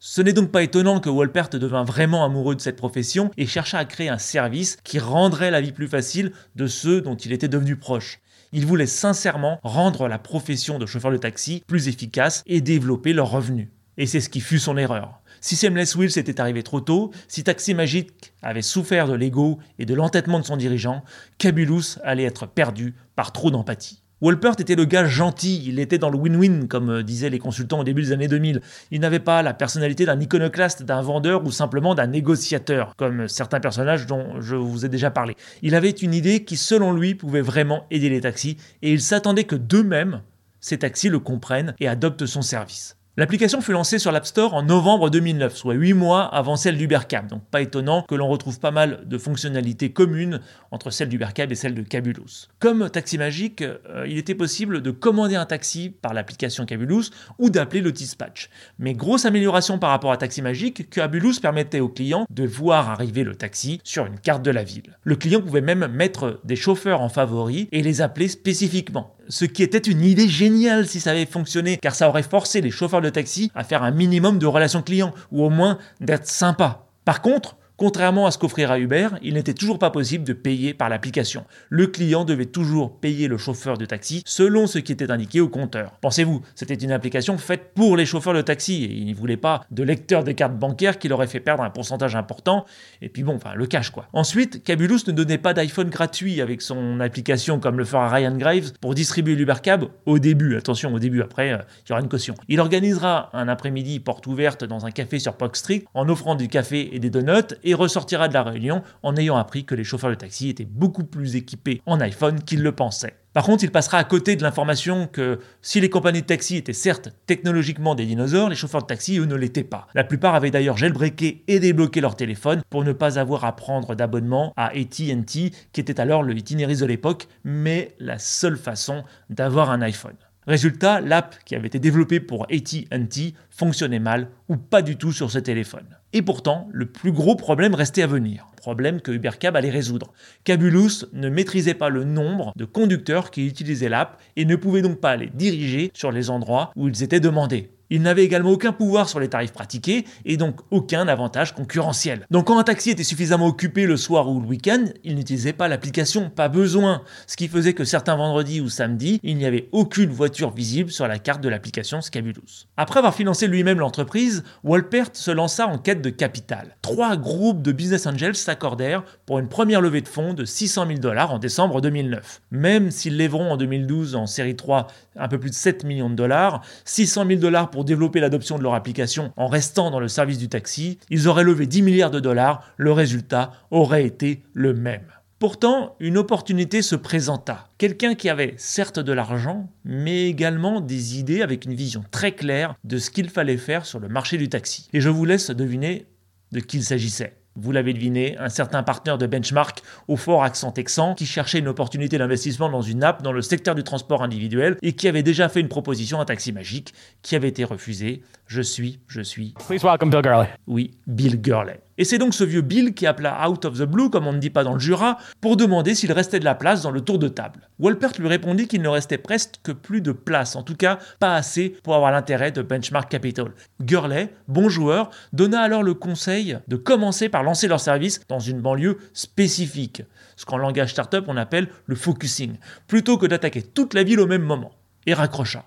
Ce 0.00 0.22
n'est 0.22 0.32
donc 0.32 0.52
pas 0.52 0.62
étonnant 0.62 1.00
que 1.00 1.08
Wolpert 1.08 1.48
devint 1.48 1.82
vraiment 1.82 2.24
amoureux 2.24 2.54
de 2.54 2.60
cette 2.60 2.76
profession 2.76 3.32
et 3.36 3.46
chercha 3.46 3.78
à 3.78 3.84
créer 3.84 4.08
un 4.08 4.18
service 4.18 4.76
qui 4.84 5.00
rendrait 5.00 5.50
la 5.50 5.60
vie 5.60 5.72
plus 5.72 5.88
facile 5.88 6.30
de 6.54 6.68
ceux 6.68 7.00
dont 7.00 7.16
il 7.16 7.32
était 7.32 7.48
devenu 7.48 7.74
proche. 7.74 8.20
Il 8.52 8.64
voulait 8.64 8.86
sincèrement 8.86 9.58
rendre 9.64 10.06
la 10.06 10.20
profession 10.20 10.78
de 10.78 10.86
chauffeur 10.86 11.10
de 11.10 11.16
taxi 11.16 11.64
plus 11.66 11.88
efficace 11.88 12.44
et 12.46 12.60
développer 12.60 13.12
leurs 13.12 13.32
revenus. 13.32 13.70
Et 13.96 14.06
c'est 14.06 14.20
ce 14.20 14.28
qui 14.28 14.40
fut 14.40 14.60
son 14.60 14.76
erreur. 14.76 15.20
Si 15.40 15.56
Seamless 15.56 15.96
Wheels 15.96 16.16
était 16.16 16.40
arrivé 16.40 16.62
trop 16.62 16.80
tôt, 16.80 17.10
si 17.26 17.42
Taxi 17.42 17.74
Magic 17.74 18.32
avait 18.40 18.62
souffert 18.62 19.08
de 19.08 19.14
l'ego 19.14 19.58
et 19.80 19.84
de 19.84 19.94
l'entêtement 19.94 20.38
de 20.38 20.44
son 20.44 20.56
dirigeant, 20.56 21.02
Cabulus 21.38 21.98
allait 22.04 22.22
être 22.22 22.46
perdu 22.46 22.94
par 23.16 23.32
trop 23.32 23.50
d'empathie. 23.50 24.04
Wolpert 24.20 24.54
était 24.58 24.74
le 24.74 24.84
gars 24.84 25.06
gentil, 25.06 25.62
il 25.66 25.78
était 25.78 25.98
dans 25.98 26.10
le 26.10 26.18
win-win, 26.18 26.66
comme 26.66 26.90
euh, 26.90 27.02
disaient 27.04 27.30
les 27.30 27.38
consultants 27.38 27.78
au 27.78 27.84
début 27.84 28.02
des 28.02 28.12
années 28.12 28.26
2000. 28.26 28.60
Il 28.90 29.00
n'avait 29.00 29.20
pas 29.20 29.42
la 29.42 29.54
personnalité 29.54 30.06
d'un 30.06 30.18
iconoclaste, 30.18 30.82
d'un 30.82 31.00
vendeur 31.02 31.44
ou 31.44 31.52
simplement 31.52 31.94
d'un 31.94 32.08
négociateur, 32.08 32.96
comme 32.96 33.28
certains 33.28 33.60
personnages 33.60 34.06
dont 34.06 34.40
je 34.40 34.56
vous 34.56 34.84
ai 34.84 34.88
déjà 34.88 35.12
parlé. 35.12 35.36
Il 35.62 35.76
avait 35.76 35.90
une 35.90 36.14
idée 36.14 36.44
qui, 36.44 36.56
selon 36.56 36.92
lui, 36.92 37.14
pouvait 37.14 37.40
vraiment 37.40 37.86
aider 37.92 38.08
les 38.08 38.20
taxis, 38.20 38.56
et 38.82 38.92
il 38.92 39.00
s'attendait 39.00 39.44
que 39.44 39.54
d'eux-mêmes, 39.54 40.22
ces 40.58 40.78
taxis 40.78 41.10
le 41.10 41.20
comprennent 41.20 41.74
et 41.78 41.86
adoptent 41.86 42.26
son 42.26 42.42
service. 42.42 42.97
L'application 43.18 43.60
fut 43.60 43.72
lancée 43.72 43.98
sur 43.98 44.12
l'App 44.12 44.26
Store 44.26 44.54
en 44.54 44.62
novembre 44.62 45.10
2009, 45.10 45.56
soit 45.56 45.74
8 45.74 45.92
mois 45.92 46.22
avant 46.22 46.54
celle 46.54 46.76
d'Ubercab, 46.76 47.26
donc 47.26 47.42
pas 47.50 47.60
étonnant 47.60 48.02
que 48.02 48.14
l'on 48.14 48.28
retrouve 48.28 48.60
pas 48.60 48.70
mal 48.70 49.00
de 49.06 49.18
fonctionnalités 49.18 49.90
communes 49.90 50.38
entre 50.70 50.90
celle 50.90 51.08
d'Ubercab 51.08 51.50
et 51.50 51.56
celle 51.56 51.74
de 51.74 51.82
Cabulous. 51.82 52.46
Comme 52.60 52.88
Taxi 52.88 53.18
Magique, 53.18 53.62
euh, 53.62 54.06
il 54.06 54.18
était 54.18 54.36
possible 54.36 54.82
de 54.82 54.92
commander 54.92 55.34
un 55.34 55.46
taxi 55.46 55.90
par 55.90 56.14
l'application 56.14 56.64
Cabulous 56.64 57.10
ou 57.40 57.50
d'appeler 57.50 57.80
le 57.80 57.90
dispatch. 57.90 58.50
Mais 58.78 58.94
grosse 58.94 59.24
amélioration 59.24 59.80
par 59.80 59.90
rapport 59.90 60.12
à 60.12 60.16
Taxi 60.16 60.40
Magique, 60.40 60.88
Cabulous 60.88 61.40
permettait 61.42 61.80
au 61.80 61.88
client 61.88 62.24
de 62.30 62.46
voir 62.46 62.88
arriver 62.88 63.24
le 63.24 63.34
taxi 63.34 63.80
sur 63.82 64.06
une 64.06 64.20
carte 64.20 64.44
de 64.44 64.52
la 64.52 64.62
ville. 64.62 64.96
Le 65.02 65.16
client 65.16 65.40
pouvait 65.40 65.60
même 65.60 65.88
mettre 65.88 66.40
des 66.44 66.54
chauffeurs 66.54 67.00
en 67.00 67.08
favori 67.08 67.68
et 67.72 67.82
les 67.82 68.00
appeler 68.00 68.28
spécifiquement 68.28 69.16
ce 69.28 69.44
qui 69.44 69.62
était 69.62 69.78
une 69.78 70.02
idée 70.02 70.28
géniale 70.28 70.86
si 70.86 71.00
ça 71.00 71.10
avait 71.10 71.26
fonctionné, 71.26 71.76
car 71.76 71.94
ça 71.94 72.08
aurait 72.08 72.22
forcé 72.22 72.60
les 72.60 72.70
chauffeurs 72.70 73.00
de 73.00 73.07
taxi 73.10 73.50
à 73.54 73.64
faire 73.64 73.82
un 73.82 73.90
minimum 73.90 74.38
de 74.38 74.46
relations 74.46 74.82
clients, 74.82 75.14
ou 75.30 75.44
au 75.44 75.50
moins 75.50 75.78
d'être 76.00 76.26
sympas. 76.26 76.88
Par 77.04 77.22
contre, 77.22 77.56
Contrairement 77.78 78.26
à 78.26 78.32
ce 78.32 78.38
qu'offrira 78.38 78.80
Uber, 78.80 79.08
il 79.22 79.34
n'était 79.34 79.54
toujours 79.54 79.78
pas 79.78 79.90
possible 79.90 80.24
de 80.24 80.32
payer 80.32 80.74
par 80.74 80.88
l'application. 80.88 81.44
Le 81.68 81.86
client 81.86 82.24
devait 82.24 82.44
toujours 82.44 82.98
payer 82.98 83.28
le 83.28 83.38
chauffeur 83.38 83.78
de 83.78 83.84
taxi 83.84 84.24
selon 84.26 84.66
ce 84.66 84.80
qui 84.80 84.90
était 84.90 85.12
indiqué 85.12 85.40
au 85.40 85.48
compteur. 85.48 85.92
Pensez-vous, 86.00 86.42
c'était 86.56 86.74
une 86.74 86.90
application 86.90 87.38
faite 87.38 87.70
pour 87.76 87.96
les 87.96 88.04
chauffeurs 88.04 88.34
de 88.34 88.42
taxi 88.42 88.82
et 88.82 88.92
il 88.92 89.06
ne 89.06 89.14
voulait 89.14 89.36
pas 89.36 89.64
de 89.70 89.84
lecteur 89.84 90.24
de 90.24 90.32
carte 90.32 90.58
bancaire 90.58 90.98
qui 90.98 91.06
leur 91.06 91.24
fait 91.26 91.38
perdre 91.38 91.62
un 91.62 91.70
pourcentage 91.70 92.16
important. 92.16 92.66
Et 93.00 93.08
puis 93.08 93.22
bon, 93.22 93.36
enfin, 93.36 93.54
le 93.54 93.66
cash 93.66 93.90
quoi. 93.90 94.08
Ensuite, 94.12 94.64
Cabulus 94.64 95.06
ne 95.06 95.12
donnait 95.12 95.38
pas 95.38 95.54
d'iPhone 95.54 95.88
gratuit 95.88 96.40
avec 96.40 96.62
son 96.62 96.98
application 96.98 97.60
comme 97.60 97.78
le 97.78 97.84
fera 97.84 98.08
Ryan 98.08 98.36
Graves 98.36 98.72
pour 98.80 98.96
distribuer 98.96 99.36
l'Ubercab 99.36 99.84
au 100.04 100.18
début. 100.18 100.56
Attention, 100.56 100.92
au 100.92 100.98
début, 100.98 101.22
après, 101.22 101.52
euh, 101.52 101.58
il 101.86 101.90
y 101.90 101.92
aura 101.92 102.00
une 102.00 102.08
caution. 102.08 102.34
Il 102.48 102.58
organisera 102.58 103.30
un 103.34 103.46
après-midi 103.46 104.00
porte 104.00 104.26
ouverte 104.26 104.64
dans 104.64 104.84
un 104.84 104.90
café 104.90 105.20
sur 105.20 105.34
Park 105.34 105.54
Street 105.54 105.84
en 105.94 106.08
offrant 106.08 106.34
du 106.34 106.48
café 106.48 106.90
et 106.92 106.98
des 106.98 107.10
donuts 107.10 107.54
et 107.68 107.74
ressortira 107.74 108.28
de 108.28 108.34
la 108.34 108.42
réunion 108.42 108.82
en 109.02 109.16
ayant 109.16 109.36
appris 109.36 109.64
que 109.64 109.74
les 109.74 109.84
chauffeurs 109.84 110.10
de 110.10 110.14
taxi 110.14 110.48
étaient 110.48 110.64
beaucoup 110.64 111.04
plus 111.04 111.36
équipés 111.36 111.82
en 111.86 112.00
iPhone 112.00 112.42
qu'ils 112.42 112.62
le 112.62 112.72
pensaient. 112.72 113.14
Par 113.34 113.44
contre, 113.44 113.62
il 113.62 113.70
passera 113.70 113.98
à 113.98 114.04
côté 114.04 114.36
de 114.36 114.42
l'information 114.42 115.06
que 115.06 115.38
si 115.62 115.80
les 115.80 115.90
compagnies 115.90 116.22
de 116.22 116.26
taxi 116.26 116.56
étaient 116.56 116.72
certes 116.72 117.10
technologiquement 117.26 117.94
des 117.94 118.06
dinosaures, 118.06 118.48
les 118.48 118.56
chauffeurs 118.56 118.82
de 118.82 118.86
taxi, 118.86 119.18
eux, 119.18 119.26
ne 119.26 119.36
l'étaient 119.36 119.64
pas. 119.64 119.86
La 119.94 120.02
plupart 120.02 120.34
avaient 120.34 120.50
d'ailleurs 120.50 120.76
jailbreaké 120.76 121.44
et 121.46 121.60
débloqué 121.60 122.00
leur 122.00 122.16
téléphone 122.16 122.62
pour 122.70 122.84
ne 122.84 122.92
pas 122.92 123.18
avoir 123.18 123.44
à 123.44 123.54
prendre 123.54 123.94
d'abonnement 123.94 124.52
à 124.56 124.68
AT&T, 124.70 125.52
qui 125.72 125.80
était 125.80 126.00
alors 126.00 126.22
le 126.22 126.36
itinéris 126.36 126.78
de 126.78 126.86
l'époque, 126.86 127.28
mais 127.44 127.94
la 128.00 128.18
seule 128.18 128.56
façon 128.56 129.04
d'avoir 129.30 129.70
un 129.70 129.82
iPhone. 129.82 130.16
Résultat, 130.48 131.02
l'app 131.02 131.34
qui 131.44 131.54
avait 131.54 131.66
été 131.66 131.78
développée 131.78 132.20
pour 132.20 132.44
AT&T 132.44 133.34
fonctionnait 133.50 133.98
mal 133.98 134.28
ou 134.48 134.56
pas 134.56 134.80
du 134.80 134.96
tout 134.96 135.12
sur 135.12 135.30
ce 135.30 135.38
téléphone. 135.38 135.84
Et 136.14 136.22
pourtant, 136.22 136.70
le 136.72 136.86
plus 136.86 137.12
gros 137.12 137.36
problème 137.36 137.74
restait 137.74 138.00
à 138.00 138.06
venir. 138.06 138.46
Problème 138.56 139.02
que 139.02 139.12
Ubercab 139.12 139.56
allait 139.56 139.68
résoudre. 139.68 140.14
Cabulus 140.44 141.04
ne 141.12 141.28
maîtrisait 141.28 141.74
pas 141.74 141.90
le 141.90 142.04
nombre 142.04 142.54
de 142.56 142.64
conducteurs 142.64 143.30
qui 143.30 143.46
utilisaient 143.46 143.90
l'app 143.90 144.18
et 144.36 144.46
ne 144.46 144.56
pouvait 144.56 144.80
donc 144.80 145.00
pas 145.00 145.16
les 145.16 145.26
diriger 145.26 145.90
sur 145.92 146.12
les 146.12 146.30
endroits 146.30 146.72
où 146.76 146.88
ils 146.88 147.02
étaient 147.02 147.20
demandés. 147.20 147.70
Il 147.90 148.02
n'avait 148.02 148.24
également 148.24 148.50
aucun 148.50 148.72
pouvoir 148.72 149.08
sur 149.08 149.18
les 149.20 149.28
tarifs 149.28 149.52
pratiqués 149.52 150.04
et 150.24 150.36
donc 150.36 150.60
aucun 150.70 151.08
avantage 151.08 151.54
concurrentiel. 151.54 152.26
Donc 152.30 152.46
quand 152.48 152.58
un 152.58 152.64
taxi 152.64 152.90
était 152.90 153.04
suffisamment 153.04 153.46
occupé 153.46 153.86
le 153.86 153.96
soir 153.96 154.28
ou 154.28 154.40
le 154.40 154.46
week-end, 154.46 154.84
il 155.04 155.14
n'utilisait 155.14 155.52
pas 155.52 155.68
l'application, 155.68 156.30
pas 156.30 156.48
besoin. 156.48 157.02
Ce 157.26 157.36
qui 157.36 157.48
faisait 157.48 157.72
que 157.72 157.84
certains 157.84 158.16
vendredis 158.16 158.60
ou 158.60 158.68
samedis, 158.68 159.20
il 159.22 159.36
n'y 159.36 159.46
avait 159.46 159.68
aucune 159.72 160.10
voiture 160.10 160.50
visible 160.50 160.90
sur 160.90 161.08
la 161.08 161.18
carte 161.18 161.40
de 161.40 161.48
l'application 161.48 162.00
Scabulous. 162.00 162.66
Après 162.76 162.98
avoir 162.98 163.14
financé 163.14 163.46
lui-même 163.46 163.78
l'entreprise, 163.78 164.44
Wolpert 164.64 165.10
se 165.14 165.30
lança 165.30 165.66
en 165.66 165.78
quête 165.78 166.02
de 166.02 166.10
capital. 166.10 166.76
Trois 166.82 167.16
groupes 167.16 167.62
de 167.62 167.72
business 167.72 168.06
angels 168.06 168.36
s'accordèrent 168.36 169.04
pour 169.26 169.38
une 169.38 169.48
première 169.48 169.80
levée 169.80 170.02
de 170.02 170.08
fonds 170.08 170.34
de 170.34 170.44
600 170.44 170.86
000 170.86 170.98
dollars 170.98 171.32
en 171.32 171.38
décembre 171.38 171.80
2009. 171.80 172.42
Même 172.50 172.90
s'ils 172.90 173.16
lèveront 173.16 173.52
en 173.52 173.56
2012 173.56 174.14
en 174.14 174.26
série 174.26 174.56
3 174.56 174.88
un 175.16 175.28
peu 175.28 175.38
plus 175.38 175.50
de 175.50 175.54
7 175.54 175.84
millions 175.84 176.10
de 176.10 176.14
dollars, 176.14 176.62
600 176.84 177.26
000 177.26 177.40
dollars 177.40 177.70
pour 177.70 177.77
développer 177.84 178.20
l'adoption 178.20 178.58
de 178.58 178.62
leur 178.62 178.74
application 178.74 179.32
en 179.36 179.46
restant 179.46 179.90
dans 179.90 180.00
le 180.00 180.08
service 180.08 180.38
du 180.38 180.48
taxi, 180.48 180.98
ils 181.10 181.28
auraient 181.28 181.44
levé 181.44 181.66
10 181.66 181.82
milliards 181.82 182.10
de 182.10 182.20
dollars, 182.20 182.64
le 182.76 182.92
résultat 182.92 183.52
aurait 183.70 184.04
été 184.04 184.42
le 184.52 184.74
même. 184.74 185.06
Pourtant, 185.38 185.94
une 186.00 186.18
opportunité 186.18 186.82
se 186.82 186.96
présenta. 186.96 187.68
Quelqu'un 187.78 188.16
qui 188.16 188.28
avait 188.28 188.54
certes 188.56 188.98
de 188.98 189.12
l'argent, 189.12 189.70
mais 189.84 190.26
également 190.26 190.80
des 190.80 191.20
idées 191.20 191.42
avec 191.42 191.64
une 191.64 191.74
vision 191.74 192.04
très 192.10 192.32
claire 192.32 192.74
de 192.82 192.98
ce 192.98 193.10
qu'il 193.10 193.30
fallait 193.30 193.56
faire 193.56 193.86
sur 193.86 194.00
le 194.00 194.08
marché 194.08 194.36
du 194.36 194.48
taxi. 194.48 194.88
Et 194.92 195.00
je 195.00 195.08
vous 195.08 195.24
laisse 195.24 195.50
deviner 195.50 196.06
de 196.50 196.58
qui 196.58 196.78
il 196.78 196.84
s'agissait. 196.84 197.36
Vous 197.60 197.72
l'avez 197.72 197.92
deviné, 197.92 198.38
un 198.38 198.48
certain 198.48 198.84
partenaire 198.84 199.18
de 199.18 199.26
benchmark 199.26 199.82
au 200.06 200.16
fort 200.16 200.44
accent 200.44 200.70
texan 200.70 201.14
qui 201.14 201.26
cherchait 201.26 201.58
une 201.58 201.66
opportunité 201.66 202.16
d'investissement 202.16 202.70
dans 202.70 202.82
une 202.82 203.02
app 203.02 203.22
dans 203.22 203.32
le 203.32 203.42
secteur 203.42 203.74
du 203.74 203.82
transport 203.82 204.22
individuel 204.22 204.76
et 204.80 204.92
qui 204.92 205.08
avait 205.08 205.24
déjà 205.24 205.48
fait 205.48 205.60
une 205.60 205.68
proposition 205.68 206.20
à 206.20 206.24
Taxi 206.24 206.52
Magique 206.52 206.94
qui 207.22 207.34
avait 207.34 207.48
été 207.48 207.64
refusée. 207.64 208.22
Je 208.46 208.62
suis, 208.62 209.00
je 209.08 209.20
suis. 209.20 209.54
Please 209.66 209.82
welcome 209.82 210.10
Bill 210.10 210.22
Gurley. 210.22 210.48
Oui, 210.68 210.92
Bill 211.08 211.40
Gurley. 211.40 211.80
Et 211.98 212.04
c'est 212.04 212.18
donc 212.18 212.32
ce 212.32 212.44
vieux 212.44 212.60
Bill 212.60 212.94
qui 212.94 213.06
appela 213.08 213.48
Out 213.50 213.64
of 213.64 213.78
the 213.78 213.82
Blue, 213.82 214.08
comme 214.08 214.28
on 214.28 214.32
ne 214.32 214.38
dit 214.38 214.50
pas 214.50 214.62
dans 214.62 214.74
le 214.74 214.78
Jura, 214.78 215.18
pour 215.40 215.56
demander 215.56 215.96
s'il 215.96 216.12
restait 216.12 216.38
de 216.38 216.44
la 216.44 216.54
place 216.54 216.82
dans 216.82 216.92
le 216.92 217.00
tour 217.00 217.18
de 217.18 217.26
table. 217.26 217.68
Wolpert 217.80 218.12
lui 218.20 218.28
répondit 218.28 218.68
qu'il 218.68 218.82
ne 218.82 218.88
restait 218.88 219.18
presque 219.18 219.72
plus 219.72 220.00
de 220.00 220.12
place, 220.12 220.54
en 220.54 220.62
tout 220.62 220.76
cas 220.76 221.00
pas 221.18 221.34
assez 221.34 221.70
pour 221.82 221.96
avoir 221.96 222.12
l'intérêt 222.12 222.52
de 222.52 222.62
Benchmark 222.62 223.10
Capital. 223.10 223.50
Gurley, 223.80 224.32
bon 224.46 224.68
joueur, 224.68 225.10
donna 225.32 225.60
alors 225.60 225.82
le 225.82 225.94
conseil 225.94 226.58
de 226.68 226.76
commencer 226.76 227.28
par 227.28 227.42
lancer 227.42 227.66
leur 227.66 227.80
service 227.80 228.20
dans 228.28 228.38
une 228.38 228.60
banlieue 228.60 228.98
spécifique, 229.12 230.02
ce 230.36 230.44
qu'en 230.46 230.56
langage 230.56 230.92
startup 230.92 231.24
on 231.26 231.36
appelle 231.36 231.68
le 231.86 231.96
focusing, 231.96 232.58
plutôt 232.86 233.18
que 233.18 233.26
d'attaquer 233.26 233.62
toute 233.62 233.94
la 233.94 234.04
ville 234.04 234.20
au 234.20 234.26
même 234.28 234.42
moment, 234.42 234.70
et 235.06 235.14
raccrocha. 235.14 235.64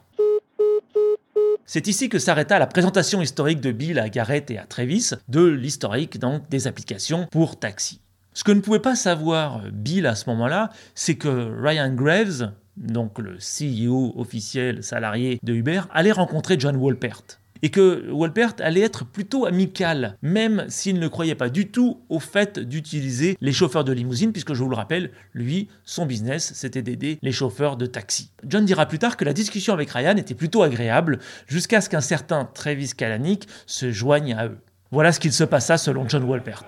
C'est 1.73 1.87
ici 1.87 2.09
que 2.09 2.19
s'arrêta 2.19 2.59
la 2.59 2.67
présentation 2.67 3.21
historique 3.21 3.61
de 3.61 3.71
Bill 3.71 3.97
à 3.97 4.09
Garrett 4.09 4.51
et 4.51 4.57
à 4.57 4.65
Travis 4.65 5.11
de 5.29 5.45
l'historique 5.45 6.19
donc 6.19 6.49
des 6.49 6.67
applications 6.67 7.27
pour 7.31 7.59
taxi. 7.59 8.01
Ce 8.33 8.43
que 8.43 8.51
ne 8.51 8.59
pouvait 8.59 8.79
pas 8.79 8.97
savoir 8.97 9.61
Bill 9.71 10.05
à 10.05 10.15
ce 10.15 10.29
moment-là, 10.31 10.71
c'est 10.95 11.15
que 11.15 11.29
Ryan 11.63 11.93
Graves, 11.93 12.51
donc 12.75 13.19
le 13.19 13.37
CEO 13.37 14.11
officiel 14.17 14.83
salarié 14.83 15.39
de 15.43 15.53
Uber, 15.53 15.83
allait 15.93 16.11
rencontrer 16.11 16.57
John 16.59 16.75
Wolpert. 16.75 17.39
Et 17.63 17.69
que 17.69 18.09
Wolpert 18.11 18.55
allait 18.59 18.81
être 18.81 19.05
plutôt 19.05 19.45
amical, 19.45 20.17
même 20.21 20.65
s'il 20.67 20.99
ne 20.99 21.07
croyait 21.07 21.35
pas 21.35 21.49
du 21.49 21.67
tout 21.69 22.01
au 22.09 22.19
fait 22.19 22.59
d'utiliser 22.59 23.37
les 23.41 23.51
chauffeurs 23.51 23.83
de 23.83 23.91
limousine, 23.91 24.31
puisque 24.31 24.53
je 24.53 24.63
vous 24.63 24.69
le 24.69 24.75
rappelle, 24.75 25.11
lui, 25.33 25.67
son 25.85 26.05
business, 26.05 26.51
c'était 26.55 26.81
d'aider 26.81 27.19
les 27.21 27.31
chauffeurs 27.31 27.77
de 27.77 27.85
taxi. 27.85 28.31
John 28.47 28.65
dira 28.65 28.85
plus 28.85 28.99
tard 28.99 29.17
que 29.17 29.25
la 29.25 29.33
discussion 29.33 29.73
avec 29.73 29.89
Ryan 29.91 30.17
était 30.17 30.35
plutôt 30.35 30.63
agréable, 30.63 31.19
jusqu'à 31.47 31.81
ce 31.81 31.89
qu'un 31.89 32.01
certain 32.01 32.45
Travis 32.45 32.91
Kalanick 32.95 33.47
se 33.65 33.91
joigne 33.91 34.33
à 34.33 34.47
eux. 34.47 34.57
Voilà 34.91 35.11
ce 35.11 35.19
qu'il 35.19 35.31
se 35.31 35.43
passa 35.43 35.77
selon 35.77 36.07
John 36.07 36.25
Wolpert. 36.25 36.65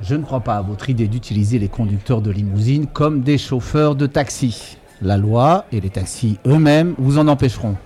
Je 0.00 0.16
ne 0.16 0.24
crois 0.24 0.40
pas 0.40 0.56
à 0.56 0.62
votre 0.62 0.90
idée 0.90 1.06
d'utiliser 1.06 1.60
les 1.60 1.68
conducteurs 1.68 2.22
de 2.22 2.30
limousine 2.30 2.88
comme 2.88 3.22
des 3.22 3.38
chauffeurs 3.38 3.94
de 3.94 4.06
taxi. 4.06 4.78
La 5.00 5.16
loi 5.16 5.66
et 5.70 5.80
les 5.80 5.90
taxis 5.90 6.38
eux-mêmes 6.46 6.94
vous 6.98 7.18
en 7.18 7.28
empêcheront. 7.28 7.76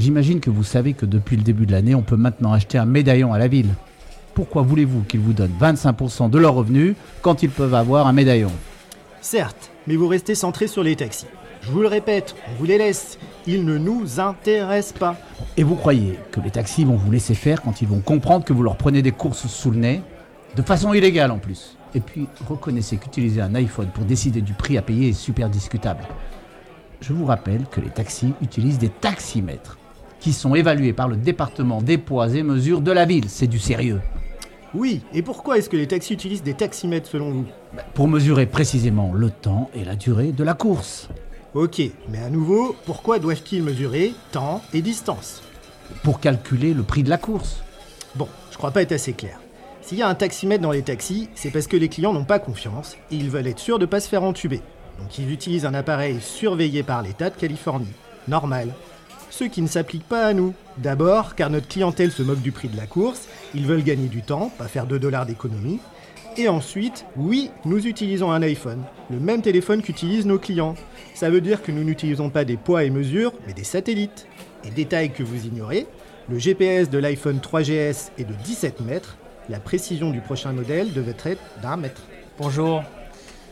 J'imagine 0.00 0.40
que 0.40 0.48
vous 0.48 0.64
savez 0.64 0.94
que 0.94 1.04
depuis 1.04 1.36
le 1.36 1.42
début 1.42 1.66
de 1.66 1.72
l'année, 1.72 1.94
on 1.94 2.00
peut 2.00 2.16
maintenant 2.16 2.54
acheter 2.54 2.78
un 2.78 2.86
médaillon 2.86 3.34
à 3.34 3.38
la 3.38 3.48
ville. 3.48 3.68
Pourquoi 4.32 4.62
voulez-vous 4.62 5.02
qu'ils 5.02 5.20
vous 5.20 5.34
donnent 5.34 5.52
25% 5.60 6.30
de 6.30 6.38
leurs 6.38 6.54
revenus 6.54 6.94
quand 7.20 7.42
ils 7.42 7.50
peuvent 7.50 7.74
avoir 7.74 8.06
un 8.06 8.14
médaillon? 8.14 8.50
Certes, 9.20 9.70
mais 9.86 9.96
vous 9.96 10.08
restez 10.08 10.34
centré 10.34 10.68
sur 10.68 10.82
les 10.82 10.96
taxis. 10.96 11.26
Je 11.60 11.70
vous 11.70 11.82
le 11.82 11.86
répète, 11.86 12.34
on 12.48 12.58
vous 12.58 12.64
les 12.64 12.78
laisse. 12.78 13.18
Ils 13.46 13.66
ne 13.66 13.76
nous 13.76 14.20
intéressent 14.20 14.98
pas. 14.98 15.16
Et 15.58 15.64
vous 15.64 15.76
croyez 15.76 16.18
que 16.32 16.40
les 16.40 16.50
taxis 16.50 16.86
vont 16.86 16.96
vous 16.96 17.10
laisser 17.10 17.34
faire 17.34 17.60
quand 17.60 17.82
ils 17.82 17.88
vont 17.88 18.00
comprendre 18.00 18.46
que 18.46 18.54
vous 18.54 18.62
leur 18.62 18.76
prenez 18.76 19.02
des 19.02 19.12
courses 19.12 19.48
sous 19.48 19.70
le 19.70 19.80
nez? 19.80 20.00
De 20.56 20.62
façon 20.62 20.94
illégale 20.94 21.30
en 21.30 21.38
plus. 21.38 21.76
Et 21.94 22.00
puis, 22.00 22.26
reconnaissez 22.48 22.96
qu'utiliser 22.96 23.42
un 23.42 23.54
iPhone 23.54 23.90
pour 23.92 24.06
décider 24.06 24.40
du 24.40 24.54
prix 24.54 24.78
à 24.78 24.82
payer 24.82 25.10
est 25.10 25.12
super 25.12 25.50
discutable. 25.50 26.04
Je 27.02 27.12
vous 27.12 27.26
rappelle 27.26 27.66
que 27.70 27.82
les 27.82 27.90
taxis 27.90 28.32
utilisent 28.40 28.78
des 28.78 28.88
taximètres 28.88 29.76
qui 30.20 30.32
sont 30.32 30.54
évalués 30.54 30.92
par 30.92 31.08
le 31.08 31.16
département 31.16 31.82
des 31.82 31.98
poids 31.98 32.28
et 32.28 32.42
mesures 32.42 32.80
de 32.80 32.92
la 32.92 33.06
ville. 33.06 33.28
C'est 33.28 33.46
du 33.46 33.58
sérieux. 33.58 34.00
Oui, 34.72 35.00
et 35.12 35.22
pourquoi 35.22 35.58
est-ce 35.58 35.68
que 35.68 35.76
les 35.76 35.88
taxis 35.88 36.12
utilisent 36.12 36.44
des 36.44 36.54
taximètres 36.54 37.08
selon 37.08 37.30
vous? 37.30 37.46
Pour 37.94 38.06
mesurer 38.06 38.46
précisément 38.46 39.12
le 39.12 39.30
temps 39.30 39.68
et 39.74 39.84
la 39.84 39.96
durée 39.96 40.30
de 40.30 40.44
la 40.44 40.54
course. 40.54 41.08
Ok, 41.54 41.82
mais 42.08 42.18
à 42.18 42.30
nouveau, 42.30 42.76
pourquoi 42.86 43.18
doivent-ils 43.18 43.64
mesurer 43.64 44.12
temps 44.30 44.62
et 44.72 44.82
distance? 44.82 45.42
Pour 46.04 46.20
calculer 46.20 46.72
le 46.72 46.84
prix 46.84 47.02
de 47.02 47.10
la 47.10 47.18
course. 47.18 47.64
Bon, 48.14 48.28
je 48.52 48.56
crois 48.56 48.70
pas 48.70 48.82
être 48.82 48.92
assez 48.92 49.12
clair. 49.12 49.40
S'il 49.82 49.98
y 49.98 50.02
a 50.02 50.08
un 50.08 50.14
taximètre 50.14 50.62
dans 50.62 50.70
les 50.70 50.82
taxis, 50.82 51.28
c'est 51.34 51.50
parce 51.50 51.66
que 51.66 51.76
les 51.76 51.88
clients 51.88 52.12
n'ont 52.12 52.24
pas 52.24 52.38
confiance 52.38 52.96
et 53.10 53.16
ils 53.16 53.30
veulent 53.30 53.48
être 53.48 53.58
sûrs 53.58 53.80
de 53.80 53.86
ne 53.86 53.90
pas 53.90 53.98
se 53.98 54.08
faire 54.08 54.22
entuber. 54.22 54.60
Donc 55.00 55.18
ils 55.18 55.32
utilisent 55.32 55.64
un 55.64 55.74
appareil 55.74 56.20
surveillé 56.20 56.84
par 56.84 57.02
l'État 57.02 57.30
de 57.30 57.34
Californie. 57.34 57.88
Normal. 58.28 58.72
Ce 59.30 59.44
qui 59.44 59.62
ne 59.62 59.68
s'applique 59.68 60.06
pas 60.06 60.26
à 60.26 60.34
nous. 60.34 60.54
D'abord, 60.76 61.34
car 61.34 61.50
notre 61.50 61.68
clientèle 61.68 62.10
se 62.10 62.22
moque 62.22 62.42
du 62.42 62.52
prix 62.52 62.68
de 62.68 62.76
la 62.76 62.86
course, 62.86 63.28
ils 63.54 63.66
veulent 63.66 63.82
gagner 63.82 64.08
du 64.08 64.22
temps, 64.22 64.50
pas 64.58 64.68
faire 64.68 64.86
2 64.86 64.98
dollars 64.98 65.24
d'économie. 65.24 65.80
Et 66.36 66.48
ensuite, 66.48 67.06
oui, 67.16 67.50
nous 67.64 67.86
utilisons 67.86 68.30
un 68.30 68.42
iPhone, 68.42 68.82
le 69.10 69.18
même 69.18 69.42
téléphone 69.42 69.82
qu'utilisent 69.82 70.26
nos 70.26 70.38
clients. 70.38 70.74
Ça 71.14 71.30
veut 71.30 71.40
dire 71.40 71.62
que 71.62 71.72
nous 71.72 71.84
n'utilisons 71.84 72.30
pas 72.30 72.44
des 72.44 72.56
poids 72.56 72.84
et 72.84 72.90
mesures, 72.90 73.32
mais 73.46 73.52
des 73.52 73.64
satellites. 73.64 74.26
Et 74.64 74.70
détail 74.70 75.10
que 75.10 75.22
vous 75.22 75.46
ignorez, 75.46 75.86
le 76.28 76.38
GPS 76.38 76.90
de 76.90 76.98
l'iPhone 76.98 77.38
3GS 77.38 78.10
est 78.18 78.24
de 78.24 78.34
17 78.44 78.80
mètres, 78.80 79.16
la 79.48 79.58
précision 79.58 80.10
du 80.10 80.20
prochain 80.20 80.52
modèle 80.52 80.92
devait 80.92 81.16
être 81.24 81.42
d'un 81.62 81.76
mètre. 81.76 82.02
Bonjour. 82.38 82.84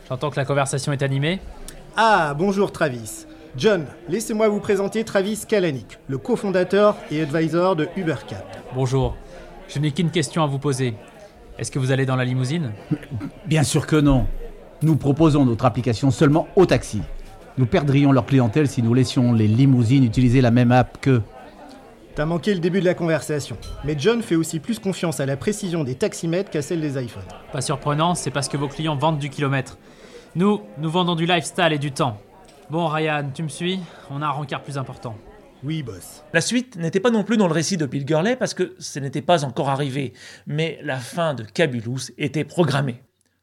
J'entends 0.07 0.29
que 0.29 0.37
la 0.37 0.45
conversation 0.45 0.93
est 0.93 1.03
animée. 1.03 1.41
Ah, 1.97 2.33
bonjour 2.37 2.71
Travis. 2.71 3.25
John, 3.57 3.87
laissez-moi 4.07 4.47
vous 4.47 4.59
présenter 4.59 5.03
Travis 5.03 5.43
Kalanick, 5.47 5.97
le 6.07 6.17
cofondateur 6.17 6.95
et 7.11 7.21
advisor 7.21 7.75
de 7.75 7.89
UberCat. 7.97 8.45
Bonjour. 8.75 9.15
Je 9.67 9.79
n'ai 9.79 9.91
qu'une 9.91 10.11
question 10.11 10.43
à 10.43 10.47
vous 10.47 10.59
poser. 10.59 10.93
Est-ce 11.57 11.71
que 11.71 11.79
vous 11.79 11.91
allez 11.91 12.05
dans 12.05 12.15
la 12.15 12.25
limousine? 12.25 12.71
Bien 13.47 13.63
sûr 13.63 13.87
que 13.87 13.95
non. 13.95 14.27
Nous 14.81 14.95
proposons 14.95 15.45
notre 15.45 15.65
application 15.65 16.11
seulement 16.11 16.47
aux 16.55 16.67
taxis. 16.67 17.01
Nous 17.57 17.65
perdrions 17.65 18.11
leur 18.11 18.25
clientèle 18.25 18.67
si 18.67 18.83
nous 18.83 18.93
laissions 18.93 19.33
les 19.33 19.47
limousines 19.47 20.03
utiliser 20.03 20.41
la 20.41 20.51
même 20.51 20.71
app 20.71 20.99
que. 21.01 21.21
T'as 22.15 22.25
manqué 22.25 22.53
le 22.53 22.59
début 22.59 22.79
de 22.79 22.85
la 22.85 22.93
conversation. 22.93 23.57
Mais 23.83 23.95
John 23.97 24.21
fait 24.21 24.35
aussi 24.35 24.59
plus 24.59 24.77
confiance 24.77 25.19
à 25.19 25.25
la 25.25 25.37
précision 25.37 25.83
des 25.83 25.95
taximètres 25.95 26.51
qu'à 26.51 26.61
celle 26.61 26.81
des 26.81 27.01
iPhones. 27.03 27.23
Pas 27.51 27.61
surprenant, 27.61 28.13
c'est 28.13 28.31
parce 28.31 28.47
que 28.47 28.57
vos 28.57 28.67
clients 28.67 28.95
vendent 28.95 29.19
du 29.19 29.29
kilomètre. 29.29 29.77
Nous, 30.35 30.61
nous 30.77 30.89
vendons 30.89 31.15
du 31.15 31.25
lifestyle 31.25 31.73
et 31.73 31.79
du 31.79 31.91
temps. 31.91 32.17
Bon, 32.69 32.85
Ryan, 32.85 33.31
tu 33.33 33.41
me 33.41 33.47
suis? 33.47 33.79
On 34.11 34.21
a 34.21 34.27
un 34.27 34.29
rencard 34.29 34.61
plus 34.61 34.77
important. 34.77 35.15
Oui, 35.63 35.81
boss. 35.81 36.23
La 36.33 36.41
suite 36.41 36.75
n'était 36.75 36.99
pas 36.99 37.09
non 37.09 37.23
plus 37.23 37.35
dans 37.35 37.47
le 37.47 37.53
récit 37.53 37.77
de 37.77 37.87
Bill 37.87 38.05
Gurley 38.05 38.35
parce 38.35 38.53
que 38.53 38.75
ce 38.77 38.99
n'était 38.99 39.23
pas 39.23 39.43
encore 39.43 39.69
arrivé, 39.69 40.13
mais 40.45 40.79
la 40.83 40.97
fin 40.97 41.33
de 41.33 41.43
Cabulus 41.43 42.11
était 42.19 42.43
programmée. 42.43 43.01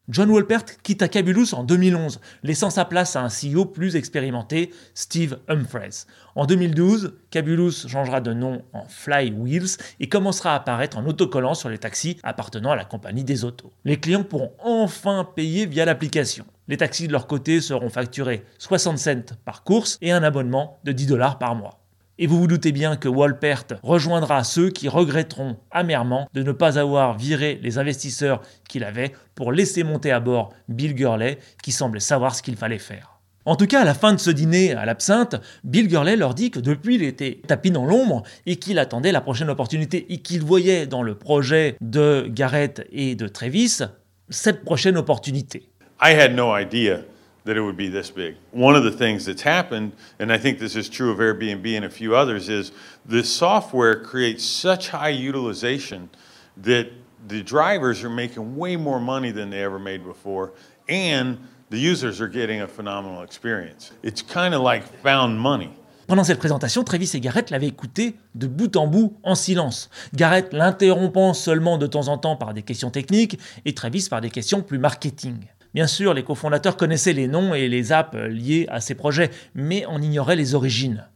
John 0.09 0.31
Wolpert 0.31 0.65
quitta 0.85 1.09
Cabulus 1.09 1.55
en 1.55 1.65
2011, 1.65 2.21
laissant 2.45 2.71
sa 2.71 2.85
place 2.85 3.17
à 3.17 3.23
un 3.23 3.29
CEO 3.29 3.65
plus 3.65 3.97
expérimenté, 3.97 4.73
Steve 4.95 5.41
Humphreys. 5.49 6.07
En 6.37 6.47
2012, 6.47 7.19
Cabulus 7.31 7.89
changera 7.89 8.21
de 8.21 8.33
nom 8.33 8.63
en 8.73 8.85
Flywheels 8.85 9.77
et 9.99 10.09
commencera 10.09 10.53
à 10.53 10.57
apparaître 10.59 10.99
en 10.99 11.07
autocollant 11.07 11.55
sur 11.55 11.69
les 11.69 11.79
taxis 11.79 12.19
appartenant 12.23 12.71
à 12.71 12.77
la 12.77 12.85
compagnie 12.85 13.25
des 13.25 13.45
autos. 13.45 13.73
Les 13.85 13.99
clients 13.99 14.23
pourront 14.23 14.53
enfin 14.63 15.29
payer 15.35 15.67
via 15.67 15.85
l'application. 15.85 16.47
Les 16.69 16.77
taxis 16.77 17.07
de 17.07 17.13
leur 17.13 17.27
côté 17.27 17.61
seront 17.61 17.91
facturés 17.91 18.45
60 18.59 18.99
cents 18.99 19.37
par 19.45 19.63
course 19.63 19.99
et 20.03 20.11
un 20.11 20.23
abonnement 20.23 20.81
de 20.85 20.93
10 20.93 21.07
dollars 21.07 21.39
par 21.39 21.55
mois. 21.55 21.81
Et 22.19 22.27
vous 22.27 22.39
vous 22.39 22.47
doutez 22.47 22.73
bien 22.73 22.97
que 22.97 23.09
Wolpert 23.09 23.65
rejoindra 23.83 24.43
ceux 24.43 24.71
qui 24.71 24.89
regretteront 24.89 25.59
amèrement 25.71 26.29
de 26.33 26.43
ne 26.43 26.53
pas 26.53 26.79
avoir 26.79 27.17
viré 27.17 27.61
les 27.63 27.79
investisseurs 27.79 28.41
qu'il 28.69 28.85
avait 28.85 29.13
pour 29.35 29.53
laisser 29.53 29.85
monter 29.85 30.11
à 30.11 30.19
bord 30.19 30.53
Bill 30.69 30.95
Gurley 30.95 31.39
qui 31.63 31.73
semblait 31.73 32.01
savoir 32.01 32.35
ce 32.35 32.43
qu'il 32.43 32.57
fallait 32.57 32.79
faire. 32.79 33.21
En 33.45 33.55
tout 33.55 33.67
cas, 33.67 33.83
à 33.83 33.85
la 33.85 33.95
fin 33.95 34.13
de 34.13 34.19
ce 34.19 34.31
dîner 34.31 34.73
à 34.73 34.85
l'absinthe, 34.87 35.37
Bill 35.63 35.87
Gurley 35.87 36.17
leur 36.17 36.35
dit 36.35 36.51
que 36.51 36.59
depuis 36.59 36.97
il 36.97 37.03
était 37.03 37.41
tapis 37.47 37.71
dans 37.71 37.85
l'ombre 37.85 38.25
et 38.45 38.57
qu'il 38.57 38.81
attendait 38.81 39.13
la 39.13 39.21
prochaine 39.21 39.51
opportunité 39.51 40.13
et 40.13 40.19
qu'il 40.19 40.43
voyait 40.43 40.87
dans 40.87 41.03
le 41.03 41.17
projet 41.17 41.77
de 41.81 42.27
Garrett 42.29 42.85
et 42.91 43.15
de 43.15 43.29
Travis 43.29 43.83
cette 44.31 44.65
prochaine 44.65 44.97
opportunité. 44.97 45.71
I 46.01 46.11
had 46.11 46.35
no 46.35 46.51
idea 46.53 47.05
that 47.45 47.57
it 47.57 47.61
would 47.61 47.77
be 47.77 47.89
this 47.89 48.11
big. 48.11 48.37
One 48.51 48.75
of 48.75 48.83
the 48.83 48.91
things 48.91 49.25
that's 49.25 49.43
happened, 49.43 49.93
and 50.19 50.33
I 50.33 50.39
think 50.39 50.59
this 50.59 50.75
is 50.75 50.89
true 50.89 51.11
of 51.11 51.19
Airbnb 51.19 51.77
and 51.77 51.85
a 51.85 51.91
few 51.91 52.17
others, 52.17 52.49
is 52.49 52.73
the 53.07 53.23
software 53.23 54.03
creates 54.03 54.45
such 54.45 54.89
high 54.89 55.11
utilization 55.11 56.11
that 56.57 56.91
the 57.29 57.43
drivers 57.43 58.03
are 58.03 58.11
making 58.11 58.57
way 58.57 58.77
more 58.77 59.01
money 59.01 59.31
than 59.31 59.51
they 59.51 59.63
ever 59.63 59.79
made 59.79 60.05
before, 60.05 60.53
and 60.89 61.39
the 61.71 61.79
users 61.79 62.21
are 62.21 62.29
getting 62.29 62.63
a 62.63 62.69
phenomenal 62.69 63.23
experience. 63.23 63.93
It's 64.03 64.23
kind 64.23 64.55
of 64.55 64.63
like 64.63 64.83
found 65.03 65.39
money. 65.39 65.71
Pendant 66.09 66.23
cette 66.23 66.39
présentation, 66.39 66.85
Travis 66.85 67.11
et 67.15 67.21
Garrett 67.21 67.51
l'avaient 67.51 67.67
écouté 67.67 68.15
de 68.37 68.47
bout 68.47 68.77
en 68.77 68.87
bout 68.87 69.17
en 69.25 69.35
silence. 69.35 69.91
Garrett 70.15 70.53
l'interrompant 70.53 71.35
seulement 71.35 71.79
de 71.79 71.89
temps 71.89 72.07
en 72.07 72.17
temps 72.17 72.37
par 72.37 72.55
des 72.55 72.63
questions 72.63 72.91
techniques 72.91 73.39
et 73.65 73.75
Travis 73.75 74.09
par 74.09 74.21
des 74.21 74.31
questions 74.31 74.63
plus 74.63 74.79
marketing. 74.79 75.47
Bien 75.77 75.87
sûr, 75.87 76.15
les 76.15 76.25
cofondateurs 76.25 76.79
connaissaient 76.79 77.13
les 77.13 77.29
noms 77.29 77.53
et 77.53 77.69
les 77.69 77.93
apps 77.93 78.17
liés 78.31 78.65
à 78.71 78.81
ces 78.81 78.95
projets, 78.95 79.31
mais 79.55 79.85
on 79.91 80.01
ignorait 80.01 80.35
les 80.35 80.55
origines. 80.55 81.07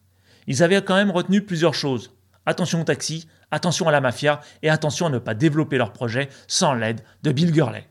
Ils 0.47 0.63
avaient 0.63 0.83
quand 0.83 0.97
même 0.97 1.11
retenu 1.11 1.41
plusieurs 1.41 1.73
choses. 1.73 2.15
Attention 2.45 2.83
au 2.83 2.85
taxi, 2.85 3.27
attention 3.51 3.89
à 3.89 3.91
la 3.91 4.03
mafia 4.03 4.43
et 4.63 4.69
attention 4.69 5.07
à 5.07 5.09
ne 5.09 5.19
pas 5.19 5.33
développer 5.33 5.79
leur 5.79 5.95
projet 5.95 6.29
sans 6.47 6.75
l'aide 6.75 7.01
de 7.23 7.33
Bill 7.33 7.53
Gurley. 7.53 7.87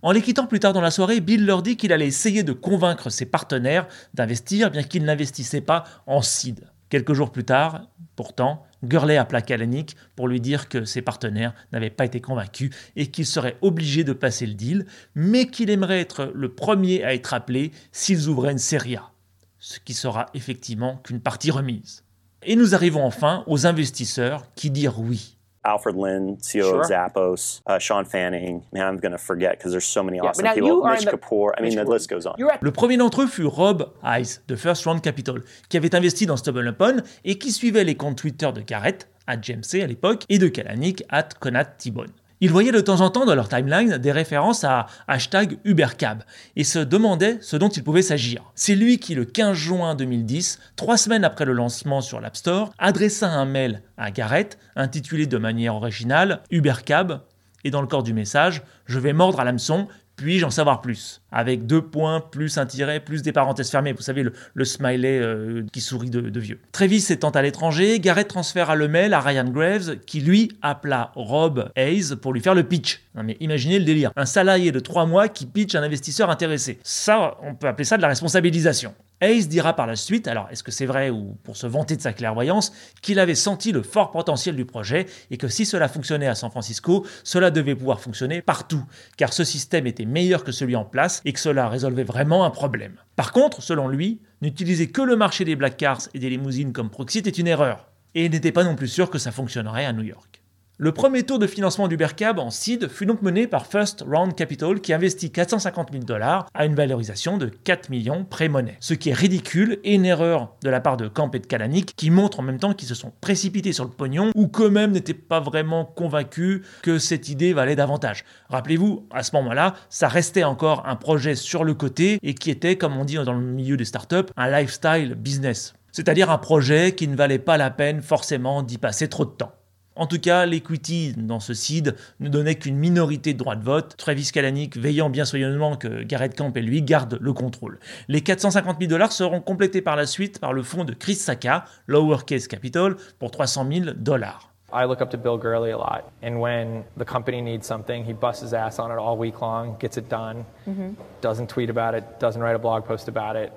En 0.00 0.12
les 0.12 0.22
quittant 0.22 0.46
plus 0.46 0.60
tard 0.60 0.72
dans 0.72 0.80
la 0.80 0.90
soirée, 0.90 1.20
Bill 1.20 1.44
leur 1.44 1.60
dit 1.60 1.76
qu'il 1.76 1.92
allait 1.92 2.06
essayer 2.06 2.42
de 2.42 2.54
convaincre 2.54 3.10
ses 3.10 3.26
partenaires 3.26 3.86
d'investir 4.14 4.70
bien 4.70 4.82
qu'ils 4.82 5.04
n'investissaient 5.04 5.60
pas 5.60 5.84
en 6.06 6.22
seed. 6.22 6.66
Quelques 6.88 7.12
jours 7.12 7.32
plus 7.32 7.44
tard, 7.44 7.82
pourtant, 8.16 8.64
Gurley 8.84 9.16
appela 9.16 9.42
Kalanick 9.42 9.96
pour 10.16 10.28
lui 10.28 10.40
dire 10.40 10.68
que 10.68 10.84
ses 10.84 11.02
partenaires 11.02 11.54
n'avaient 11.72 11.90
pas 11.90 12.04
été 12.04 12.20
convaincus 12.20 12.70
et 12.96 13.08
qu'il 13.08 13.26
serait 13.26 13.56
obligé 13.62 14.04
de 14.04 14.12
passer 14.12 14.46
le 14.46 14.54
deal, 14.54 14.86
mais 15.14 15.46
qu'il 15.46 15.70
aimerait 15.70 16.00
être 16.00 16.30
le 16.34 16.48
premier 16.54 17.04
à 17.04 17.14
être 17.14 17.34
appelé 17.34 17.72
s'ils 17.92 18.28
ouvraient 18.28 18.52
une 18.52 18.58
série 18.58 18.96
A, 18.96 19.10
ce 19.58 19.78
qui 19.80 19.94
sera 19.94 20.26
effectivement 20.34 20.98
qu'une 20.98 21.20
partie 21.20 21.50
remise. 21.50 22.04
Et 22.42 22.56
nous 22.56 22.74
arrivons 22.74 23.04
enfin 23.04 23.42
aux 23.46 23.66
investisseurs 23.66 24.44
qui 24.54 24.70
dirent 24.70 25.00
oui. 25.00 25.33
Alfred 25.64 25.96
Lynn, 25.96 26.36
CEO 26.40 26.62
Sure. 26.70 26.80
of 26.82 26.86
Zappos, 26.88 27.60
uh, 27.66 27.78
Sean 27.78 28.04
Fanning. 28.04 28.62
Man, 28.72 28.86
I'm 28.86 28.98
going 28.98 29.12
to 29.12 29.18
forget 29.18 29.58
because 29.58 29.72
there's 29.72 29.84
so 29.86 30.02
many 30.02 30.18
Yeah, 30.18 30.30
awesome 30.30 30.46
people. 30.54 30.84
Mitch 30.84 31.06
Kapoor. 31.06 31.52
I 31.58 31.62
mean, 31.62 31.74
Mitch 31.74 31.84
the 31.84 31.90
list 31.90 32.08
goes 32.10 32.26
on. 32.26 32.34
Le 32.60 32.70
premier 32.70 32.96
d'entre 32.96 33.22
eux 33.22 33.26
fut 33.26 33.46
Rob 33.46 33.90
Hayes 34.02 34.40
de 34.48 34.56
First 34.56 34.84
Round 34.84 35.00
Capital, 35.00 35.40
qui 35.68 35.76
avait 35.76 35.94
investi 35.94 36.26
dans 36.26 36.36
Stubble 36.36 36.66
Upon 36.68 36.96
et 37.24 37.38
qui 37.38 37.50
suivait 37.52 37.84
les 37.84 37.94
comptes 37.94 38.16
Twitter 38.18 38.50
de 38.52 38.60
Garrett, 38.60 39.08
à 39.26 39.40
JMC 39.40 39.82
à 39.82 39.86
l'époque, 39.86 40.24
et 40.28 40.38
de 40.38 40.48
Kalanick, 40.48 41.02
at 41.08 41.28
Conat 41.40 41.64
T-Bone. 41.64 42.10
Ils 42.40 42.50
voyaient 42.50 42.72
de 42.72 42.80
temps 42.80 43.00
en 43.00 43.10
temps 43.10 43.24
dans 43.24 43.34
leur 43.34 43.48
timeline 43.48 43.98
des 43.98 44.12
références 44.12 44.64
à 44.64 44.86
hashtag 45.08 45.58
UberCab 45.64 46.22
et 46.56 46.64
se 46.64 46.78
demandaient 46.78 47.38
ce 47.40 47.56
dont 47.56 47.68
il 47.68 47.84
pouvait 47.84 48.02
s'agir. 48.02 48.42
C'est 48.54 48.74
lui 48.74 48.98
qui, 48.98 49.14
le 49.14 49.24
15 49.24 49.56
juin 49.56 49.94
2010, 49.94 50.58
trois 50.76 50.96
semaines 50.96 51.24
après 51.24 51.44
le 51.44 51.52
lancement 51.52 52.00
sur 52.00 52.20
l'App 52.20 52.36
Store, 52.36 52.72
adressa 52.78 53.30
un 53.30 53.44
mail 53.44 53.82
à 53.96 54.10
Garrett 54.10 54.58
intitulé 54.76 55.26
de 55.26 55.38
manière 55.38 55.76
originale 55.76 56.42
UberCab 56.50 57.20
et 57.64 57.70
dans 57.70 57.80
le 57.80 57.86
corps 57.86 58.02
du 58.02 58.12
message, 58.12 58.62
je 58.86 58.98
vais 58.98 59.14
mordre 59.14 59.40
à 59.40 59.44
l'hameçon, 59.44 59.88
puis-je 60.16 60.44
en 60.44 60.50
savoir 60.50 60.80
plus 60.80 61.22
Avec 61.32 61.66
deux 61.66 61.82
points, 61.82 62.20
plus 62.20 62.58
un 62.58 62.66
tiret, 62.66 63.00
plus 63.00 63.22
des 63.22 63.32
parenthèses 63.32 63.70
fermées. 63.70 63.92
Vous 63.92 64.02
savez, 64.02 64.24
le, 64.54 64.64
smiley 64.64 65.18
euh, 65.18 65.64
qui 65.72 65.80
sourit 65.80 66.10
de, 66.10 66.40
vieux. 66.40 66.60
Travis 66.72 67.04
étant 67.10 67.30
à 67.30 67.42
l'étranger, 67.42 67.98
Garrett 68.00 68.28
transféra 68.28 68.76
le 68.76 68.88
mail 68.88 69.14
à 69.14 69.20
Ryan 69.20 69.48
Graves, 69.48 69.96
qui 70.06 70.20
lui 70.20 70.52
appela 70.62 71.12
Rob 71.14 71.70
Hayes 71.76 72.16
pour 72.20 72.32
lui 72.32 72.40
faire 72.40 72.54
le 72.54 72.64
pitch. 72.64 73.02
Non 73.14 73.22
mais 73.22 73.36
imaginez 73.40 73.78
le 73.78 73.84
délire. 73.84 74.10
Un 74.16 74.26
salarié 74.26 74.72
de 74.72 74.80
trois 74.80 75.06
mois 75.06 75.28
qui 75.28 75.46
pitch 75.46 75.74
un 75.74 75.82
investisseur 75.82 76.30
intéressé. 76.30 76.78
Ça, 76.82 77.36
on 77.42 77.54
peut 77.54 77.68
appeler 77.68 77.84
ça 77.84 77.96
de 77.96 78.02
la 78.02 78.08
responsabilisation. 78.08 78.94
Hayes 79.24 79.48
dira 79.48 79.74
par 79.74 79.86
la 79.86 79.96
suite, 79.96 80.28
alors 80.28 80.48
est-ce 80.50 80.62
que 80.62 80.70
c'est 80.70 80.84
vrai 80.84 81.08
ou 81.08 81.36
pour 81.42 81.56
se 81.56 81.66
vanter 81.66 81.96
de 81.96 82.02
sa 82.02 82.12
clairvoyance, 82.12 82.72
qu'il 83.00 83.18
avait 83.18 83.34
senti 83.34 83.72
le 83.72 83.82
fort 83.82 84.10
potentiel 84.10 84.54
du 84.54 84.66
projet 84.66 85.06
et 85.30 85.38
que 85.38 85.48
si 85.48 85.64
cela 85.64 85.88
fonctionnait 85.88 86.26
à 86.26 86.34
San 86.34 86.50
Francisco, 86.50 87.06
cela 87.22 87.50
devait 87.50 87.74
pouvoir 87.74 88.00
fonctionner 88.00 88.42
partout, 88.42 88.84
car 89.16 89.32
ce 89.32 89.42
système 89.44 89.86
était 89.86 90.04
meilleur 90.04 90.44
que 90.44 90.52
celui 90.52 90.76
en 90.76 90.84
place 90.84 91.22
et 91.24 91.32
que 91.32 91.40
cela 91.40 91.68
résolvait 91.68 92.04
vraiment 92.04 92.44
un 92.44 92.50
problème. 92.50 92.96
Par 93.16 93.32
contre, 93.32 93.62
selon 93.62 93.88
lui, 93.88 94.20
n'utiliser 94.42 94.90
que 94.90 95.00
le 95.00 95.16
marché 95.16 95.44
des 95.44 95.56
black 95.56 95.78
cars 95.78 96.02
et 96.12 96.18
des 96.18 96.28
limousines 96.28 96.72
comme 96.72 96.90
proxy 96.90 97.18
était 97.18 97.30
une 97.30 97.46
erreur, 97.46 97.88
et 98.14 98.26
il 98.26 98.30
n'était 98.30 98.52
pas 98.52 98.64
non 98.64 98.76
plus 98.76 98.88
sûr 98.88 99.08
que 99.08 99.18
ça 99.18 99.32
fonctionnerait 99.32 99.86
à 99.86 99.92
New 99.94 100.02
York. 100.04 100.43
Le 100.76 100.90
premier 100.90 101.22
tour 101.22 101.38
de 101.38 101.46
financement 101.46 101.86
d'Ubercab 101.86 102.40
en 102.40 102.50
seed 102.50 102.88
fut 102.88 103.06
donc 103.06 103.22
mené 103.22 103.46
par 103.46 103.68
First 103.68 104.04
Round 104.10 104.34
Capital 104.34 104.80
qui 104.80 104.92
investit 104.92 105.30
450 105.30 105.92
000 105.92 106.02
dollars 106.02 106.48
à 106.52 106.66
une 106.66 106.74
valorisation 106.74 107.38
de 107.38 107.46
4 107.46 107.90
millions 107.90 108.24
pré-monnaie. 108.24 108.76
Ce 108.80 108.92
qui 108.92 109.10
est 109.10 109.14
ridicule 109.14 109.78
et 109.84 109.94
une 109.94 110.04
erreur 110.04 110.56
de 110.64 110.70
la 110.70 110.80
part 110.80 110.96
de 110.96 111.06
Camp 111.06 111.32
et 111.32 111.38
de 111.38 111.46
Kalanick 111.46 111.94
qui 111.94 112.10
montrent 112.10 112.40
en 112.40 112.42
même 112.42 112.58
temps 112.58 112.74
qu'ils 112.74 112.88
se 112.88 112.96
sont 112.96 113.12
précipités 113.20 113.72
sur 113.72 113.84
le 113.84 113.90
pognon 113.92 114.32
ou 114.34 114.48
qu'eux-mêmes 114.48 114.90
n'étaient 114.90 115.14
pas 115.14 115.38
vraiment 115.38 115.84
convaincus 115.84 116.62
que 116.82 116.98
cette 116.98 117.28
idée 117.28 117.52
valait 117.52 117.76
davantage. 117.76 118.24
Rappelez-vous, 118.48 119.06
à 119.12 119.22
ce 119.22 119.30
moment-là, 119.36 119.74
ça 119.90 120.08
restait 120.08 120.42
encore 120.42 120.88
un 120.88 120.96
projet 120.96 121.36
sur 121.36 121.62
le 121.62 121.74
côté 121.74 122.18
et 122.24 122.34
qui 122.34 122.50
était, 122.50 122.74
comme 122.74 122.96
on 122.96 123.04
dit 123.04 123.14
dans 123.14 123.32
le 123.32 123.46
milieu 123.46 123.76
des 123.76 123.84
startups, 123.84 124.26
un 124.36 124.50
lifestyle 124.50 125.14
business. 125.14 125.74
C'est-à-dire 125.92 126.32
un 126.32 126.38
projet 126.38 126.96
qui 126.96 127.06
ne 127.06 127.14
valait 127.14 127.38
pas 127.38 127.58
la 127.58 127.70
peine 127.70 128.02
forcément 128.02 128.64
d'y 128.64 128.78
passer 128.78 129.06
trop 129.06 129.24
de 129.24 129.30
temps. 129.30 129.52
En 129.96 130.06
tout 130.06 130.18
cas, 130.18 130.44
l'equity 130.44 131.14
dans 131.16 131.38
ce 131.38 131.54
seed 131.54 131.94
ne 132.18 132.28
donnait 132.28 132.56
qu'une 132.56 132.76
minorité 132.76 133.32
de 133.32 133.38
droits 133.38 133.54
de 133.54 133.62
vote, 133.62 133.96
Travis 133.96 134.30
Kalanick 134.32 134.76
veillant 134.76 135.08
bien 135.08 135.24
soigneusement 135.24 135.76
que 135.76 136.02
Garrett 136.02 136.36
Camp 136.36 136.52
et 136.56 136.62
lui 136.62 136.82
gardent 136.82 137.18
le 137.20 137.32
contrôle. 137.32 137.78
Les 138.08 138.20
450 138.20 138.78
000 138.80 138.90
dollars 138.90 139.12
seront 139.12 139.40
complétés 139.40 139.82
par 139.82 139.94
la 139.94 140.06
suite 140.06 140.40
par 140.40 140.52
le 140.52 140.64
fonds 140.64 140.84
de 140.84 140.92
Chris 140.94 141.14
Saka, 141.14 141.64
Lowercase 141.86 142.48
Capital, 142.48 142.96
pour 143.20 143.30
300 143.30 143.66
000 143.70 143.84
dollars. 143.96 144.50
I 144.72 144.86
look 144.86 145.00
up 145.00 145.10
to 145.10 145.16
Bill 145.16 145.38
Gurley 145.38 145.70
a 145.70 145.78
lot, 145.78 146.10
and 146.20 146.40
when 146.40 146.82
the 146.96 147.04
company 147.04 147.40
needs 147.40 147.64
something, 147.64 148.04
he 148.04 148.12
busts 148.12 148.42
his 148.42 148.52
ass 148.52 148.80
on 148.80 148.90
it 148.90 148.98
all 148.98 149.16
week 149.16 149.40
long, 149.40 149.76
gets 149.78 149.96
it 149.96 150.08
done, 150.08 150.44
mm-hmm. 150.66 150.94
doesn't 151.20 151.48
tweet 151.48 151.70
about 151.70 151.94
it, 151.94 152.02
doesn't 152.18 152.42
write 152.42 152.56
a 152.56 152.58
blog 152.58 152.84
post 152.84 153.06
about 153.06 153.36
it, 153.36 153.52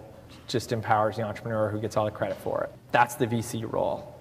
just 0.47 0.71
empowers 0.71 1.15
the 1.15 1.23
entrepreneur 1.23 1.69
who 1.69 1.79
gets 1.79 1.97
all 1.97 2.05
the 2.05 2.11
credit 2.11 2.37
for 2.37 2.63
it. 2.63 2.69
That's 2.91 3.15
the 3.15 3.25
VC 3.25 3.63
role. 3.71 4.16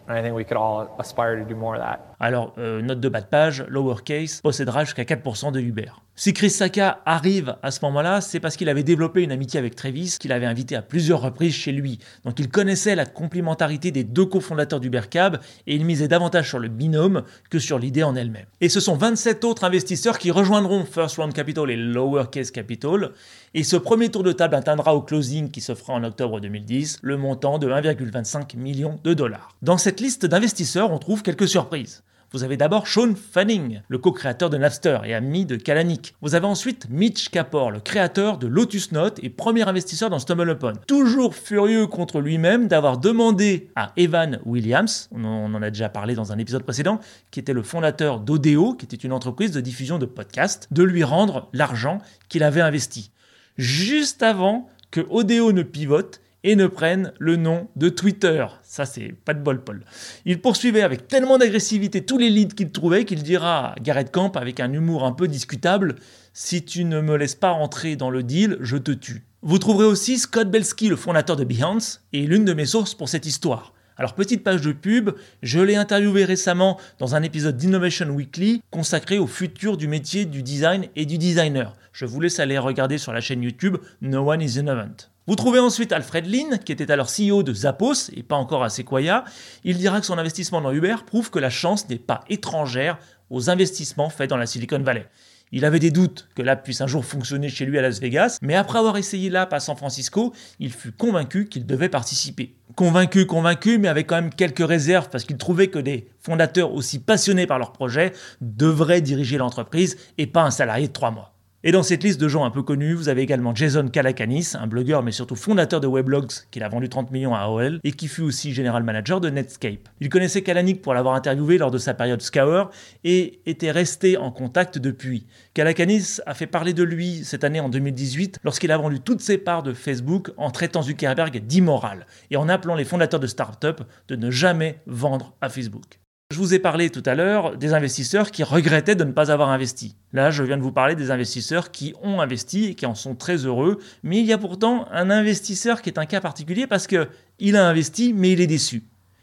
Alors, 2.20 2.54
note 2.58 3.00
de 3.00 3.08
bas 3.08 3.20
de 3.20 3.26
page, 3.26 3.64
lowercase 3.68 4.40
possédera 4.40 4.84
jusqu'à 4.84 5.02
4% 5.02 5.52
de 5.52 5.60
Uber. 5.60 5.92
Si 6.18 6.32
Chris 6.32 6.48
Saka 6.48 7.02
arrive 7.04 7.56
à 7.62 7.70
ce 7.70 7.80
moment-là, 7.82 8.22
c'est 8.22 8.40
parce 8.40 8.56
qu'il 8.56 8.70
avait 8.70 8.82
développé 8.82 9.20
une 9.20 9.32
amitié 9.32 9.58
avec 9.58 9.76
Travis, 9.76 10.16
qu'il 10.18 10.32
avait 10.32 10.46
invité 10.46 10.74
à 10.74 10.80
plusieurs 10.80 11.20
reprises 11.20 11.52
chez 11.52 11.72
lui. 11.72 11.98
Donc 12.24 12.40
il 12.40 12.48
connaissait 12.48 12.94
la 12.94 13.04
complémentarité 13.04 13.90
des 13.90 14.02
deux 14.02 14.24
cofondateurs 14.24 14.80
d'UberCab 14.80 15.38
et 15.66 15.74
il 15.76 15.84
misait 15.84 16.08
davantage 16.08 16.48
sur 16.48 16.58
le 16.58 16.68
binôme 16.68 17.22
que 17.50 17.58
sur 17.58 17.78
l'idée 17.78 18.02
en 18.02 18.16
elle-même. 18.16 18.46
Et 18.62 18.70
ce 18.70 18.80
sont 18.80 18.96
27 18.96 19.44
autres 19.44 19.64
investisseurs 19.64 20.18
qui 20.18 20.30
rejoindront 20.30 20.86
First 20.86 21.18
Round 21.18 21.34
Capital 21.34 21.70
et 21.70 21.76
Lowercase 21.76 22.50
Capital. 22.50 23.10
Et 23.52 23.62
ce 23.62 23.76
premier 23.76 24.08
tour 24.08 24.22
de 24.22 24.32
table 24.32 24.54
atteindra 24.54 24.94
au 24.96 25.02
closing 25.02 25.50
qui 25.50 25.60
se 25.60 25.74
fera 25.74 25.92
en 25.92 26.02
octobre 26.02 26.40
2010 26.40 27.00
le 27.02 27.18
montant 27.18 27.58
de 27.58 27.68
1,25 27.68 28.56
million 28.56 28.98
de 29.04 29.12
dollars. 29.12 29.54
Dans 29.60 29.76
cette 29.76 30.00
liste 30.00 30.24
d'investisseurs, 30.24 30.92
on 30.92 30.98
trouve 30.98 31.22
quelques 31.22 31.46
surprises. 31.46 32.02
Vous 32.32 32.42
avez 32.42 32.56
d'abord 32.56 32.88
Sean 32.88 33.14
Fanning, 33.14 33.82
le 33.86 33.98
co-créateur 33.98 34.50
de 34.50 34.56
Napster 34.56 34.98
et 35.04 35.14
ami 35.14 35.46
de 35.46 35.54
Kalanick. 35.54 36.14
Vous 36.20 36.34
avez 36.34 36.46
ensuite 36.46 36.88
Mitch 36.90 37.28
Kapor, 37.28 37.70
le 37.70 37.78
créateur 37.78 38.36
de 38.36 38.48
Lotus 38.48 38.90
Note 38.90 39.20
et 39.22 39.30
premier 39.30 39.66
investisseur 39.68 40.10
dans 40.10 40.18
StumbleUpon. 40.18 40.72
Toujours 40.88 41.36
furieux 41.36 41.86
contre 41.86 42.20
lui-même 42.20 42.66
d'avoir 42.66 42.98
demandé 42.98 43.70
à 43.76 43.92
Evan 43.96 44.40
Williams, 44.44 45.08
on 45.12 45.24
en 45.24 45.62
a 45.62 45.70
déjà 45.70 45.88
parlé 45.88 46.16
dans 46.16 46.32
un 46.32 46.38
épisode 46.38 46.64
précédent, 46.64 46.98
qui 47.30 47.38
était 47.38 47.52
le 47.52 47.62
fondateur 47.62 48.18
d'Odeo, 48.18 48.74
qui 48.74 48.86
était 48.86 48.96
une 48.96 49.12
entreprise 49.12 49.52
de 49.52 49.60
diffusion 49.60 49.98
de 49.98 50.06
podcasts, 50.06 50.66
de 50.72 50.82
lui 50.82 51.04
rendre 51.04 51.48
l'argent 51.52 51.98
qu'il 52.28 52.42
avait 52.42 52.60
investi. 52.60 53.12
Juste 53.56 54.24
avant 54.24 54.68
que 54.90 55.06
Odeo 55.10 55.52
ne 55.52 55.62
pivote 55.62 56.20
et 56.46 56.54
ne 56.54 56.68
prennent 56.68 57.12
le 57.18 57.34
nom 57.34 57.66
de 57.74 57.88
Twitter. 57.88 58.46
Ça, 58.62 58.86
c'est 58.86 59.12
pas 59.24 59.34
de 59.34 59.40
bol, 59.40 59.64
Paul. 59.64 59.84
Il 60.24 60.40
poursuivait 60.40 60.82
avec 60.82 61.08
tellement 61.08 61.38
d'agressivité 61.38 62.06
tous 62.06 62.18
les 62.18 62.30
leads 62.30 62.54
qu'il 62.54 62.70
trouvait 62.70 63.04
qu'il 63.04 63.24
dira 63.24 63.72
à 63.72 63.74
Garrett 63.80 64.12
Camp 64.12 64.30
avec 64.36 64.60
un 64.60 64.72
humour 64.72 65.04
un 65.04 65.10
peu 65.10 65.26
discutable 65.26 65.96
Si 66.32 66.64
tu 66.64 66.84
ne 66.84 67.00
me 67.00 67.16
laisses 67.16 67.34
pas 67.34 67.50
entrer 67.50 67.96
dans 67.96 68.10
le 68.10 68.22
deal, 68.22 68.58
je 68.60 68.76
te 68.76 68.92
tue. 68.92 69.24
Vous 69.42 69.58
trouverez 69.58 69.86
aussi 69.86 70.18
Scott 70.18 70.48
Belsky, 70.48 70.88
le 70.88 70.94
fondateur 70.94 71.34
de 71.34 71.42
Behance, 71.42 72.02
et 72.12 72.24
l'une 72.26 72.44
de 72.44 72.54
mes 72.54 72.66
sources 72.66 72.94
pour 72.94 73.08
cette 73.08 73.26
histoire. 73.26 73.74
Alors 73.96 74.14
petite 74.14 74.44
page 74.44 74.60
de 74.60 74.70
pub, 74.70 75.10
je 75.42 75.58
l'ai 75.58 75.74
interviewé 75.74 76.24
récemment 76.24 76.78
dans 77.00 77.16
un 77.16 77.24
épisode 77.24 77.56
d'Innovation 77.56 78.08
Weekly 78.10 78.62
consacré 78.70 79.18
au 79.18 79.26
futur 79.26 79.76
du 79.76 79.88
métier 79.88 80.26
du 80.26 80.44
design 80.44 80.86
et 80.94 81.06
du 81.06 81.18
designer. 81.18 81.74
Je 81.92 82.04
vous 82.04 82.20
laisse 82.20 82.38
aller 82.38 82.58
regarder 82.58 82.98
sur 82.98 83.12
la 83.12 83.20
chaîne 83.20 83.42
YouTube 83.42 83.78
No 84.00 84.30
One 84.30 84.42
is 84.42 84.60
Innovant. 84.60 85.15
Vous 85.28 85.34
trouvez 85.34 85.58
ensuite 85.58 85.90
Alfred 85.90 86.24
Lin, 86.26 86.56
qui 86.58 86.70
était 86.70 86.92
alors 86.92 87.08
CEO 87.08 87.42
de 87.42 87.52
Zappos 87.52 88.10
et 88.14 88.22
pas 88.22 88.36
encore 88.36 88.62
à 88.62 88.68
Sequoia. 88.68 89.24
Il 89.64 89.76
dira 89.76 89.98
que 89.98 90.06
son 90.06 90.18
investissement 90.18 90.60
dans 90.60 90.70
Uber 90.70 90.94
prouve 91.04 91.30
que 91.30 91.40
la 91.40 91.50
chance 91.50 91.88
n'est 91.88 91.98
pas 91.98 92.20
étrangère 92.28 92.96
aux 93.28 93.50
investissements 93.50 94.08
faits 94.08 94.30
dans 94.30 94.36
la 94.36 94.46
Silicon 94.46 94.78
Valley. 94.78 95.08
Il 95.50 95.64
avait 95.64 95.80
des 95.80 95.90
doutes 95.90 96.28
que 96.36 96.42
l'app 96.42 96.62
puisse 96.62 96.80
un 96.80 96.86
jour 96.86 97.04
fonctionner 97.04 97.48
chez 97.48 97.66
lui 97.66 97.76
à 97.76 97.82
Las 97.82 97.98
Vegas, 97.98 98.38
mais 98.40 98.54
après 98.54 98.78
avoir 98.78 98.98
essayé 98.98 99.28
l'app 99.28 99.52
à 99.52 99.58
San 99.58 99.76
Francisco, 99.76 100.32
il 100.60 100.72
fut 100.72 100.92
convaincu 100.92 101.48
qu'il 101.48 101.66
devait 101.66 101.88
participer. 101.88 102.54
Convaincu, 102.76 103.26
convaincu, 103.26 103.78
mais 103.78 103.88
avec 103.88 104.06
quand 104.06 104.16
même 104.16 104.32
quelques 104.32 104.66
réserves 104.66 105.08
parce 105.10 105.24
qu'il 105.24 105.38
trouvait 105.38 105.68
que 105.68 105.80
des 105.80 106.08
fondateurs 106.20 106.72
aussi 106.72 107.00
passionnés 107.00 107.48
par 107.48 107.58
leur 107.58 107.72
projet 107.72 108.12
devraient 108.40 109.00
diriger 109.00 109.38
l'entreprise 109.38 109.96
et 110.18 110.28
pas 110.28 110.42
un 110.42 110.52
salarié 110.52 110.86
de 110.86 110.92
trois 110.92 111.10
mois. 111.10 111.35
Et 111.64 111.72
dans 111.72 111.82
cette 111.82 112.04
liste 112.04 112.20
de 112.20 112.28
gens 112.28 112.44
un 112.44 112.50
peu 112.50 112.62
connus, 112.62 112.92
vous 112.92 113.08
avez 113.08 113.22
également 113.22 113.54
Jason 113.54 113.88
Calacanis, 113.88 114.52
un 114.60 114.66
blogueur 114.66 115.02
mais 115.02 115.10
surtout 115.10 115.36
fondateur 115.36 115.80
de 115.80 115.86
Weblogs 115.86 116.30
qu'il 116.50 116.62
a 116.62 116.68
vendu 116.68 116.90
30 116.90 117.10
millions 117.10 117.34
à 117.34 117.40
AOL 117.40 117.80
et 117.82 117.92
qui 117.92 118.08
fut 118.08 118.20
aussi 118.20 118.52
général 118.52 118.82
manager 118.82 119.22
de 119.22 119.30
Netscape. 119.30 119.88
Il 120.00 120.10
connaissait 120.10 120.42
Kalanick 120.42 120.82
pour 120.82 120.92
l'avoir 120.92 121.14
interviewé 121.14 121.56
lors 121.56 121.70
de 121.70 121.78
sa 121.78 121.94
période 121.94 122.20
Scour 122.20 122.70
et 123.04 123.40
était 123.46 123.70
resté 123.70 124.18
en 124.18 124.30
contact 124.30 124.78
depuis. 124.78 125.26
Calacanis 125.54 126.18
a 126.26 126.34
fait 126.34 126.46
parler 126.46 126.74
de 126.74 126.82
lui 126.82 127.24
cette 127.24 127.42
année 127.42 127.60
en 127.60 127.70
2018 127.70 128.40
lorsqu'il 128.44 128.70
a 128.70 128.76
vendu 128.76 129.00
toutes 129.00 129.22
ses 129.22 129.38
parts 129.38 129.62
de 129.62 129.72
Facebook 129.72 130.32
en 130.36 130.50
traitant 130.50 130.82
Zuckerberg 130.82 131.38
d'immoral 131.38 132.06
et 132.30 132.36
en 132.36 132.50
appelant 132.50 132.74
les 132.74 132.84
fondateurs 132.84 133.18
de 133.18 133.26
start-up 133.26 133.80
de 134.08 134.16
ne 134.16 134.30
jamais 134.30 134.78
vendre 134.86 135.34
à 135.40 135.48
Facebook. 135.48 135.98
Je 136.32 136.38
vous 136.38 136.54
ai 136.54 136.58
parlé 136.58 136.90
tout 136.90 137.04
à 137.06 137.14
l'heure 137.14 137.56
des 137.56 137.72
investisseurs 137.72 138.32
qui 138.32 138.42
regrettaient 138.42 138.96
de 138.96 139.04
ne 139.04 139.12
pas 139.12 139.30
avoir 139.30 139.50
investi. 139.50 139.94
Là, 140.12 140.32
je 140.32 140.42
viens 140.42 140.56
de 140.56 140.62
vous 140.62 140.72
parler 140.72 140.96
des 140.96 141.12
investisseurs 141.12 141.70
qui 141.70 141.94
ont 142.02 142.20
investi 142.20 142.64
et 142.64 142.74
qui 142.74 142.84
en 142.84 142.96
sont 142.96 143.14
très 143.14 143.46
heureux. 143.46 143.78
Mais 144.02 144.18
il 144.18 144.26
y 144.26 144.32
a 144.32 144.38
pourtant 144.38 144.88
un 144.90 145.08
investisseur 145.08 145.82
qui 145.82 145.88
est 145.88 146.00
un 146.00 146.04
cas 146.04 146.20
particulier 146.20 146.66
parce 146.66 146.88
qu'il 146.88 147.56
a 147.56 147.68
investi, 147.68 148.12
mais 148.12 148.32
il 148.32 148.40
est 148.40 148.48
déçu. 148.48 148.82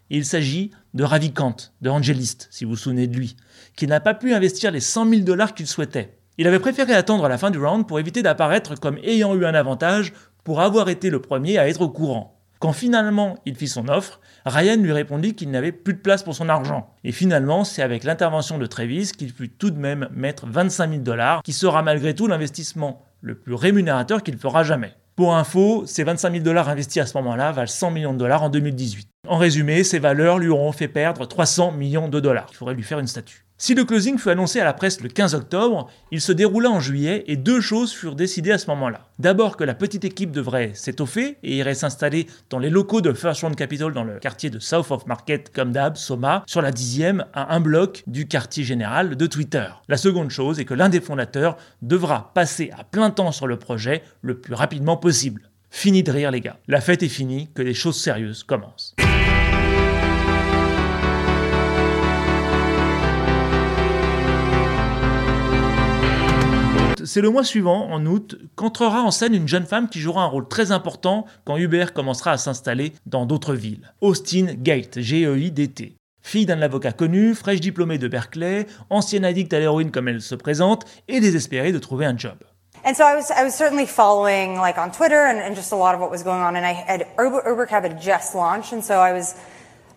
il 0.10 0.24
s'agit 0.24 0.72
de 0.94 1.04
Ravikant, 1.04 1.58
de 1.82 1.90
Angelist, 1.90 2.48
si 2.52 2.64
vous 2.64 2.72
vous 2.72 2.78
souvenez 2.78 3.08
de 3.08 3.18
lui, 3.18 3.36
qui 3.76 3.86
n'a 3.86 4.00
pas 4.00 4.14
pu 4.14 4.34
investir 4.34 4.72
les 4.72 4.80
100 4.80 5.10
000 5.10 5.22
dollars 5.24 5.54
qu'il 5.54 5.68
souhaitait. 5.68 6.18
Il 6.38 6.48
avait 6.48 6.60
préféré 6.60 6.94
attendre 6.94 7.28
la 7.28 7.38
fin 7.38 7.52
du 7.52 7.60
round 7.60 7.86
pour 7.86 8.00
éviter 8.00 8.24
d'apparaître 8.24 8.80
comme 8.80 8.98
ayant 9.04 9.36
eu 9.36 9.46
un 9.46 9.54
avantage 9.54 10.14
pour 10.44 10.62
avoir 10.62 10.88
été 10.88 11.10
le 11.10 11.22
premier 11.22 11.58
à 11.58 11.68
être 11.68 11.82
au 11.82 11.90
courant. 11.90 12.43
Quand 12.64 12.72
finalement 12.72 13.40
il 13.46 13.56
fit 13.56 13.68
son 13.68 13.90
offre, 13.90 14.22
Ryan 14.46 14.78
lui 14.78 14.94
répondit 14.94 15.36
qu'il 15.36 15.52
n'avait 15.52 15.74
plus 15.74 15.96
de 15.96 16.00
place 16.00 16.24
pour 16.24 16.34
son 16.34 16.48
argent. 16.48 16.90
Et 17.04 17.12
finalement, 17.12 17.66
c'est 17.66 17.82
avec 17.82 18.06
l'intervention 18.06 18.58
de 18.58 18.66
Travis 18.66 19.12
qu'il 19.12 19.34
put 19.34 19.50
tout 19.50 19.70
de 19.70 19.78
même 19.78 20.08
mettre 20.14 20.48
25 20.48 20.90
000 20.90 21.02
dollars, 21.02 21.44
qui 21.44 21.52
sera 21.52 21.82
malgré 21.82 22.16
tout 22.16 22.26
l'investissement 22.26 23.04
le 23.20 23.36
plus 23.36 23.54
rémunérateur 23.54 24.24
qu'il 24.24 24.38
fera 24.38 24.64
jamais. 24.64 24.94
Pour 25.18 25.36
info, 25.36 25.84
ces 25.86 26.06
25 26.06 26.32
000 26.32 26.44
dollars 26.46 26.70
investis 26.70 27.04
à 27.04 27.06
ce 27.06 27.18
moment-là 27.18 27.52
valent 27.52 27.68
100 27.68 27.92
millions 27.92 28.14
de 28.14 28.20
dollars 28.20 28.44
en 28.44 28.50
2018. 28.50 29.10
En 29.28 29.38
résumé, 29.38 29.84
ces 29.84 30.00
valeurs 30.00 30.40
lui 30.40 30.48
auront 30.48 30.72
fait 30.72 30.88
perdre 30.88 31.26
300 31.26 31.74
millions 31.74 32.08
de 32.08 32.22
dollars. 32.22 32.48
Il 32.52 32.56
faudrait 32.56 32.76
lui 32.76 32.84
faire 32.84 33.00
une 33.00 33.08
statue. 33.08 33.43
Si 33.58 33.76
le 33.76 33.86
closing 33.86 34.18
fut 34.18 34.30
annoncé 34.30 34.60
à 34.60 34.66
la 34.66 34.74
presse 34.74 35.02
le 35.02 35.10
15 35.10 35.36
octobre, 35.36 35.90
il 36.12 36.20
se 36.20 36.32
déroula 36.32 36.70
en 36.70 36.80
juillet 36.80 37.24
et 37.28 37.38
deux 37.38 37.62
choses 37.62 37.94
furent 37.94 38.16
décidées 38.16 38.52
à 38.52 38.58
ce 38.58 38.68
moment-là. 38.68 39.08
D'abord 39.20 39.56
que 39.56 39.64
la 39.64 39.76
petite 39.76 40.04
équipe 40.04 40.32
devrait 40.32 40.72
s'étoffer 40.74 41.38
et 41.44 41.56
irait 41.56 41.76
s'installer 41.76 42.28
dans 42.50 42.60
les 42.60 42.70
locaux 42.70 43.00
de 43.00 43.14
First 43.14 43.42
Round 43.42 43.56
Capital 43.56 43.94
dans 43.94 44.04
le 44.04 44.20
quartier 44.20 44.50
de 44.50 44.60
South 44.60 44.92
of 44.92 45.06
Market 45.06 45.52
comme 45.54 45.72
d'hab, 45.72 45.96
Soma, 45.96 46.44
sur 46.48 46.62
la 46.62 46.72
dixième 46.72 47.26
à 47.34 47.56
un 47.56 47.60
bloc 47.60 48.04
du 48.08 48.28
quartier 48.28 48.64
général 48.64 49.16
de 49.16 49.26
Twitter. 49.28 49.68
La 49.88 49.98
seconde 49.98 50.32
chose 50.32 50.60
est 50.60 50.66
que 50.66 50.74
l'un 50.74 50.90
des 50.90 51.00
fondateurs 51.00 51.56
devra 51.82 52.32
passer 52.34 52.72
à 52.78 52.84
plein 52.84 53.12
temps 53.12 53.32
sur 53.32 53.48
le 53.48 53.58
projet 53.58 54.04
le 54.22 54.40
plus 54.40 54.56
rapidement 54.56 54.98
possible. 54.98 55.50
Fini 55.70 56.04
de 56.04 56.12
rire 56.12 56.32
les 56.32 56.42
gars. 56.42 56.58
La 56.68 56.82
fête 56.82 57.02
est 57.02 57.08
finie, 57.08 57.50
que 57.54 57.62
des 57.62 57.74
choses 57.74 58.00
sérieuses 58.00 58.44
commencent. 58.44 58.96
C'est 67.06 67.22
le 67.22 67.30
mois 67.30 67.44
suivant, 67.44 67.90
en 67.92 68.06
août, 68.06 68.38
qu'entrera 68.56 69.02
en 69.02 69.12
scène 69.12 69.34
une 69.34 69.48
jeune 69.48 69.66
femme 69.66 69.90
qui 69.90 70.00
jouera 70.00 70.24
un 70.24 70.28
rôle 70.28 70.48
très 70.48 70.72
important 70.72 71.26
quand 71.44 71.58
Uber 71.58 71.88
commencera 71.94 72.32
à 72.32 72.38
s'installer 72.38 72.94
dans 73.06 73.26
d'autres 73.26 73.56
villes. 73.56 73.92
Austin 74.00 74.54
Gate, 74.58 75.02
G-E-I-D-T. 75.02 75.98
Fille 76.22 76.46
d'un 76.46 76.62
avocat 76.62 76.94
connu, 76.94 77.36
fraîche 77.36 77.60
diplômée 77.60 77.98
de 77.98 78.08
Berkeley, 78.08 78.68
ancienne 78.90 79.26
addict 79.26 79.54
à 79.54 79.60
l'héroïne 79.60 79.92
comme 79.92 80.08
elle 80.08 80.22
se 80.22 80.36
présente, 80.36 80.86
et 81.10 81.20
désespérée 81.20 81.74
de 81.74 81.80
trouver 81.80 82.06
un 82.06 82.18
job. 82.18 82.38
And 82.86 82.94
so 82.94 83.04
I 83.04 83.16
was, 83.16 83.52
certainly 83.52 83.86
following 83.86 84.58
like 84.58 84.78
on 84.78 84.90
Twitter 84.90 85.26
and, 85.26 85.56
just 85.56 85.74
a 85.74 85.76
lot 85.76 85.94
of 85.96 86.00
what 86.00 86.10
was 86.10 86.24
going 86.24 86.42
on. 86.42 86.56
And 86.56 86.66
I 86.66 86.74
had 86.74 87.06
Uber, 87.20 87.44
UberCab 87.46 87.84
had 87.84 88.02
just 88.02 88.34
launched, 88.34 88.72
and 88.72 88.82
so 88.82 88.96
I 88.96 89.12
was, 89.12 89.36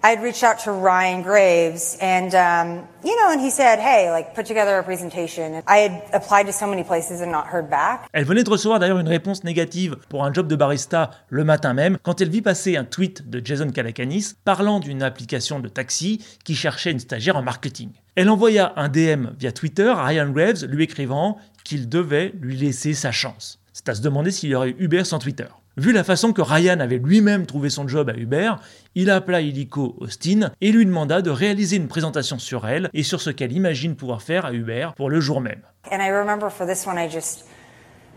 I 0.07 0.11
had 0.11 0.23
reached 0.23 0.45
out 0.45 0.63
to 0.63 0.71
Ryan 0.71 1.21
Graves, 1.21 1.99
and 2.01 2.33
um, 2.33 2.87
you 3.03 3.17
know, 3.17 3.33
and 3.33 3.41
he 3.41 3.51
said, 3.51 3.81
"Hey, 3.81 4.09
like 4.09 4.37
put 4.37 4.47
together 4.47 4.79
a 4.79 4.85
presentation." 4.85 5.65
I 5.67 5.79
had 5.79 6.01
applied 6.13 6.47
to 6.47 6.53
so 6.53 6.69
many 6.69 6.85
places 6.85 7.21
and 7.23 7.33
not 7.33 7.47
heard 7.53 7.69
back. 7.69 8.09
Elle 8.13 8.25
venait 8.25 8.45
de 8.45 8.51
recevoir 8.51 8.79
d'ailleurs 8.79 9.01
une 9.01 9.09
réponse 9.09 9.43
négative 9.43 9.97
pour 10.09 10.25
un 10.25 10.33
job 10.33 10.47
de 10.47 10.55
barista 10.55 11.11
le 11.29 11.43
matin 11.43 11.75
même 11.75 11.99
quand 12.05 12.21
elle 12.21 12.29
vit 12.29 12.41
passer 12.41 12.77
un 12.77 12.85
tweet 12.85 13.29
de 13.29 13.45
Jason 13.45 13.69
Calacanis 13.71 14.35
parlant 14.45 14.79
d'une 14.79 15.03
application 15.03 15.59
de 15.59 15.69
taxi 15.69 16.25
qui 16.45 16.55
cherchait 16.55 16.93
une 16.93 17.01
stagiaire 17.01 17.37
en 17.37 17.43
marketing. 17.43 17.91
Elle 18.15 18.31
envoya 18.31 18.75
un 18.77 18.89
DM 18.89 19.31
via 19.37 19.51
Twitter 19.51 19.89
à 19.89 20.05
Ryan 20.05 20.31
Graves 20.31 20.67
lui 20.67 20.85
écrivant 20.85 21.39
qu'il 21.65 21.89
devait 21.89 22.33
lui 22.41 22.57
laisser 22.57 22.95
sa 22.95 23.11
chance. 23.11 23.59
C'est 23.73 23.89
à 23.89 23.97
se 23.97 24.03
demander 24.03 24.31
s'il 24.31 24.51
y 24.51 24.55
aurait 24.55 24.77
Uber 24.79 25.03
sans 25.03 25.19
Twitter. 25.19 25.49
Vu 25.79 25.93
la 25.93 26.05
façon 26.05 26.33
que 26.33 26.41
Ryan 26.41 26.81
avait 26.81 26.97
lui-même 26.97 27.45
trouvé 27.45 27.69
son 27.69 27.87
job 27.87 28.09
à 28.09 28.15
Uber, 28.15 28.55
il 28.95 29.11
appela 29.11 29.43
illico 29.43 29.95
Austin 30.01 30.51
et 30.63 30.73
lui 30.73 30.87
demanda 30.87 31.21
de 31.21 31.29
réaliser 31.29 31.77
une 31.77 31.87
présentation 31.87 32.39
sur 32.39 32.67
elle 32.67 32.89
et 32.95 33.03
sur 33.03 33.21
ce 33.21 33.29
qu'elle 33.29 33.53
imagine 33.53 33.95
pouvoir 33.95 34.23
faire 34.23 34.47
à 34.47 34.53
Uber 34.55 34.89
pour 34.97 35.11
le 35.11 35.21
jour 35.21 35.43
même. 35.43 35.61
And 35.93 35.99
I 35.99 36.11
remember 36.11 36.51
for 36.51 36.67
this 36.67 36.87
one, 36.87 36.97
I 36.99 37.11
just, 37.11 37.45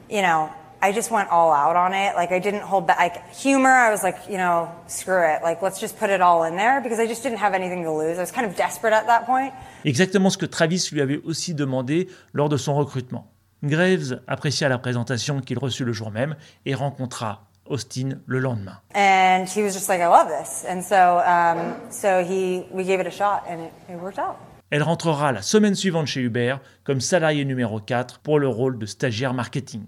you 0.10 0.22
know, 0.22 0.48
I 0.82 0.94
just 0.94 1.12
went 1.12 1.28
all 1.30 1.52
out 1.52 1.76
on 1.76 1.92
it. 1.92 2.16
Like 2.16 2.32
I 2.32 2.40
didn't 2.40 2.64
hold 2.64 2.88
back. 2.88 2.98
Like 2.98 3.22
humor, 3.34 3.70
I 3.70 3.92
was 3.92 4.04
like, 4.04 4.16
you 4.30 4.38
know, 4.38 4.70
screw 4.88 5.22
it. 5.22 5.44
Like 5.44 5.62
let's 5.62 5.82
just 5.82 6.00
put 6.00 6.10
it 6.10 6.22
all 6.22 6.46
in 6.46 6.56
there 6.56 6.80
because 6.82 6.98
I 6.98 7.08
just 7.08 7.24
didn't 7.24 7.40
have 7.44 7.54
anything 7.54 7.84
to 7.84 7.92
lose. 7.92 8.18
I 8.18 8.22
was 8.22 8.32
kind 8.32 8.48
of 8.48 8.56
desperate 8.56 8.94
at 8.94 9.06
that 9.08 9.26
point. 9.26 9.52
Exactement 9.84 10.30
ce 10.30 10.38
que 10.38 10.46
Travis 10.46 10.90
lui 10.94 11.02
avait 11.02 11.20
aussi 11.26 11.54
demandé 11.54 12.08
lors 12.32 12.48
de 12.48 12.56
son 12.56 12.74
recrutement. 12.74 13.28
Graves 13.64 14.22
apprécia 14.28 14.70
la 14.70 14.78
présentation 14.78 15.42
qu'il 15.42 15.60
reçut 15.60 15.84
le 15.84 15.92
jour 15.92 16.12
même 16.12 16.38
et 16.66 16.74
rencontra 16.74 17.49
Austin 17.70 18.20
le 18.26 18.40
lendemain. 18.40 18.78
And 18.94 19.46
he 19.46 19.64
was 19.64 19.74
just 19.74 19.88
like, 19.90 20.02
I 20.02 20.08
love 20.08 20.28
this. 20.28 20.66
And 20.68 20.82
so, 20.82 21.22
um, 21.26 21.76
so 21.92 22.24
he, 22.24 22.66
we 22.72 22.84
gave 22.84 23.00
it 23.00 23.08
a 23.08 23.12
shot 23.12 23.44
and 23.48 23.62
it, 23.62 23.72
it 23.90 24.00
worked 24.00 24.20
out. 24.20 24.38
Elle 24.72 24.84
rentrera 24.84 25.32
la 25.32 25.42
semaine 25.42 25.74
suivante 25.74 26.08
chez 26.08 26.22
Uber 26.22 26.58
comme 26.84 27.02
salarié 27.02 27.44
numéro 27.44 27.80
4 27.80 28.20
pour 28.20 28.40
le 28.40 28.48
rôle 28.48 28.78
de 28.78 28.86
stagiaire 28.86 29.34
marketing. 29.34 29.86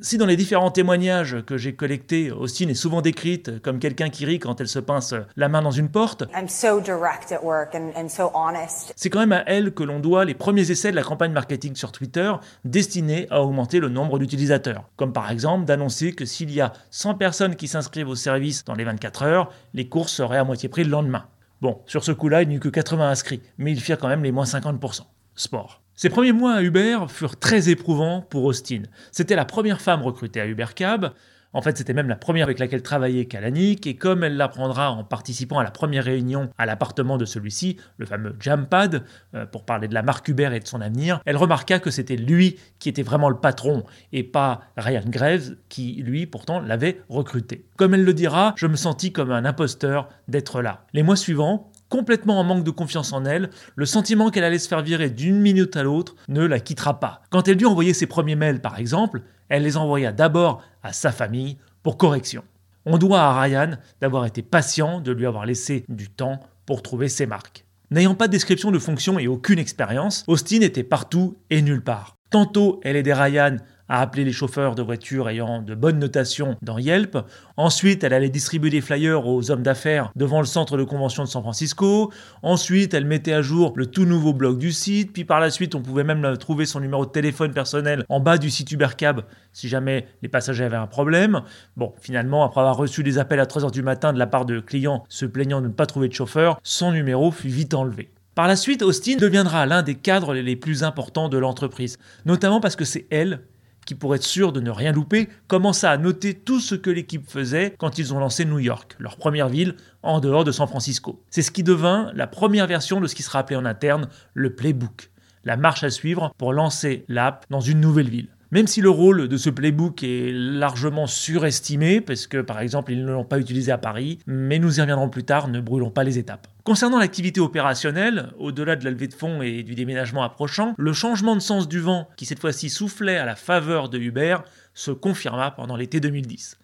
Si 0.00 0.18
dans 0.18 0.26
les 0.26 0.36
différents 0.36 0.72
témoignages 0.72 1.36
que 1.46 1.56
j'ai 1.56 1.76
collectés, 1.76 2.32
Austin 2.32 2.68
est 2.68 2.74
souvent 2.74 3.00
décrite 3.00 3.62
comme 3.62 3.78
quelqu'un 3.78 4.10
qui 4.10 4.24
rit 4.24 4.40
quand 4.40 4.60
elle 4.60 4.66
se 4.66 4.80
pince 4.80 5.14
la 5.36 5.48
main 5.48 5.62
dans 5.62 5.70
une 5.70 5.88
porte, 5.88 6.24
I'm 6.34 6.48
so 6.48 6.80
direct 6.80 7.30
at 7.30 7.44
work 7.44 7.76
and, 7.76 7.92
and 7.96 8.08
so 8.08 8.32
honest. 8.34 8.92
c'est 8.96 9.08
quand 9.08 9.20
même 9.20 9.30
à 9.30 9.44
elle 9.46 9.72
que 9.72 9.84
l'on 9.84 10.00
doit 10.00 10.24
les 10.24 10.34
premiers 10.34 10.68
essais 10.68 10.90
de 10.90 10.96
la 10.96 11.04
campagne 11.04 11.30
marketing 11.30 11.76
sur 11.76 11.92
Twitter 11.92 12.32
destinés 12.64 13.28
à 13.30 13.40
augmenter 13.40 13.78
le 13.78 13.88
nombre 13.88 14.18
d'utilisateurs. 14.18 14.82
Comme 14.96 15.12
par 15.12 15.30
exemple 15.30 15.64
d'annoncer 15.64 16.12
que 16.12 16.24
s'il 16.24 16.50
y 16.50 16.60
a 16.60 16.72
100 16.90 17.14
personnes 17.14 17.54
qui 17.54 17.68
s'inscrivent 17.68 18.08
au 18.08 18.16
service 18.16 18.64
dans 18.64 18.74
les 18.74 18.82
24 18.82 19.22
heures, 19.22 19.52
les 19.74 19.88
courses 19.88 20.12
seraient 20.12 20.38
à 20.38 20.44
moitié 20.44 20.68
prix 20.68 20.82
le 20.82 20.90
lendemain. 20.90 21.26
Bon, 21.62 21.82
sur 21.86 22.02
ce 22.02 22.10
coup-là, 22.10 22.42
il 22.42 22.48
n'y 22.48 22.56
eut 22.56 22.60
que 22.60 22.68
80 22.68 23.10
inscrits, 23.10 23.42
mais 23.58 23.70
ils 23.70 23.80
firent 23.80 23.98
quand 23.98 24.08
même 24.08 24.24
les 24.24 24.32
moins 24.32 24.44
50%. 24.44 25.02
Sport. 25.36 25.83
Ses 25.96 26.08
premiers 26.08 26.32
mois 26.32 26.54
à 26.54 26.62
Uber 26.62 26.98
furent 27.08 27.38
très 27.38 27.68
éprouvants 27.68 28.20
pour 28.20 28.44
Austin. 28.44 28.82
C'était 29.12 29.36
la 29.36 29.44
première 29.44 29.80
femme 29.80 30.02
recrutée 30.02 30.40
à 30.40 30.46
Uber 30.46 30.66
Cab. 30.74 31.12
En 31.52 31.62
fait, 31.62 31.78
c'était 31.78 31.94
même 31.94 32.08
la 32.08 32.16
première 32.16 32.46
avec 32.46 32.58
laquelle 32.58 32.82
travaillait 32.82 33.26
Kalanick, 33.26 33.86
et 33.86 33.94
comme 33.94 34.24
elle 34.24 34.36
l'apprendra 34.36 34.90
en 34.90 35.04
participant 35.04 35.60
à 35.60 35.62
la 35.62 35.70
première 35.70 36.02
réunion 36.02 36.50
à 36.58 36.66
l'appartement 36.66 37.16
de 37.16 37.24
celui-ci, 37.24 37.76
le 37.96 38.06
fameux 38.06 38.34
Jampad, 38.40 39.04
euh, 39.36 39.46
pour 39.46 39.64
parler 39.64 39.86
de 39.86 39.94
la 39.94 40.02
marque 40.02 40.26
Uber 40.26 40.50
et 40.52 40.58
de 40.58 40.66
son 40.66 40.80
avenir, 40.80 41.20
elle 41.26 41.36
remarqua 41.36 41.78
que 41.78 41.92
c'était 41.92 42.16
lui 42.16 42.58
qui 42.80 42.88
était 42.88 43.04
vraiment 43.04 43.28
le 43.28 43.36
patron, 43.36 43.84
et 44.12 44.24
pas 44.24 44.62
Ryan 44.76 45.04
Graves, 45.06 45.54
qui 45.68 46.02
lui 46.04 46.26
pourtant 46.26 46.58
l'avait 46.58 47.02
recruté. 47.08 47.66
Comme 47.76 47.94
elle 47.94 48.04
le 48.04 48.14
dira, 48.14 48.54
je 48.56 48.66
me 48.66 48.74
sentis 48.74 49.12
comme 49.12 49.30
un 49.30 49.44
imposteur 49.44 50.08
d'être 50.26 50.60
là. 50.60 50.86
Les 50.92 51.04
mois 51.04 51.14
suivants, 51.14 51.70
complètement 51.88 52.40
en 52.40 52.44
manque 52.44 52.64
de 52.64 52.70
confiance 52.70 53.12
en 53.12 53.24
elle, 53.24 53.50
le 53.76 53.86
sentiment 53.86 54.30
qu'elle 54.30 54.44
allait 54.44 54.58
se 54.58 54.68
faire 54.68 54.82
virer 54.82 55.10
d'une 55.10 55.40
minute 55.40 55.76
à 55.76 55.82
l'autre 55.82 56.14
ne 56.28 56.44
la 56.44 56.60
quittera 56.60 57.00
pas. 57.00 57.22
Quand 57.30 57.48
elle 57.48 57.56
dut 57.56 57.66
envoyer 57.66 57.94
ses 57.94 58.06
premiers 58.06 58.36
mails, 58.36 58.60
par 58.60 58.78
exemple, 58.78 59.22
elle 59.48 59.62
les 59.62 59.76
envoya 59.76 60.12
d'abord 60.12 60.62
à 60.82 60.92
sa 60.92 61.12
famille 61.12 61.56
pour 61.82 61.96
correction. 61.96 62.42
On 62.86 62.98
doit 62.98 63.20
à 63.20 63.40
Ryan 63.40 63.78
d'avoir 64.00 64.26
été 64.26 64.42
patient, 64.42 65.00
de 65.00 65.12
lui 65.12 65.26
avoir 65.26 65.46
laissé 65.46 65.84
du 65.88 66.10
temps 66.10 66.40
pour 66.66 66.82
trouver 66.82 67.08
ses 67.08 67.26
marques. 67.26 67.64
N'ayant 67.90 68.14
pas 68.14 68.26
de 68.26 68.32
description 68.32 68.70
de 68.70 68.78
fonction 68.78 69.18
et 69.18 69.28
aucune 69.28 69.58
expérience, 69.58 70.24
Austin 70.26 70.60
était 70.62 70.82
partout 70.82 71.36
et 71.50 71.62
nulle 71.62 71.82
part. 71.82 72.16
Tantôt, 72.30 72.80
elle 72.82 72.96
aidait 72.96 73.14
Ryan 73.14 73.56
à 73.88 74.00
appeler 74.00 74.24
les 74.24 74.32
chauffeurs 74.32 74.74
de 74.74 74.82
voitures 74.82 75.28
ayant 75.28 75.62
de 75.62 75.74
bonnes 75.74 75.98
notations 75.98 76.56
dans 76.62 76.78
Yelp. 76.78 77.18
Ensuite, 77.56 78.04
elle 78.04 78.12
allait 78.12 78.30
distribuer 78.30 78.70
des 78.70 78.80
flyers 78.80 79.26
aux 79.26 79.50
hommes 79.50 79.62
d'affaires 79.62 80.10
devant 80.16 80.40
le 80.40 80.46
centre 80.46 80.76
de 80.76 80.84
convention 80.84 81.24
de 81.24 81.28
San 81.28 81.42
Francisco. 81.42 82.12
Ensuite, 82.42 82.94
elle 82.94 83.04
mettait 83.04 83.32
à 83.32 83.42
jour 83.42 83.72
le 83.76 83.86
tout 83.86 84.04
nouveau 84.04 84.32
blog 84.32 84.58
du 84.58 84.72
site. 84.72 85.12
Puis 85.12 85.24
par 85.24 85.40
la 85.40 85.50
suite, 85.50 85.74
on 85.74 85.82
pouvait 85.82 86.04
même 86.04 86.36
trouver 86.38 86.66
son 86.66 86.80
numéro 86.80 87.04
de 87.06 87.10
téléphone 87.10 87.52
personnel 87.52 88.04
en 88.08 88.20
bas 88.20 88.38
du 88.38 88.50
site 88.50 88.70
Ubercab 88.72 89.22
si 89.52 89.68
jamais 89.68 90.06
les 90.20 90.28
passagers 90.28 90.64
avaient 90.64 90.76
un 90.76 90.86
problème. 90.86 91.42
Bon, 91.76 91.92
finalement, 92.00 92.44
après 92.44 92.60
avoir 92.60 92.76
reçu 92.76 93.02
des 93.02 93.18
appels 93.18 93.40
à 93.40 93.46
3h 93.46 93.70
du 93.70 93.82
matin 93.82 94.12
de 94.12 94.18
la 94.18 94.26
part 94.26 94.44
de 94.44 94.60
clients 94.60 95.04
se 95.08 95.26
plaignant 95.26 95.60
de 95.60 95.68
ne 95.68 95.72
pas 95.72 95.86
trouver 95.86 96.08
de 96.08 96.14
chauffeur, 96.14 96.58
son 96.62 96.92
numéro 96.92 97.30
fut 97.30 97.48
vite 97.48 97.74
enlevé. 97.74 98.10
Par 98.34 98.48
la 98.48 98.56
suite, 98.56 98.82
Austin 98.82 99.14
deviendra 99.16 99.64
l'un 99.64 99.82
des 99.82 99.94
cadres 99.94 100.34
les 100.34 100.56
plus 100.56 100.82
importants 100.82 101.28
de 101.28 101.38
l'entreprise, 101.38 101.98
notamment 102.26 102.60
parce 102.60 102.74
que 102.74 102.84
c'est 102.84 103.06
elle 103.10 103.40
qui, 103.84 103.94
pour 103.94 104.14
être 104.14 104.22
sûr 104.22 104.52
de 104.52 104.60
ne 104.60 104.70
rien 104.70 104.92
louper, 104.92 105.28
commença 105.46 105.90
à 105.90 105.96
noter 105.96 106.34
tout 106.34 106.60
ce 106.60 106.74
que 106.74 106.90
l'équipe 106.90 107.28
faisait 107.28 107.74
quand 107.78 107.98
ils 107.98 108.14
ont 108.14 108.18
lancé 108.18 108.44
New 108.44 108.58
York, 108.58 108.96
leur 108.98 109.16
première 109.16 109.48
ville 109.48 109.76
en 110.02 110.20
dehors 110.20 110.44
de 110.44 110.52
San 110.52 110.66
Francisco. 110.66 111.22
C'est 111.30 111.42
ce 111.42 111.50
qui 111.50 111.62
devint 111.62 112.10
la 112.14 112.26
première 112.26 112.66
version 112.66 113.00
de 113.00 113.06
ce 113.06 113.14
qui 113.14 113.22
sera 113.22 113.40
appelé 113.40 113.56
en 113.56 113.64
interne 113.64 114.08
le 114.34 114.54
playbook, 114.54 115.10
la 115.44 115.56
marche 115.56 115.84
à 115.84 115.90
suivre 115.90 116.32
pour 116.38 116.52
lancer 116.52 117.04
l'app 117.08 117.46
dans 117.50 117.60
une 117.60 117.80
nouvelle 117.80 118.08
ville. 118.08 118.33
Même 118.54 118.68
si 118.68 118.80
le 118.80 118.88
rôle 118.88 119.26
de 119.26 119.36
ce 119.36 119.50
playbook 119.50 120.04
est 120.04 120.30
largement 120.32 121.08
surestimé, 121.08 122.00
parce 122.00 122.28
que 122.28 122.40
par 122.40 122.60
exemple 122.60 122.92
ils 122.92 123.04
ne 123.04 123.10
l'ont 123.10 123.24
pas 123.24 123.40
utilisé 123.40 123.72
à 123.72 123.78
Paris, 123.78 124.20
mais 124.28 124.60
nous 124.60 124.78
y 124.78 124.80
reviendrons 124.80 125.08
plus 125.08 125.24
tard, 125.24 125.48
ne 125.48 125.60
brûlons 125.60 125.90
pas 125.90 126.04
les 126.04 126.18
étapes. 126.18 126.46
Concernant 126.62 127.00
l'activité 127.00 127.40
opérationnelle, 127.40 128.28
au-delà 128.38 128.76
de 128.76 128.84
la 128.84 128.92
levée 128.92 129.08
de 129.08 129.14
fonds 129.14 129.42
et 129.42 129.64
du 129.64 129.74
déménagement 129.74 130.22
approchant, 130.22 130.74
le 130.78 130.92
changement 130.92 131.34
de 131.34 131.40
sens 131.40 131.66
du 131.66 131.80
vent, 131.80 132.08
qui 132.16 132.26
cette 132.26 132.38
fois-ci 132.38 132.70
soufflait 132.70 133.16
à 133.16 133.24
la 133.24 133.34
faveur 133.34 133.88
de 133.88 133.98
Uber, 133.98 134.36
se 134.72 134.92
confirma 134.92 135.50
pendant 135.50 135.74
l'été 135.74 135.98
2010. 135.98 136.56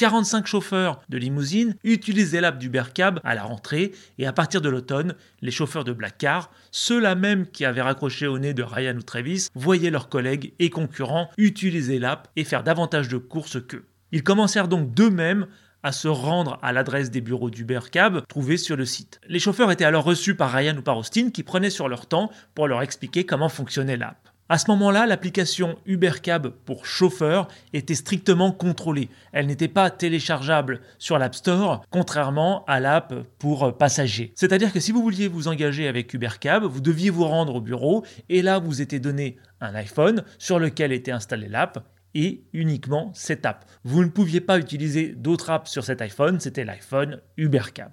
45 0.00 0.46
chauffeurs 0.46 1.02
de 1.10 1.18
limousine 1.18 1.76
utilisaient 1.84 2.40
l'app 2.40 2.56
d'Uber 2.56 2.84
Cab 2.94 3.20
à 3.22 3.34
la 3.34 3.42
rentrée 3.42 3.92
et 4.16 4.26
à 4.26 4.32
partir 4.32 4.62
de 4.62 4.70
l'automne, 4.70 5.14
les 5.42 5.50
chauffeurs 5.50 5.84
de 5.84 5.92
Black 5.92 6.16
Car, 6.16 6.50
ceux-là 6.70 7.14
même 7.14 7.46
qui 7.46 7.66
avaient 7.66 7.82
raccroché 7.82 8.26
au 8.26 8.38
nez 8.38 8.54
de 8.54 8.62
Ryan 8.62 8.96
ou 8.96 9.02
Travis, 9.02 9.48
voyaient 9.54 9.90
leurs 9.90 10.08
collègues 10.08 10.54
et 10.58 10.70
concurrents 10.70 11.28
utiliser 11.36 11.98
l'app 11.98 12.28
et 12.36 12.44
faire 12.44 12.62
davantage 12.62 13.08
de 13.10 13.18
courses 13.18 13.58
qu'eux. 13.62 13.84
Ils 14.10 14.22
commencèrent 14.22 14.68
donc 14.68 14.94
d'eux-mêmes 14.94 15.46
à 15.82 15.92
se 15.92 16.08
rendre 16.08 16.58
à 16.62 16.72
l'adresse 16.72 17.10
des 17.10 17.20
bureaux 17.20 17.50
d'Uber 17.50 17.80
Cab 17.92 18.22
trouvés 18.26 18.56
sur 18.56 18.76
le 18.76 18.86
site. 18.86 19.20
Les 19.28 19.38
chauffeurs 19.38 19.70
étaient 19.70 19.84
alors 19.84 20.04
reçus 20.04 20.34
par 20.34 20.50
Ryan 20.50 20.78
ou 20.78 20.82
par 20.82 20.96
Austin 20.96 21.28
qui 21.28 21.42
prenaient 21.42 21.68
sur 21.68 21.90
leur 21.90 22.06
temps 22.06 22.30
pour 22.54 22.68
leur 22.68 22.80
expliquer 22.80 23.26
comment 23.26 23.50
fonctionnait 23.50 23.98
l'app. 23.98 24.29
À 24.52 24.58
ce 24.58 24.68
moment-là, 24.72 25.06
l'application 25.06 25.78
UberCab 25.86 26.48
pour 26.48 26.84
chauffeur 26.84 27.46
était 27.72 27.94
strictement 27.94 28.50
contrôlée. 28.50 29.08
Elle 29.32 29.46
n'était 29.46 29.68
pas 29.68 29.90
téléchargeable 29.90 30.80
sur 30.98 31.18
l'App 31.20 31.36
Store, 31.36 31.84
contrairement 31.90 32.64
à 32.64 32.80
l'app 32.80 33.14
pour 33.38 33.76
passagers. 33.76 34.32
C'est-à-dire 34.34 34.72
que 34.72 34.80
si 34.80 34.90
vous 34.90 35.02
vouliez 35.02 35.28
vous 35.28 35.46
engager 35.46 35.86
avec 35.86 36.12
UberCab, 36.12 36.64
vous 36.64 36.80
deviez 36.80 37.10
vous 37.10 37.28
rendre 37.28 37.54
au 37.54 37.60
bureau 37.60 38.04
et 38.28 38.42
là 38.42 38.58
vous 38.58 38.82
était 38.82 38.98
donné 38.98 39.36
un 39.60 39.72
iPhone 39.76 40.24
sur 40.36 40.58
lequel 40.58 40.90
était 40.90 41.12
installée 41.12 41.46
l'app 41.46 41.86
et 42.14 42.42
uniquement 42.52 43.12
cette 43.14 43.46
app. 43.46 43.64
Vous 43.84 44.02
ne 44.02 44.10
pouviez 44.10 44.40
pas 44.40 44.58
utiliser 44.58 45.10
d'autres 45.10 45.50
apps 45.50 45.70
sur 45.70 45.84
cet 45.84 46.02
iPhone, 46.02 46.40
c'était 46.40 46.64
l'iPhone 46.64 47.20
UberCab. 47.36 47.92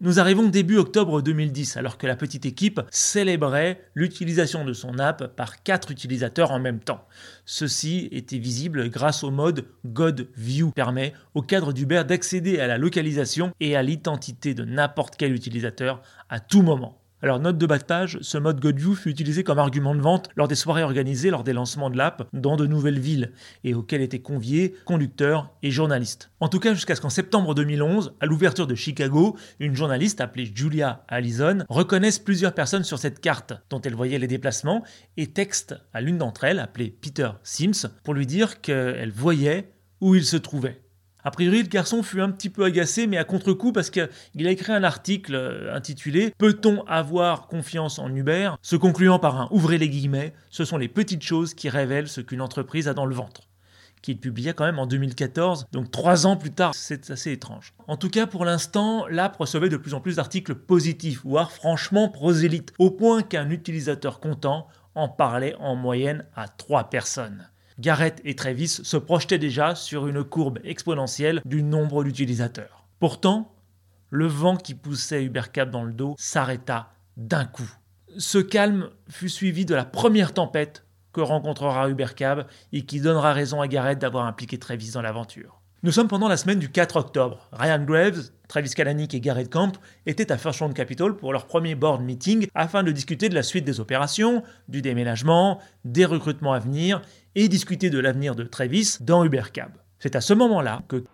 Nous 0.00 0.20
arrivons 0.20 0.48
début 0.48 0.76
octobre 0.76 1.22
2010 1.22 1.76
alors 1.76 1.98
que 1.98 2.06
la 2.06 2.14
petite 2.14 2.46
équipe 2.46 2.80
célébrait 2.88 3.82
l'utilisation 3.96 4.64
de 4.64 4.72
son 4.72 4.96
app 5.00 5.34
par 5.34 5.64
quatre 5.64 5.90
utilisateurs 5.90 6.52
en 6.52 6.60
même 6.60 6.78
temps. 6.78 7.04
Ceci 7.44 8.08
était 8.12 8.38
visible 8.38 8.90
grâce 8.90 9.24
au 9.24 9.32
mode 9.32 9.66
God 9.84 10.28
View 10.36 10.70
permet 10.70 11.14
au 11.34 11.42
cadre 11.42 11.72
d'Uber 11.72 12.04
d'accéder 12.06 12.60
à 12.60 12.68
la 12.68 12.78
localisation 12.78 13.50
et 13.58 13.74
à 13.74 13.82
l'identité 13.82 14.54
de 14.54 14.64
n'importe 14.64 15.16
quel 15.16 15.34
utilisateur 15.34 16.00
à 16.28 16.38
tout 16.38 16.62
moment. 16.62 17.00
Alors 17.20 17.40
note 17.40 17.58
de 17.58 17.66
bas 17.66 17.78
ce 18.20 18.38
mode 18.38 18.60
GodView 18.60 18.94
fut 18.94 19.10
utilisé 19.10 19.42
comme 19.42 19.58
argument 19.58 19.96
de 19.96 20.00
vente 20.00 20.28
lors 20.36 20.46
des 20.46 20.54
soirées 20.54 20.84
organisées 20.84 21.30
lors 21.30 21.42
des 21.42 21.52
lancements 21.52 21.90
de 21.90 21.96
l'app 21.96 22.28
dans 22.32 22.56
de 22.56 22.64
nouvelles 22.64 23.00
villes 23.00 23.32
et 23.64 23.74
auxquelles 23.74 24.02
étaient 24.02 24.20
conviés 24.20 24.76
conducteurs 24.84 25.50
et 25.64 25.72
journalistes. 25.72 26.30
En 26.38 26.48
tout 26.48 26.60
cas 26.60 26.74
jusqu'à 26.74 26.94
ce 26.94 27.00
qu'en 27.00 27.10
septembre 27.10 27.56
2011, 27.56 28.14
à 28.20 28.26
l'ouverture 28.26 28.68
de 28.68 28.76
Chicago, 28.76 29.36
une 29.58 29.74
journaliste 29.74 30.20
appelée 30.20 30.48
Julia 30.54 31.04
Allison 31.08 31.64
reconnaisse 31.68 32.20
plusieurs 32.20 32.54
personnes 32.54 32.84
sur 32.84 33.00
cette 33.00 33.20
carte 33.20 33.52
dont 33.68 33.80
elle 33.80 33.96
voyait 33.96 34.18
les 34.20 34.28
déplacements 34.28 34.84
et 35.16 35.26
texte 35.26 35.74
à 35.92 36.00
l'une 36.00 36.18
d'entre 36.18 36.44
elles, 36.44 36.60
appelée 36.60 36.96
Peter 37.00 37.30
Sims, 37.42 37.88
pour 38.04 38.14
lui 38.14 38.26
dire 38.26 38.60
qu'elle 38.60 39.10
voyait 39.10 39.72
où 40.00 40.14
il 40.14 40.24
se 40.24 40.36
trouvait. 40.36 40.80
A 41.28 41.30
priori, 41.30 41.62
le 41.62 41.68
garçon 41.68 42.02
fut 42.02 42.22
un 42.22 42.30
petit 42.30 42.48
peu 42.48 42.64
agacé, 42.64 43.06
mais 43.06 43.18
à 43.18 43.24
contre-coup, 43.24 43.70
parce 43.70 43.90
qu'il 43.90 44.46
a 44.46 44.50
écrit 44.50 44.72
un 44.72 44.82
article 44.82 45.34
euh, 45.34 45.74
intitulé 45.74 46.32
Peut-on 46.38 46.82
avoir 46.86 47.48
confiance 47.48 47.98
en 47.98 48.08
Uber 48.14 48.52
se 48.62 48.76
concluant 48.76 49.18
par 49.18 49.38
un 49.38 49.46
ouvrez 49.50 49.76
les 49.76 49.90
guillemets, 49.90 50.32
ce 50.48 50.64
sont 50.64 50.78
les 50.78 50.88
petites 50.88 51.22
choses 51.22 51.52
qui 51.52 51.68
révèlent 51.68 52.08
ce 52.08 52.22
qu'une 52.22 52.40
entreprise 52.40 52.88
a 52.88 52.94
dans 52.94 53.04
le 53.04 53.14
ventre 53.14 53.42
qu'il 54.00 54.18
publia 54.18 54.54
quand 54.54 54.64
même 54.64 54.78
en 54.78 54.86
2014, 54.86 55.66
donc 55.70 55.90
trois 55.90 56.26
ans 56.26 56.36
plus 56.38 56.52
tard. 56.52 56.74
C'est 56.74 57.10
assez 57.10 57.32
étrange. 57.32 57.74
En 57.88 57.98
tout 57.98 58.08
cas, 58.08 58.26
pour 58.26 58.46
l'instant, 58.46 59.06
l'app 59.08 59.36
recevait 59.36 59.68
de 59.68 59.76
plus 59.76 59.92
en 59.92 60.00
plus 60.00 60.16
d'articles 60.16 60.54
positifs, 60.54 61.20
voire 61.24 61.52
franchement 61.52 62.08
prosélytes, 62.08 62.72
au 62.78 62.90
point 62.90 63.20
qu'un 63.22 63.50
utilisateur 63.50 64.20
content 64.20 64.68
en 64.94 65.10
parlait 65.10 65.56
en 65.58 65.74
moyenne 65.74 66.24
à 66.34 66.48
trois 66.48 66.88
personnes. 66.88 67.50
Garrett 67.78 68.20
et 68.24 68.34
Travis 68.34 68.68
se 68.68 68.96
projetaient 68.96 69.38
déjà 69.38 69.74
sur 69.74 70.08
une 70.08 70.24
courbe 70.24 70.58
exponentielle 70.64 71.40
du 71.44 71.62
nombre 71.62 72.02
d'utilisateurs. 72.02 72.86
Pourtant, 72.98 73.54
le 74.10 74.26
vent 74.26 74.56
qui 74.56 74.74
poussait 74.74 75.22
Ubercab 75.22 75.70
dans 75.70 75.84
le 75.84 75.92
dos 75.92 76.16
s'arrêta 76.18 76.90
d'un 77.16 77.44
coup. 77.44 77.70
Ce 78.16 78.38
calme 78.38 78.90
fut 79.08 79.28
suivi 79.28 79.64
de 79.64 79.74
la 79.74 79.84
première 79.84 80.34
tempête 80.34 80.84
que 81.12 81.20
rencontrera 81.20 81.88
Ubercab 81.88 82.46
et 82.72 82.82
qui 82.82 83.00
donnera 83.00 83.32
raison 83.32 83.60
à 83.60 83.68
Garrett 83.68 83.98
d'avoir 83.98 84.26
impliqué 84.26 84.58
Travis 84.58 84.92
dans 84.92 85.02
l'aventure. 85.02 85.58
Nous 85.84 85.92
sommes 85.92 86.08
pendant 86.08 86.26
la 86.26 86.36
semaine 86.36 86.58
du 86.58 86.70
4 86.70 86.96
octobre. 86.96 87.48
Ryan 87.52 87.84
Graves, 87.84 88.30
Travis 88.48 88.70
Kalanick 88.70 89.14
et 89.14 89.20
Garrett 89.20 89.48
Camp 89.48 89.70
étaient 90.06 90.32
à 90.32 90.36
Round 90.36 90.74
Capital 90.74 91.14
pour 91.14 91.32
leur 91.32 91.46
premier 91.46 91.76
board 91.76 92.02
meeting 92.02 92.48
afin 92.56 92.82
de 92.82 92.90
discuter 92.90 93.28
de 93.28 93.36
la 93.36 93.44
suite 93.44 93.64
des 93.64 93.78
opérations, 93.78 94.42
du 94.66 94.82
déménagement, 94.82 95.60
des 95.84 96.04
recrutements 96.04 96.52
à 96.52 96.58
venir 96.58 97.00
et 97.38 97.48
discuter 97.48 97.88
de 97.88 98.00
l'avenir 98.00 98.34
de 98.34 98.42
Travis 98.42 98.96
dans 99.00 99.24
Ubercab. 99.24 99.70
C'est 100.00 100.16
à 100.16 100.20
ce 100.20 100.34
moment-là 100.34 100.82
que 100.88 101.04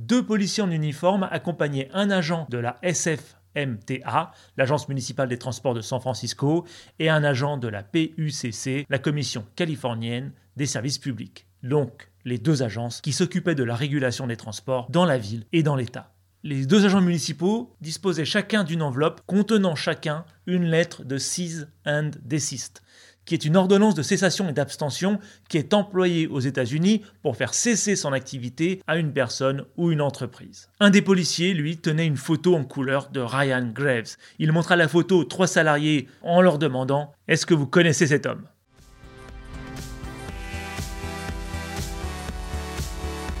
deux 0.00 0.24
policiers 0.24 0.62
en 0.62 0.70
uniforme 0.70 1.28
accompagnaient 1.30 1.90
un 1.92 2.10
agent 2.10 2.46
de 2.48 2.56
la 2.56 2.78
SFMTA, 2.82 4.32
l'Agence 4.56 4.88
municipale 4.88 5.28
des 5.28 5.36
transports 5.36 5.74
de 5.74 5.82
San 5.82 6.00
Francisco, 6.00 6.64
et 6.98 7.10
un 7.10 7.22
agent 7.22 7.58
de 7.58 7.68
la 7.68 7.82
PUCC, 7.82 8.86
la 8.88 8.98
Commission 8.98 9.44
californienne 9.56 10.32
des 10.56 10.64
services 10.64 10.98
publics. 10.98 11.46
Donc, 11.62 12.10
les 12.24 12.38
deux 12.38 12.62
agences 12.62 13.02
qui 13.02 13.12
s'occupaient 13.12 13.54
de 13.54 13.64
la 13.64 13.74
régulation 13.74 14.26
des 14.26 14.38
transports 14.38 14.86
dans 14.88 15.04
la 15.04 15.18
ville 15.18 15.44
et 15.52 15.62
dans 15.62 15.76
l'État. 15.76 16.14
Les 16.44 16.64
deux 16.64 16.86
agents 16.86 17.02
municipaux 17.02 17.76
disposaient 17.82 18.24
chacun 18.24 18.64
d'une 18.64 18.80
enveloppe 18.80 19.20
contenant 19.26 19.74
chacun 19.74 20.24
une 20.46 20.64
lettre 20.64 21.04
de 21.04 21.18
cease 21.18 21.68
and 21.84 22.12
desist, 22.24 22.80
qui 23.24 23.34
est 23.34 23.44
une 23.44 23.56
ordonnance 23.56 23.94
de 23.94 24.02
cessation 24.02 24.48
et 24.48 24.52
d'abstention 24.52 25.18
qui 25.48 25.58
est 25.58 25.74
employée 25.74 26.26
aux 26.26 26.40
États-Unis 26.40 27.02
pour 27.22 27.36
faire 27.36 27.54
cesser 27.54 27.96
son 27.96 28.12
activité 28.12 28.82
à 28.86 28.96
une 28.96 29.12
personne 29.12 29.64
ou 29.76 29.90
une 29.92 30.00
entreprise. 30.00 30.68
Un 30.80 30.90
des 30.90 31.02
policiers, 31.02 31.54
lui, 31.54 31.76
tenait 31.76 32.06
une 32.06 32.16
photo 32.16 32.56
en 32.56 32.64
couleur 32.64 33.10
de 33.10 33.20
Ryan 33.20 33.70
Graves. 33.72 34.16
Il 34.38 34.52
montra 34.52 34.76
la 34.76 34.88
photo 34.88 35.18
aux 35.18 35.24
trois 35.24 35.46
salariés 35.46 36.08
en 36.22 36.40
leur 36.40 36.58
demandant 36.58 37.12
Est-ce 37.28 37.46
que 37.46 37.54
vous 37.54 37.66
connaissez 37.66 38.06
cet 38.06 38.26
homme? 38.26 38.42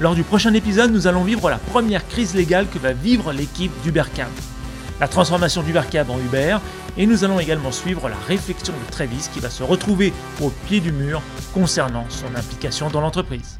Lors 0.00 0.14
du 0.14 0.22
prochain 0.22 0.54
épisode, 0.54 0.92
nous 0.92 1.06
allons 1.06 1.24
vivre 1.24 1.50
la 1.50 1.58
première 1.58 2.08
crise 2.08 2.34
légale 2.34 2.66
que 2.68 2.78
va 2.78 2.94
vivre 2.94 3.34
l'équipe 3.34 3.72
d'Ubercab. 3.82 4.30
La 4.98 5.08
transformation 5.08 5.62
d'Ubercab 5.62 6.08
en 6.08 6.18
Uber, 6.18 6.56
et 7.00 7.06
nous 7.06 7.24
allons 7.24 7.40
également 7.40 7.72
suivre 7.72 8.10
la 8.10 8.16
réflexion 8.28 8.74
de 8.74 8.92
Travis 8.92 9.30
qui 9.32 9.40
va 9.40 9.48
se 9.48 9.62
retrouver 9.62 10.12
au 10.42 10.50
pied 10.50 10.80
du 10.80 10.92
mur 10.92 11.22
concernant 11.54 12.04
son 12.10 12.34
implication 12.36 12.90
dans 12.90 13.00
l'entreprise. 13.00 13.59